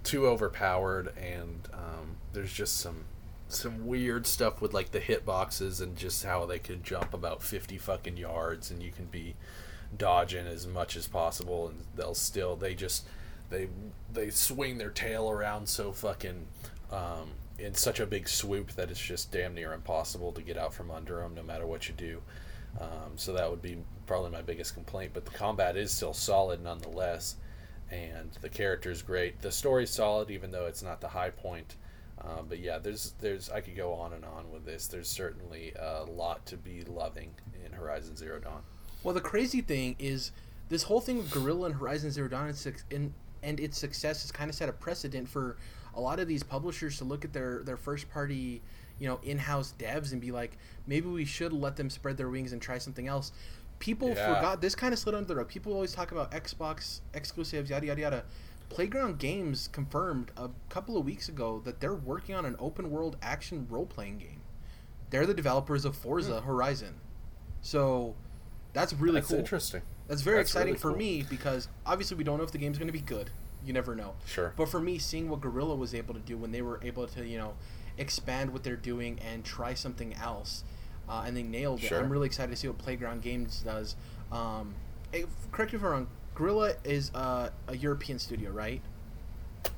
[0.03, 3.05] too overpowered, and um, there's just some
[3.49, 7.79] some weird stuff with like the hitboxes and just how they could jump about 50
[7.79, 9.35] fucking yards and you can be
[9.99, 13.07] dodging as much as possible and they'll still they just
[13.51, 13.69] they
[14.12, 16.47] they swing their tail around so fucking
[16.91, 20.73] um, in such a big swoop that it's just damn near impossible to get out
[20.73, 22.21] from under them no matter what you do
[22.81, 23.77] um, so that would be
[24.07, 27.37] probably my biggest complaint but the combat is still solid nonetheless
[27.91, 31.77] and the character is great the story's solid even though it's not the high point
[32.23, 34.87] um, but yeah, there's there's I could go on and on with this.
[34.87, 37.35] There's certainly a lot to be loving
[37.65, 38.62] in Horizon Zero Dawn.
[39.05, 40.32] Well, the crazy thing is
[40.70, 43.12] this whole thing with Guerrilla and Horizon Zero Dawn and, and,
[43.43, 45.59] and its success has kind of set a precedent for
[45.94, 48.62] a lot of these publishers to look at their their first party,
[48.98, 50.56] you know, in-house devs and be like,
[50.86, 53.31] maybe we should let them spread their wings and try something else.
[53.78, 54.35] People yeah.
[54.35, 55.48] forgot this kind of slid under the rug.
[55.48, 58.24] People always talk about Xbox exclusives, yada yada yada.
[58.70, 63.16] Playground Games confirmed a couple of weeks ago that they're working on an open world
[63.20, 64.40] action role playing game.
[65.10, 66.47] They're the developers of Forza hmm.
[66.47, 66.94] Horizon.
[67.60, 68.16] So
[68.74, 69.38] that's really that's cool.
[69.38, 69.80] interesting.
[70.09, 72.76] That's very that's exciting really for me because obviously we don't know if the game's
[72.76, 73.30] going to be good.
[73.64, 74.14] You never know.
[74.26, 74.52] Sure.
[74.56, 77.26] But for me, seeing what Guerrilla was able to do when they were able to,
[77.26, 77.55] you know,
[77.96, 80.64] expand what they're doing and try something else,
[81.09, 81.90] uh, and they nailed it.
[81.92, 83.96] I'm really excited to see what Playground Games does.
[84.30, 84.74] Um,
[85.12, 86.06] hey, correct me if I'm wrong.
[86.34, 88.82] Guerrilla is uh, a European studio, right?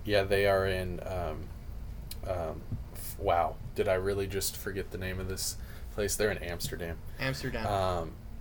[0.05, 1.01] Yeah, they are in.
[1.07, 1.45] Um,
[2.27, 2.63] um,
[3.19, 5.59] wow, did I really just forget the name of this
[5.93, 6.17] place?
[6.17, 6.97] They're in Amsterdam.
[7.21, 7.67] Amsterdam.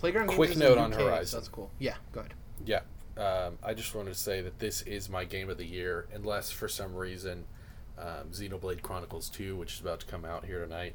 [0.06, 0.28] Playground.
[0.28, 1.26] Quick note on Horizon.
[1.26, 1.72] So that's cool.
[1.80, 2.34] Yeah, go ahead.
[2.64, 2.82] Yeah,
[3.18, 6.52] um, I just wanted to say that this is my game of the year, unless
[6.52, 7.46] for some reason
[7.98, 10.94] um, Xenoblade Chronicles 2, which is about to come out here tonight,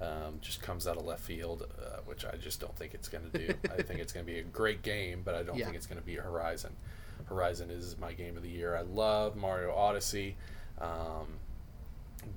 [0.00, 3.30] um, just comes out of left field, uh, which I just don't think it's going
[3.30, 3.54] to do.
[3.78, 5.66] I think it's going to be a great game, but I don't yeah.
[5.66, 6.74] think it's going to be Horizon.
[7.26, 8.74] Horizon is my game of the year.
[8.74, 10.36] I love Mario Odyssey,
[10.80, 11.26] um,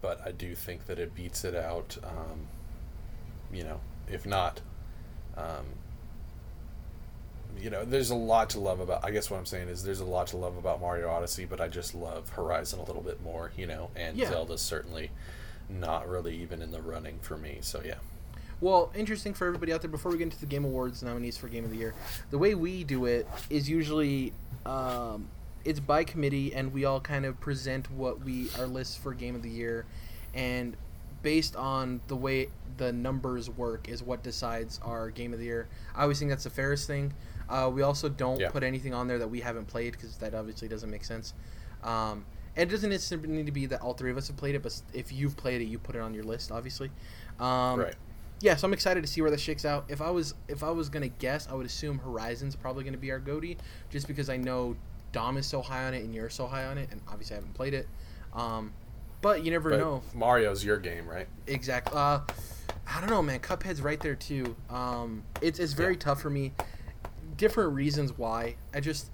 [0.02, 1.98] but I do think that it beats it out.
[2.04, 2.48] Um,
[3.52, 4.62] you know, if not,
[5.36, 5.66] um,
[7.60, 9.04] you know, there's a lot to love about.
[9.04, 11.62] I guess what I'm saying is there's a lot to love about Mario Odyssey, but
[11.62, 13.52] I just love Horizon a little bit more.
[13.56, 14.30] You know, and yeah.
[14.30, 15.12] Zelda's certainly
[15.70, 17.60] not really even in the running for me.
[17.62, 17.96] So yeah.
[18.60, 19.90] Well, interesting for everybody out there.
[19.90, 21.96] Before we get into the Game Awards nominees for Game of the Year,
[22.30, 24.34] the way we do it is usually
[24.66, 25.28] um,
[25.66, 29.36] it's by committee, and we all kind of present what we our lists for Game
[29.36, 29.86] of the Year,
[30.34, 30.76] and
[31.24, 35.68] based on the way the numbers work is what decides our Game of the Year.
[35.96, 37.14] I always think that's the fairest thing.
[37.52, 38.50] Uh, we also don't yeah.
[38.50, 41.34] put anything on there that we haven't played because that obviously doesn't make sense.
[41.84, 42.26] Um,
[42.56, 44.64] and it doesn't necessarily need to be that all three of us have played it,
[44.64, 46.90] but if you've played it, you put it on your list, obviously.
[47.40, 47.96] Um, right.
[48.40, 49.86] Yeah, so I'm excited to see where that shakes out.
[49.88, 53.12] If I was if I was gonna guess, I would assume Horizon's probably gonna be
[53.12, 53.58] our goatee,
[53.90, 54.76] just because I know
[55.12, 57.40] Dom is so high on it and you're so high on it, and obviously I
[57.40, 57.88] haven't played it.
[58.34, 58.74] Um,
[59.22, 60.02] but you never but know.
[60.16, 61.28] Mario's your game, right?
[61.46, 61.96] Exactly.
[61.96, 62.22] Uh,
[62.88, 63.40] I don't know, man.
[63.40, 64.56] Cuphead's right there too.
[64.70, 66.00] Um, it's it's very yeah.
[66.00, 66.54] tough for me.
[67.42, 68.56] Different reasons why.
[68.72, 69.10] I just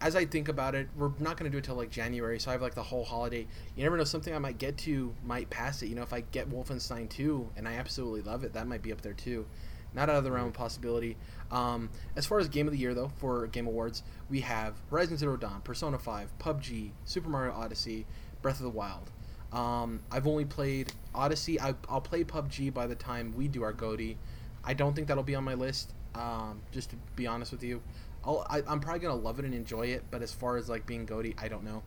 [0.00, 2.50] as I think about it, we're not going to do it till like January, so
[2.50, 3.46] I have like the whole holiday.
[3.76, 5.86] You never know, something I might get to might pass it.
[5.86, 8.90] You know, if I get Wolfenstein 2 and I absolutely love it, that might be
[8.90, 9.46] up there too.
[9.94, 11.16] Not out of the realm of possibility.
[11.52, 15.16] Um, as far as Game of the Year, though, for Game Awards, we have Horizon
[15.16, 18.04] Zero Dawn, Persona 5, PUBG, Super Mario Odyssey,
[18.42, 19.12] Breath of the Wild.
[19.52, 21.60] Um, I've only played Odyssey.
[21.60, 24.16] I, will play PUBG by the time we do our GOTY.
[24.64, 27.82] I don't think that'll be on my list, um, just to be honest with you.
[28.24, 30.86] I'll, I, am probably gonna love it and enjoy it, but as far as like
[30.86, 31.82] being goaty, I don't know.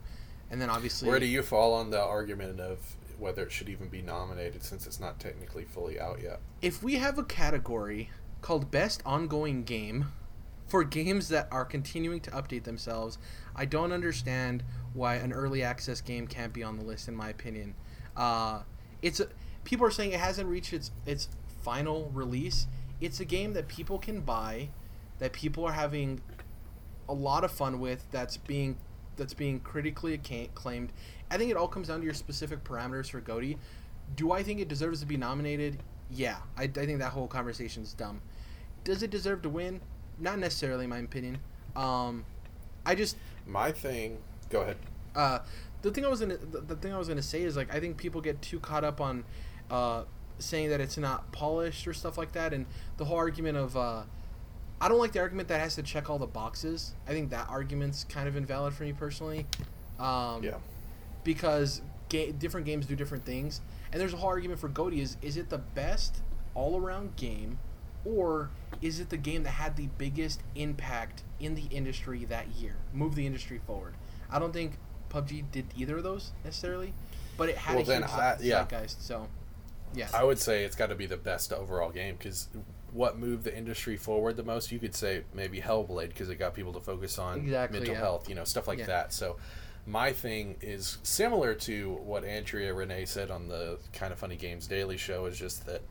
[0.50, 2.78] And then obviously, where do you fall on the argument of
[3.18, 6.40] whether it should even be nominated since it's not technically fully out yet?
[6.60, 8.10] If we have a category
[8.40, 10.12] called best ongoing game
[10.66, 13.18] for games that are continuing to update themselves,
[13.54, 17.08] I don't understand why an early access game can't be on the list.
[17.08, 17.74] In my opinion,
[18.16, 18.62] uh,
[19.02, 19.28] it's a,
[19.64, 21.28] people are saying it hasn't reached its its
[21.62, 22.66] final release.
[23.00, 24.68] It's a game that people can buy
[25.18, 26.20] that people are having
[27.08, 28.76] a lot of fun with that's being
[29.16, 30.92] that's being critically acclaimed.
[31.30, 33.58] I think it all comes down to your specific parameters for GOTY.
[34.16, 35.82] Do I think it deserves to be nominated?
[36.10, 38.20] Yeah, I, I think that whole conversation is dumb.
[38.82, 39.80] Does it deserve to win?
[40.18, 41.38] Not necessarily, in my opinion.
[41.76, 42.24] Um,
[42.84, 43.16] I just
[43.46, 44.18] my thing.
[44.50, 44.76] Go ahead.
[45.14, 45.40] Uh,
[45.82, 47.80] the thing I was gonna the, the thing I was gonna say is like I
[47.80, 49.24] think people get too caught up on
[49.70, 50.04] uh,
[50.38, 52.66] saying that it's not polished or stuff like that, and
[52.96, 54.02] the whole argument of uh,
[54.80, 56.94] I don't like the argument that has to check all the boxes.
[57.06, 59.46] I think that argument's kind of invalid for me personally.
[59.98, 60.56] Um, Yeah.
[61.22, 61.80] Because
[62.10, 63.60] ga- different games do different things,
[63.92, 66.20] and there's a whole argument for Goaty is is it the best
[66.54, 67.58] all around game,
[68.04, 68.50] or
[68.82, 73.14] is it the game that had the biggest impact in the industry that year, move
[73.14, 73.94] the industry forward?
[74.30, 74.76] I don't think
[75.10, 76.92] PUBG did either of those necessarily,
[77.38, 78.66] but it had Well, a huge I- yeah.
[78.66, 79.00] zeitgeist.
[79.02, 79.28] So,
[79.94, 82.48] yeah, I would say it's got to be the best overall game because
[82.92, 86.54] what moved the industry forward the most, you could say maybe Hellblade because it got
[86.54, 88.00] people to focus on Exactly, mental yeah.
[88.00, 88.86] health, you know, stuff like Yeah.
[88.86, 89.12] that.
[89.12, 89.36] So
[89.86, 94.66] my thing is similar to what Andrea Rene said on the Kind of Funny Games
[94.66, 95.82] Daily Show is just that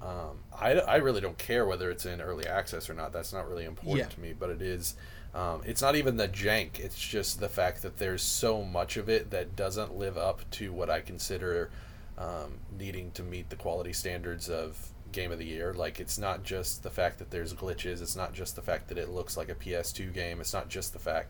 [0.00, 3.12] um, I, I really don't care whether it's in early access or not.
[3.12, 4.14] That's not really important Yeah.
[4.14, 4.96] to me, but it is.
[5.34, 6.78] Um, it's not even the jank.
[6.80, 10.72] It's just the fact that there's so much of it that doesn't live up to
[10.72, 11.70] what I consider
[12.18, 15.72] um, needing to meet the quality standards of game of the year.
[15.74, 18.02] Like it's not just the fact that there's glitches.
[18.02, 20.40] It's not just the fact that it looks like a PS2 game.
[20.40, 21.28] It's not just the fact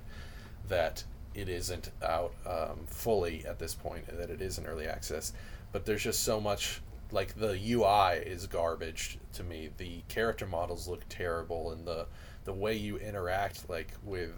[0.69, 1.05] that
[1.35, 4.07] it isn't out um, fully at this point.
[4.07, 5.33] That it is in early access.
[5.73, 6.81] But there's just so much.
[7.11, 9.69] Like the UI is garbage to me.
[9.77, 12.07] The character models look terrible, and the
[12.45, 14.33] the way you interact like with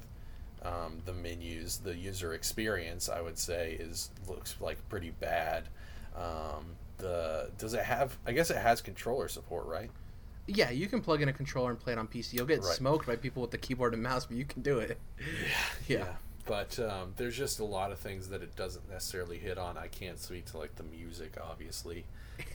[0.64, 5.68] um, the menus, the user experience, I would say, is looks like pretty bad.
[6.16, 8.16] Um, the does it have?
[8.26, 9.90] I guess it has controller support, right?
[10.46, 12.34] yeah, you can plug in a controller and play it on PC.
[12.34, 12.74] You'll get Right.
[12.76, 14.98] smoked by people with the keyboard and mouse, but you can do it.
[15.88, 15.98] Yeah.
[15.98, 16.06] yeah.
[16.44, 19.78] But um, there's just a lot of things that it doesn't necessarily hit on.
[19.78, 22.04] I can't speak to like the music, obviously,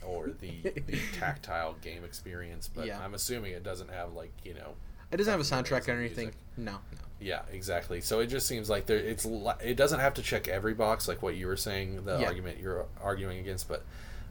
[0.05, 2.69] or the, the tactile game experience.
[2.71, 2.99] But Yeah.
[3.03, 4.75] I'm assuming it doesn't have like you know
[5.11, 6.25] It doesn't have a soundtrack or anything.
[6.27, 6.35] music.
[6.57, 6.77] No, no.
[7.19, 7.99] Yeah, exactly.
[8.01, 9.25] So it just seems like there it's
[9.61, 12.27] it doesn't have to check every box like what you were saying the Yeah.
[12.27, 13.83] argument you're arguing against, but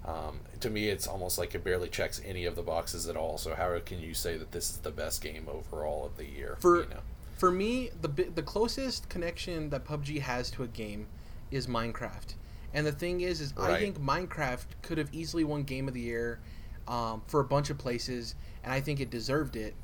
[0.06, 3.36] um, to me it's almost like it barely checks any of the boxes at all.
[3.36, 6.56] So how can you say that this is the best game overall of the year?
[6.60, 7.00] For you know?
[7.36, 11.06] for me, the the closest connection that PUBG has to a game
[11.50, 12.34] is Minecraft.
[12.74, 16.00] And the thing is, is I think Minecraft could have easily won Game of the
[16.00, 16.38] Year
[16.86, 19.74] um, for a bunch of places, and I think it deserved it.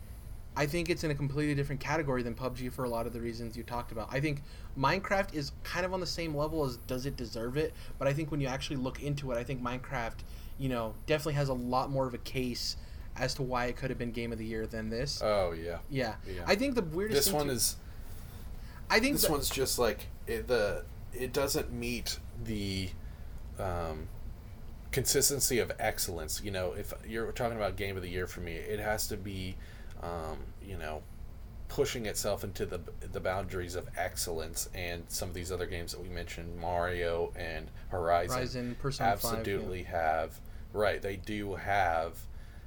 [0.57, 3.21] I think it's in a completely different category than PUBG for a lot of the
[3.21, 4.09] reasons you talked about.
[4.13, 4.43] I think
[4.79, 8.13] Minecraft is kind of on the same level as does it deserve it, but I
[8.13, 10.19] think when you actually look into it, I think Minecraft,
[10.59, 12.77] you know, definitely has a lot more of a case
[13.17, 15.21] as to why it could have been Game of the Year than this.
[15.25, 16.15] Oh yeah, yeah.
[16.27, 16.43] yeah.
[16.47, 17.77] I think the weirdest this thing one to- is
[18.91, 22.91] I think this that- one's just like it, the it doesn't meet the
[23.59, 24.09] um,
[24.91, 26.41] consistency of excellence.
[26.45, 29.17] You know, if you're talking about game of the year for me, it has to
[29.17, 29.57] be,
[30.05, 31.03] um, you know,
[31.69, 32.81] pushing itself into the
[33.13, 34.69] the boundaries of excellence.
[34.75, 39.23] And some of these other games that we mentioned, Mario and Horizon, Horizon, Persona 5,
[39.23, 39.39] yeah.
[39.39, 40.39] absolutely have
[40.73, 41.01] right.
[41.01, 42.19] They do have.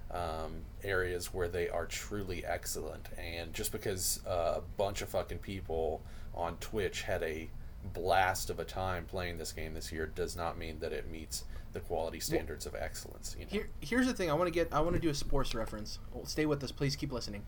[0.10, 5.40] Um, areas where they are truly excellent, and just because uh, a bunch of fucking
[5.40, 6.02] people
[6.34, 7.50] on Twitch had a
[7.94, 11.44] blast of a time playing this game this year does not mean that it meets
[11.78, 13.36] the quality standards of excellence.
[13.38, 13.52] You know?
[13.52, 14.32] Here, here's the thing.
[14.32, 14.70] I want to get.
[14.74, 16.00] I want to do a sports reference.
[16.12, 16.96] Well, stay with us, please.
[16.96, 17.46] Keep listening.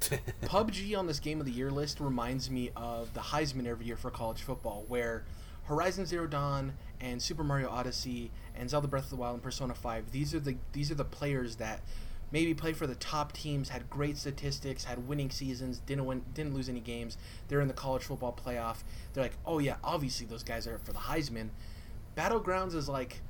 [0.00, 3.96] PUBG on this Game of the Year list reminds me of the Heisman every year
[3.96, 5.24] for college football, where
[5.64, 9.74] Horizon Zero Dawn and Super Mario Odyssey and Zelda Breath of the Wild and Persona
[9.74, 10.10] Five.
[10.10, 11.80] These are the these are the players that
[12.32, 16.54] maybe play for the top teams, had great statistics, had winning seasons, didn't win, didn't
[16.54, 17.16] lose any games.
[17.46, 18.78] They're in the college football playoff.
[19.12, 21.50] They're like, oh yeah, obviously those guys are for the Heisman.
[22.16, 23.20] Battlegrounds is like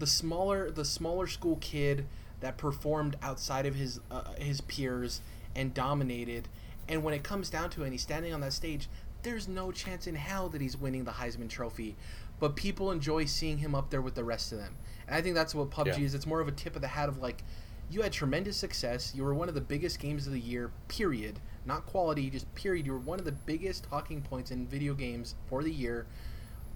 [0.00, 2.06] the smaller the smaller school kid
[2.40, 5.20] that performed outside of his uh, his peers
[5.54, 6.48] and dominated.
[6.88, 8.88] And when it comes down to it and he's standing on that stage
[9.22, 11.94] there's no chance in hell that he's winning the Heisman trophy.
[12.38, 14.74] But people enjoy seeing him up there with the rest of them.
[15.06, 16.04] And I think that's what PUBG Yeah.
[16.06, 16.14] is.
[16.14, 17.44] It's more of a tip of the hat of like
[17.90, 19.14] you had tremendous success.
[19.14, 21.38] You were one of the biggest games of the year period.
[21.66, 22.86] Not quality just period.
[22.86, 26.06] You were one of the biggest talking points in video games for the year.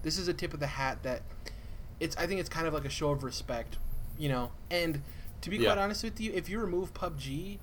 [0.02, 1.22] This is a tip of the hat that
[2.00, 3.78] it's I think it's kind of like a show of respect,
[4.18, 4.50] you know.
[4.70, 5.02] And
[5.42, 5.72] to be Yeah.
[5.74, 7.58] quite honest with you, if you remove PUBG,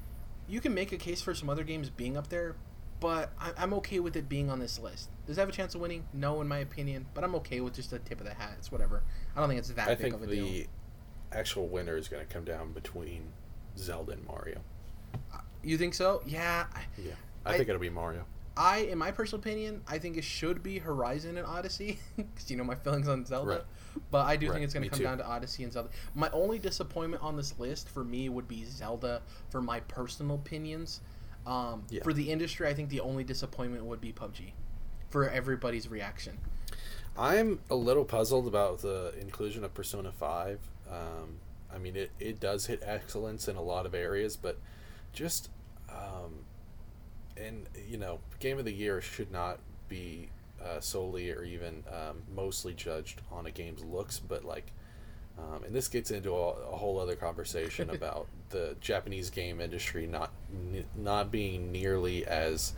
[0.48, 2.56] you can make a case for some other games being up there,
[3.00, 5.10] but I, I'm okay with it being on this list.
[5.26, 6.06] Does it have a chance of winning?
[6.14, 8.56] No, in my opinion, but I'm okay with just a tip of the hat.
[8.58, 9.04] It's whatever.
[9.36, 10.66] I don't think it's that I big think of a the deal.
[11.32, 13.32] actual winner is going to come down between
[13.78, 14.62] Zelda and Mario.
[15.34, 16.22] Uh, you think so?
[16.26, 16.66] Yeah.
[16.74, 17.14] I- Yeah,
[17.46, 18.26] I, I- think it'll be Mario.
[18.58, 22.58] I, in my personal opinion, I think it should be Horizon and Odyssey, because you
[22.58, 23.50] know my feelings on Zelda.
[23.50, 23.62] Right.
[24.10, 25.04] But I do Right, think it's going to come too.
[25.04, 25.90] down to Odyssey and Zelda.
[26.16, 31.02] My only disappointment on this list for me would be Zelda, for my personal opinions.
[31.46, 32.04] Um, Yeah.
[32.04, 34.52] For the industry, I think the only disappointment would be PUBG,
[35.10, 36.38] for everybody's reaction.
[37.18, 40.60] I'm a little puzzled about the inclusion of Persona 5.
[40.90, 41.40] Um,
[41.74, 44.58] I mean, it, it does hit excellence in a lot of areas, but
[45.14, 45.50] just,
[45.90, 46.46] um,
[47.38, 49.60] and you know, game of the year should not
[49.90, 50.30] be
[50.66, 54.72] uh, solely or even um, mostly judged on a game's looks, but like,
[55.38, 60.06] um, and this gets into a, a whole other conversation about the Japanese game industry
[60.06, 60.32] not
[60.96, 62.74] not being nearly as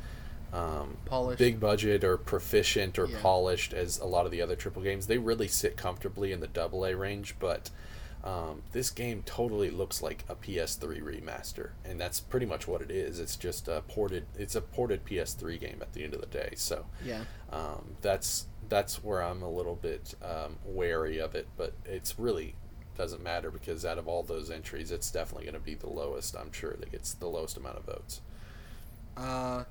[0.53, 1.39] um, Polished.
[1.39, 3.17] big budget or proficient or Yeah.
[3.21, 5.07] polished as a lot of the other triple games.
[5.07, 7.71] They really sit comfortably in the double A range, but
[8.23, 12.89] um, this game totally looks like a PS3 remaster, and that's pretty much what it
[12.91, 13.19] is.
[13.19, 14.25] It's just a ported.
[14.37, 16.53] It's a ported PS3 game at the end of the day.
[16.55, 17.25] So Yeah.
[17.51, 22.55] um, that's that's where I'm a little bit um, wary of it, but it's really
[22.97, 26.35] doesn't matter because out of all those entries, it's definitely going to be the lowest.
[26.37, 28.21] I'm sure that gets the lowest amount of votes.
[29.17, 29.63] Uh,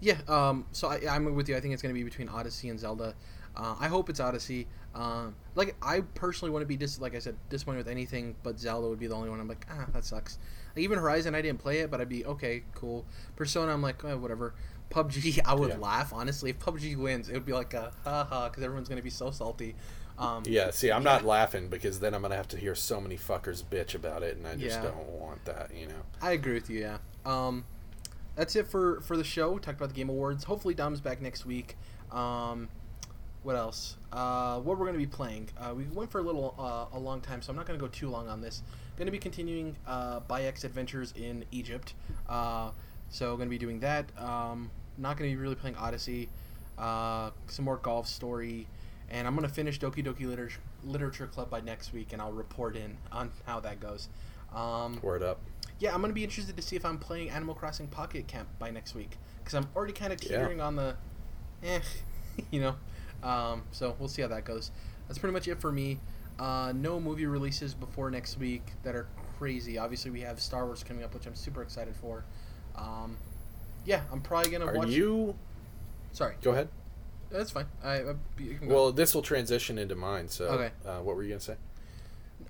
[0.00, 0.18] yeah.
[0.28, 0.66] Um.
[0.72, 1.56] So I, I'm with you.
[1.56, 3.14] I think it's gonna be between Odyssey and Zelda.
[3.56, 4.66] Uh, I hope it's Odyssey.
[4.94, 5.34] Um.
[5.54, 8.88] Like I personally want to be dis like I said disappointed with anything, but Zelda
[8.88, 9.40] would be the only one.
[9.40, 10.38] I'm like ah that sucks.
[10.74, 13.04] Like, even Horizon I didn't play it, but I'd be okay cool.
[13.36, 14.54] Persona I'm like oh, whatever.
[14.90, 15.78] PUBG I would Yeah.
[15.78, 19.10] laugh honestly if PUBG wins it would be like a haha because everyone's gonna be
[19.10, 19.74] so salty.
[20.18, 21.12] Um, Yeah, see, I'm Yeah.
[21.12, 24.36] not laughing because then I'm gonna have to hear so many fuckers bitch about it,
[24.38, 24.90] and I just Yeah.
[24.90, 26.02] don't want that, you know.
[26.22, 26.80] I agree with you.
[26.80, 26.98] Yeah.
[27.26, 27.64] Um,
[28.34, 29.52] that's it for for the show.
[29.52, 30.44] We talked about the Game Awards.
[30.44, 31.76] Hopefully, Dom's back next week.
[32.10, 32.68] Um,
[33.46, 33.96] what else?
[34.12, 35.48] Uh, what we're gonna be playing?
[35.56, 37.86] Uh, we went for a little uh, a long time, so I'm not gonna go
[37.86, 38.62] too long on this.
[38.96, 41.94] Gonna be continuing uh, Bayek's adventures in Egypt.
[42.28, 42.70] Uh,
[43.08, 44.06] so gonna be doing that.
[44.18, 44.68] Um,
[44.98, 46.28] not gonna be really playing Odyssey.
[46.76, 48.66] Uh, some more Golf Story,
[49.10, 52.74] and I'm gonna finish Doki Doki Literature Literature Club by next week, and I'll report
[52.74, 54.08] in on how that goes.
[54.52, 55.38] Um, Word up.
[55.78, 58.72] yeah, I'm gonna be interested to see if I'm playing Animal Crossing Pocket Camp by
[58.72, 60.38] next week because I'm already kind of Yeah.
[60.38, 60.96] teetering on the,
[61.62, 61.78] eh,
[62.50, 62.74] you know.
[63.26, 64.70] Um, so we'll see how that goes.
[65.08, 65.98] That's pretty much it for me.
[66.38, 69.08] Uh, no movie releases before next week that are
[69.38, 69.78] crazy.
[69.78, 72.24] Obviously, we have Star Wars coming up, which I'm super excited for.
[72.76, 73.16] Um,
[73.84, 74.74] yeah, I'm probably gonna watch.
[74.74, 74.88] Are watch.
[74.88, 75.34] you?
[76.12, 76.68] Sorry, Go ahead.
[77.30, 77.66] that's fine.
[77.82, 78.74] I, I you can go.
[78.74, 80.28] Well, this will transition into mine.
[80.28, 80.70] So, Okay.
[80.84, 81.56] uh, what were you gonna say?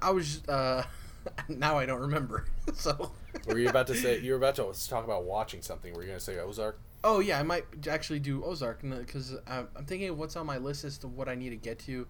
[0.00, 0.84] I was uh,
[1.48, 2.44] now I don't remember.
[2.74, 3.12] so.
[3.46, 4.18] Were you about to say?
[4.20, 5.92] You were about to talk about watching something.
[5.94, 6.80] Were you gonna say Ozark?
[7.06, 10.82] Oh yeah, I might actually do Ozark because I'm thinking of what's on my list
[10.82, 12.04] as to what I need to get to,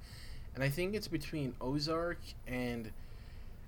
[0.54, 2.90] and I think it's between Ozark and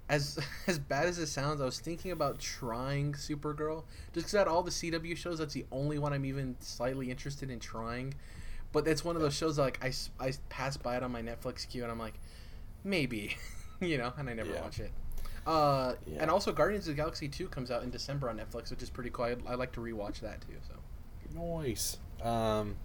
[0.08, 3.82] as as bad as it sounds, I was thinking about trying Supergirl
[4.14, 7.50] just because out all the CW shows, that's the only one I'm even slightly interested
[7.50, 8.14] in trying.
[8.72, 11.68] But it's one of those shows that, like I pass by it on my Netflix
[11.68, 12.14] queue and I'm like,
[12.84, 13.36] maybe,
[13.80, 14.62] you know, and I never Yeah.
[14.62, 14.92] watch it.
[15.46, 16.22] Uh, Yeah.
[16.22, 18.88] And also, Guardians of the Galaxy 2 comes out in December on Netflix, which is
[18.88, 19.26] pretty cool.
[19.26, 20.56] I, I like to rewatch that too.
[20.66, 20.74] So.
[21.34, 21.98] Nice.
[22.22, 22.76] Um,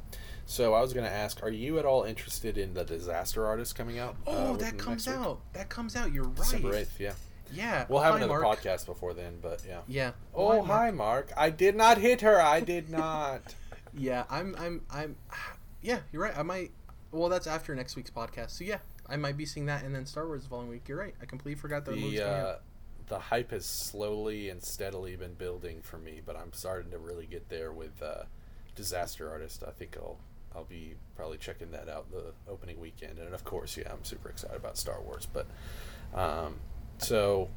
[0.45, 3.99] so I was gonna ask, are you at all interested in the Disaster Artist coming
[3.99, 4.15] out?
[4.27, 5.39] uh, Oh, within that comes out.
[5.53, 6.11] That comes out.
[6.13, 6.35] You're right.
[6.35, 6.99] December eighth.
[6.99, 7.13] Yeah.
[7.51, 7.85] Yeah.
[7.87, 8.59] We'll have Hi, another Mark.
[8.61, 9.81] podcast before then, but yeah.
[9.87, 10.11] Yeah.
[10.33, 11.31] Oh, hi, Mark.
[11.37, 12.41] I did not hit her.
[12.41, 13.55] I did not.
[13.95, 14.55] Yeah, I'm.
[14.57, 14.81] I'm.
[14.89, 15.15] I'm.
[15.83, 16.35] Yeah, you're right.
[16.35, 16.71] I might.
[17.11, 18.49] Well, that's after next week's podcast.
[18.49, 20.87] So yeah, I might be seeing that, and then Star Wars the following week.
[20.87, 21.13] You're right.
[21.21, 22.61] I completely forgot that the coming uh, out.
[23.13, 27.27] The hype has slowly and steadily been building for me, but I'm starting to really
[27.27, 28.23] get there with uh,
[28.73, 29.63] Disaster Artist.
[29.67, 30.17] I think I'll
[30.55, 34.29] I'll be probably checking that out the opening weekend, and of course, yeah, I'm super
[34.29, 35.27] excited about Star Wars.
[35.31, 35.45] But
[36.19, 36.55] um,
[36.97, 37.49] so,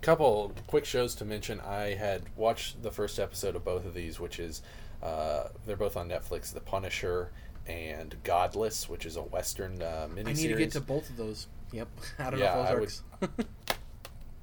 [0.00, 1.60] couple quick shows to mention.
[1.60, 4.60] I had watched the first episode of both of these, which is
[5.04, 6.52] uh, they're both on Netflix.
[6.52, 7.30] The Punisher
[7.68, 10.28] and Godless, which is a Western uh, miniseries.
[10.28, 11.46] I need to get to both of those.
[11.70, 11.88] Yep.
[12.18, 13.46] I don't Yeah, know I if would-.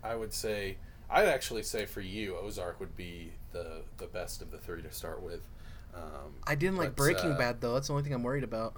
[0.03, 0.78] I would say
[1.10, 4.91] I'd actually say for you, Ozark would be the the best of the three to
[4.91, 5.41] start with.
[5.94, 7.73] Um, I didn't like Breaking uh, Bad though.
[7.73, 8.76] That's the only thing I'm worried about.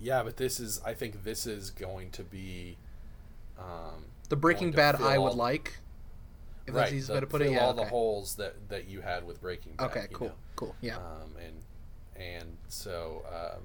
[0.00, 2.76] Yeah, but this is I think this is going to be
[3.58, 5.78] um, The Breaking Bad I would all- like.
[6.66, 6.90] If right.
[6.90, 7.50] that's the way to put it.
[7.50, 7.58] Yeah.
[7.58, 9.90] all the holes that that you had with Breaking Bad.
[9.90, 10.06] Okay.
[10.12, 10.28] Cool.
[10.28, 10.34] know.
[10.56, 10.74] Cool.
[10.80, 10.96] Yeah.
[10.96, 11.62] Um, and
[12.16, 13.60] and so um,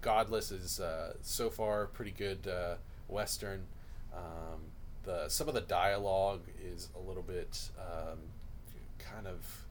[0.00, 2.76] Godless is uh, so far pretty good uh,
[3.08, 3.66] western.
[4.14, 4.70] Um,
[5.08, 8.18] the some of the dialogue is a little bit um,
[8.98, 9.64] kind of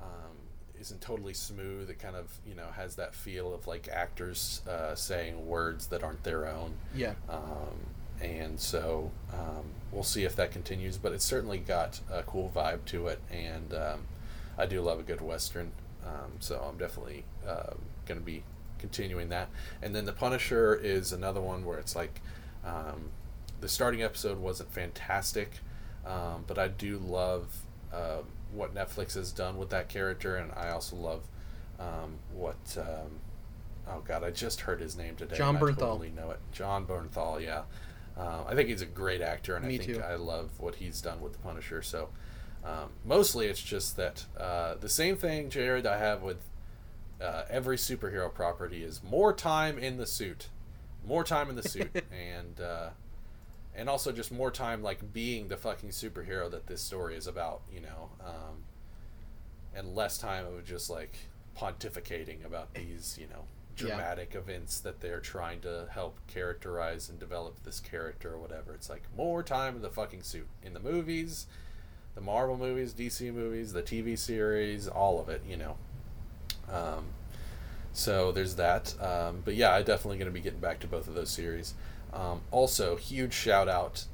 [0.00, 0.36] um,
[0.80, 1.90] isn't totally smooth.
[1.90, 6.02] It kind of you know has that feel of like actors uh, saying words that
[6.02, 6.74] aren't their own.
[6.94, 7.12] yeah.
[7.28, 7.76] Um,
[8.18, 12.86] and so um, we'll see if that continues, but it's certainly got a cool vibe
[12.86, 14.00] to it, and um,
[14.56, 15.72] I do love a good western,
[16.02, 17.74] um, so I'm definitely uh,
[18.06, 18.42] going to be
[18.78, 19.50] continuing that.
[19.82, 22.22] And then the Punisher is another one where it's like
[22.64, 23.10] um,
[23.60, 25.60] the starting episode wasn't fantastic,
[26.06, 27.62] um, but I do love
[27.92, 28.18] uh,
[28.52, 31.22] what Netflix has done with that character, and I also love
[31.78, 32.76] um, what.
[32.78, 33.20] Um,
[33.88, 35.36] oh God, I just heard his name today.
[35.36, 35.78] Jon and I Bernthal.
[35.78, 36.40] totally know it.
[36.52, 37.62] Jon Bernthal, yeah.
[38.16, 40.02] Uh, I think he's a great actor, and Me I think too.
[40.02, 41.82] I love what he's done with the Punisher.
[41.82, 42.08] So
[42.64, 46.38] um, mostly, it's just that uh, the same thing, Jirard, I have with
[47.20, 50.48] uh, every superhero property is more time in the suit,
[51.06, 52.88] more time in the suit, and uh,
[53.76, 57.60] and also just more time like being the fucking superhero that this story is about,
[57.72, 58.64] you know, um,
[59.74, 61.14] and less time of just like
[61.56, 63.44] pontificating about these, you know,
[63.78, 63.88] Yeah.
[63.88, 68.72] dramatic events that they're trying to help characterize and develop this character or whatever.
[68.72, 71.46] It's like more time in the fucking suit in the movies,
[72.14, 75.76] the Marvel movies, DC movies, the TV series, all of it, you know.
[76.72, 77.08] Um,
[77.92, 78.94] so there's that.
[79.02, 81.74] Um, but yeah, I definitely going to be getting back to both of those series.
[82.16, 84.06] Um, also, huge shout out.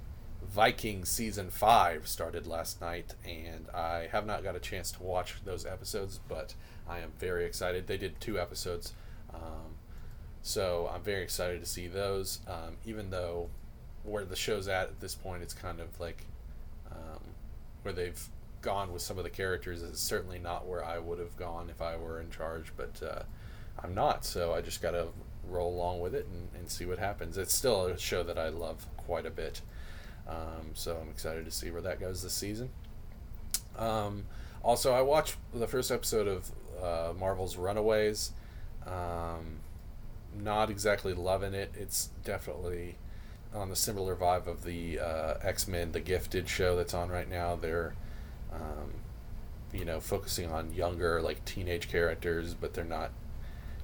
[0.45, 5.37] Viking season five started last night, and I have not got a chance to watch
[5.45, 6.55] those episodes, but
[6.89, 7.87] I am very excited.
[7.87, 8.93] They did two episodes,
[9.33, 9.77] um,
[10.43, 12.41] so I'm very excited to see those.
[12.49, 13.49] Um, even though
[14.03, 16.27] where the show's at at this point, it's kind of like
[16.91, 17.20] um,
[17.83, 18.29] where they've
[18.61, 21.81] gone with some of the characters is certainly not where I would have gone if
[21.81, 23.23] I were in charge, but uh,
[23.83, 24.24] I'm not.
[24.24, 25.09] So I just got to
[25.48, 27.36] roll along with it and, and see what happens.
[27.36, 29.60] It's still a show that I love quite a bit.
[30.28, 32.70] Um, so I'm excited to see where that goes this season.
[33.77, 34.24] Um,
[34.62, 36.51] also, I watched the first episode of
[36.82, 38.32] uh, Marvel's Runaways.
[38.86, 39.60] Um,
[40.40, 41.73] not exactly loving it.
[41.78, 42.97] It's definitely
[43.55, 47.28] on the similar vibe of the uh, X Men, the Gifted show that's on right
[47.28, 47.56] now.
[47.56, 47.94] They're,
[48.52, 48.94] um,
[49.73, 53.10] you know, focusing on younger, like teenage characters, but they're not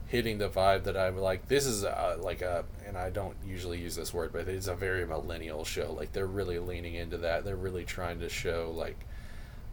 [0.08, 1.48] hitting the vibe that I'm like.
[1.48, 4.74] This is uh, like a, and I don't usually use this word, but it's a
[4.74, 5.92] very millennial show.
[5.92, 7.44] Like they're really leaning into that.
[7.44, 8.98] They're really trying to show like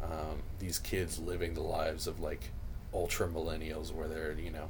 [0.03, 2.52] um, these kids living the lives of like
[2.94, 4.70] ultra millennials, where they're you know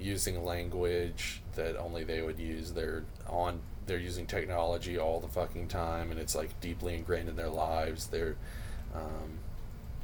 [0.00, 2.72] using language that only they would use.
[2.72, 3.60] They're on.
[3.86, 8.06] They're using technology all the fucking time, and it's like deeply ingrained in their lives.
[8.06, 8.36] They're
[8.94, 9.38] um,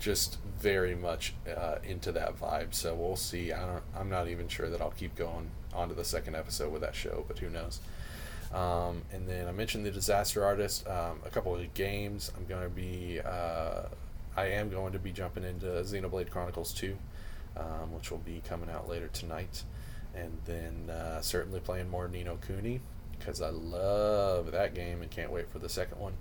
[0.00, 2.74] just very much uh, into that vibe.
[2.74, 3.52] So we'll see.
[3.52, 3.82] I don't.
[3.96, 6.94] I'm not even sure that I'll keep going on to the second episode with that
[6.94, 7.80] show, but who knows.
[8.52, 10.86] Um, and then I mentioned the Disaster Artist.
[10.86, 12.30] Um, a couple of games.
[12.36, 13.20] I'm going to be.
[13.20, 13.82] Uh,
[14.36, 16.96] I am going to be jumping into Xenoblade Chronicles 2,
[17.56, 19.62] um, which will be coming out later tonight.
[20.14, 22.80] And then uh, certainly playing more Ni no Kuni
[23.18, 26.14] because I love that game and can't wait for the second one.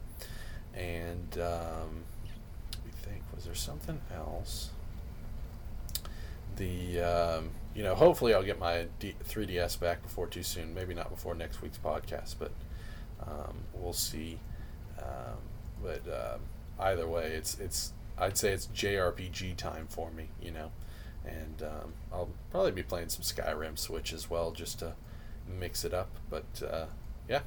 [0.75, 2.03] And um,
[3.35, 4.69] was there something else?
[6.55, 10.73] The um, you know hopefully I'll get my D- 3ds back before too soon.
[10.73, 12.51] Maybe not before next week's podcast, but
[13.25, 14.39] um, we'll see.
[14.99, 15.39] Um,
[15.81, 16.41] but um,
[16.79, 20.71] either way, it's it's I'd say it's JRPG time for me, you know,
[21.25, 24.93] and um, I'll probably be playing some Skyrim Switch as well just to
[25.59, 26.09] mix it up.
[26.29, 26.85] But uh,
[27.27, 27.41] yeah,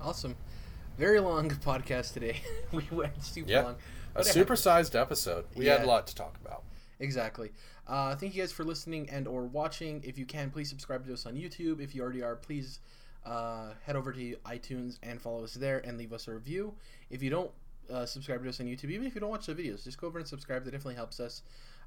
[0.00, 0.36] Awesome.
[0.98, 2.42] Very long podcast today.
[2.72, 3.62] we went super Yeah.
[3.62, 3.76] long.
[4.14, 5.44] A supersized episode.
[5.54, 6.64] We had a lot to talk about.
[6.98, 7.50] Exactly.
[7.86, 10.02] Uh, thank you guys for listening and or watching.
[10.04, 11.80] If you can, please subscribe to us on YouTube.
[11.80, 12.80] If you already are, please
[13.24, 16.74] uh, head over to iTunes and follow us there and leave us a review.
[17.10, 17.50] If you don't
[17.90, 20.06] uh, subscribe to us on YouTube, even if you don't watch the videos, just go
[20.06, 20.64] over and subscribe.
[20.64, 21.42] That definitely helps us.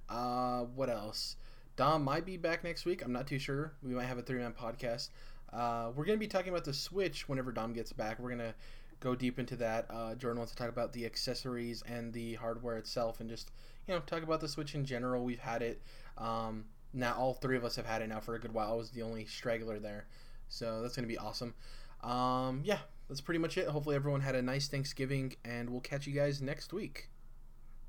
[0.10, 1.38] Uh, what else?
[1.76, 3.04] Dom might be back next week.
[3.04, 3.74] I'm not too sure.
[3.82, 5.10] We might have a three man podcast.
[5.52, 8.20] Uh, we're going to be talking about the Switch whenever Dom gets back.
[8.20, 8.56] We're going to
[9.04, 9.86] go deep into that.
[9.90, 13.52] Uh, Jordan wants to talk about the accessories and the hardware itself and just,
[13.88, 15.24] you know, talk about the Switch in general.
[15.24, 15.82] We've had it.
[16.18, 18.72] Um, now, all three of us have had it now for a good while.
[18.72, 20.06] I was the only straggler there.
[20.48, 21.54] So that's to be awesome.
[22.02, 23.68] Um, yeah, that's pretty much it.
[23.68, 27.10] Hopefully, everyone had a nice Thanksgiving, and we'll catch you guys next week.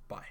[0.09, 0.27] Bye.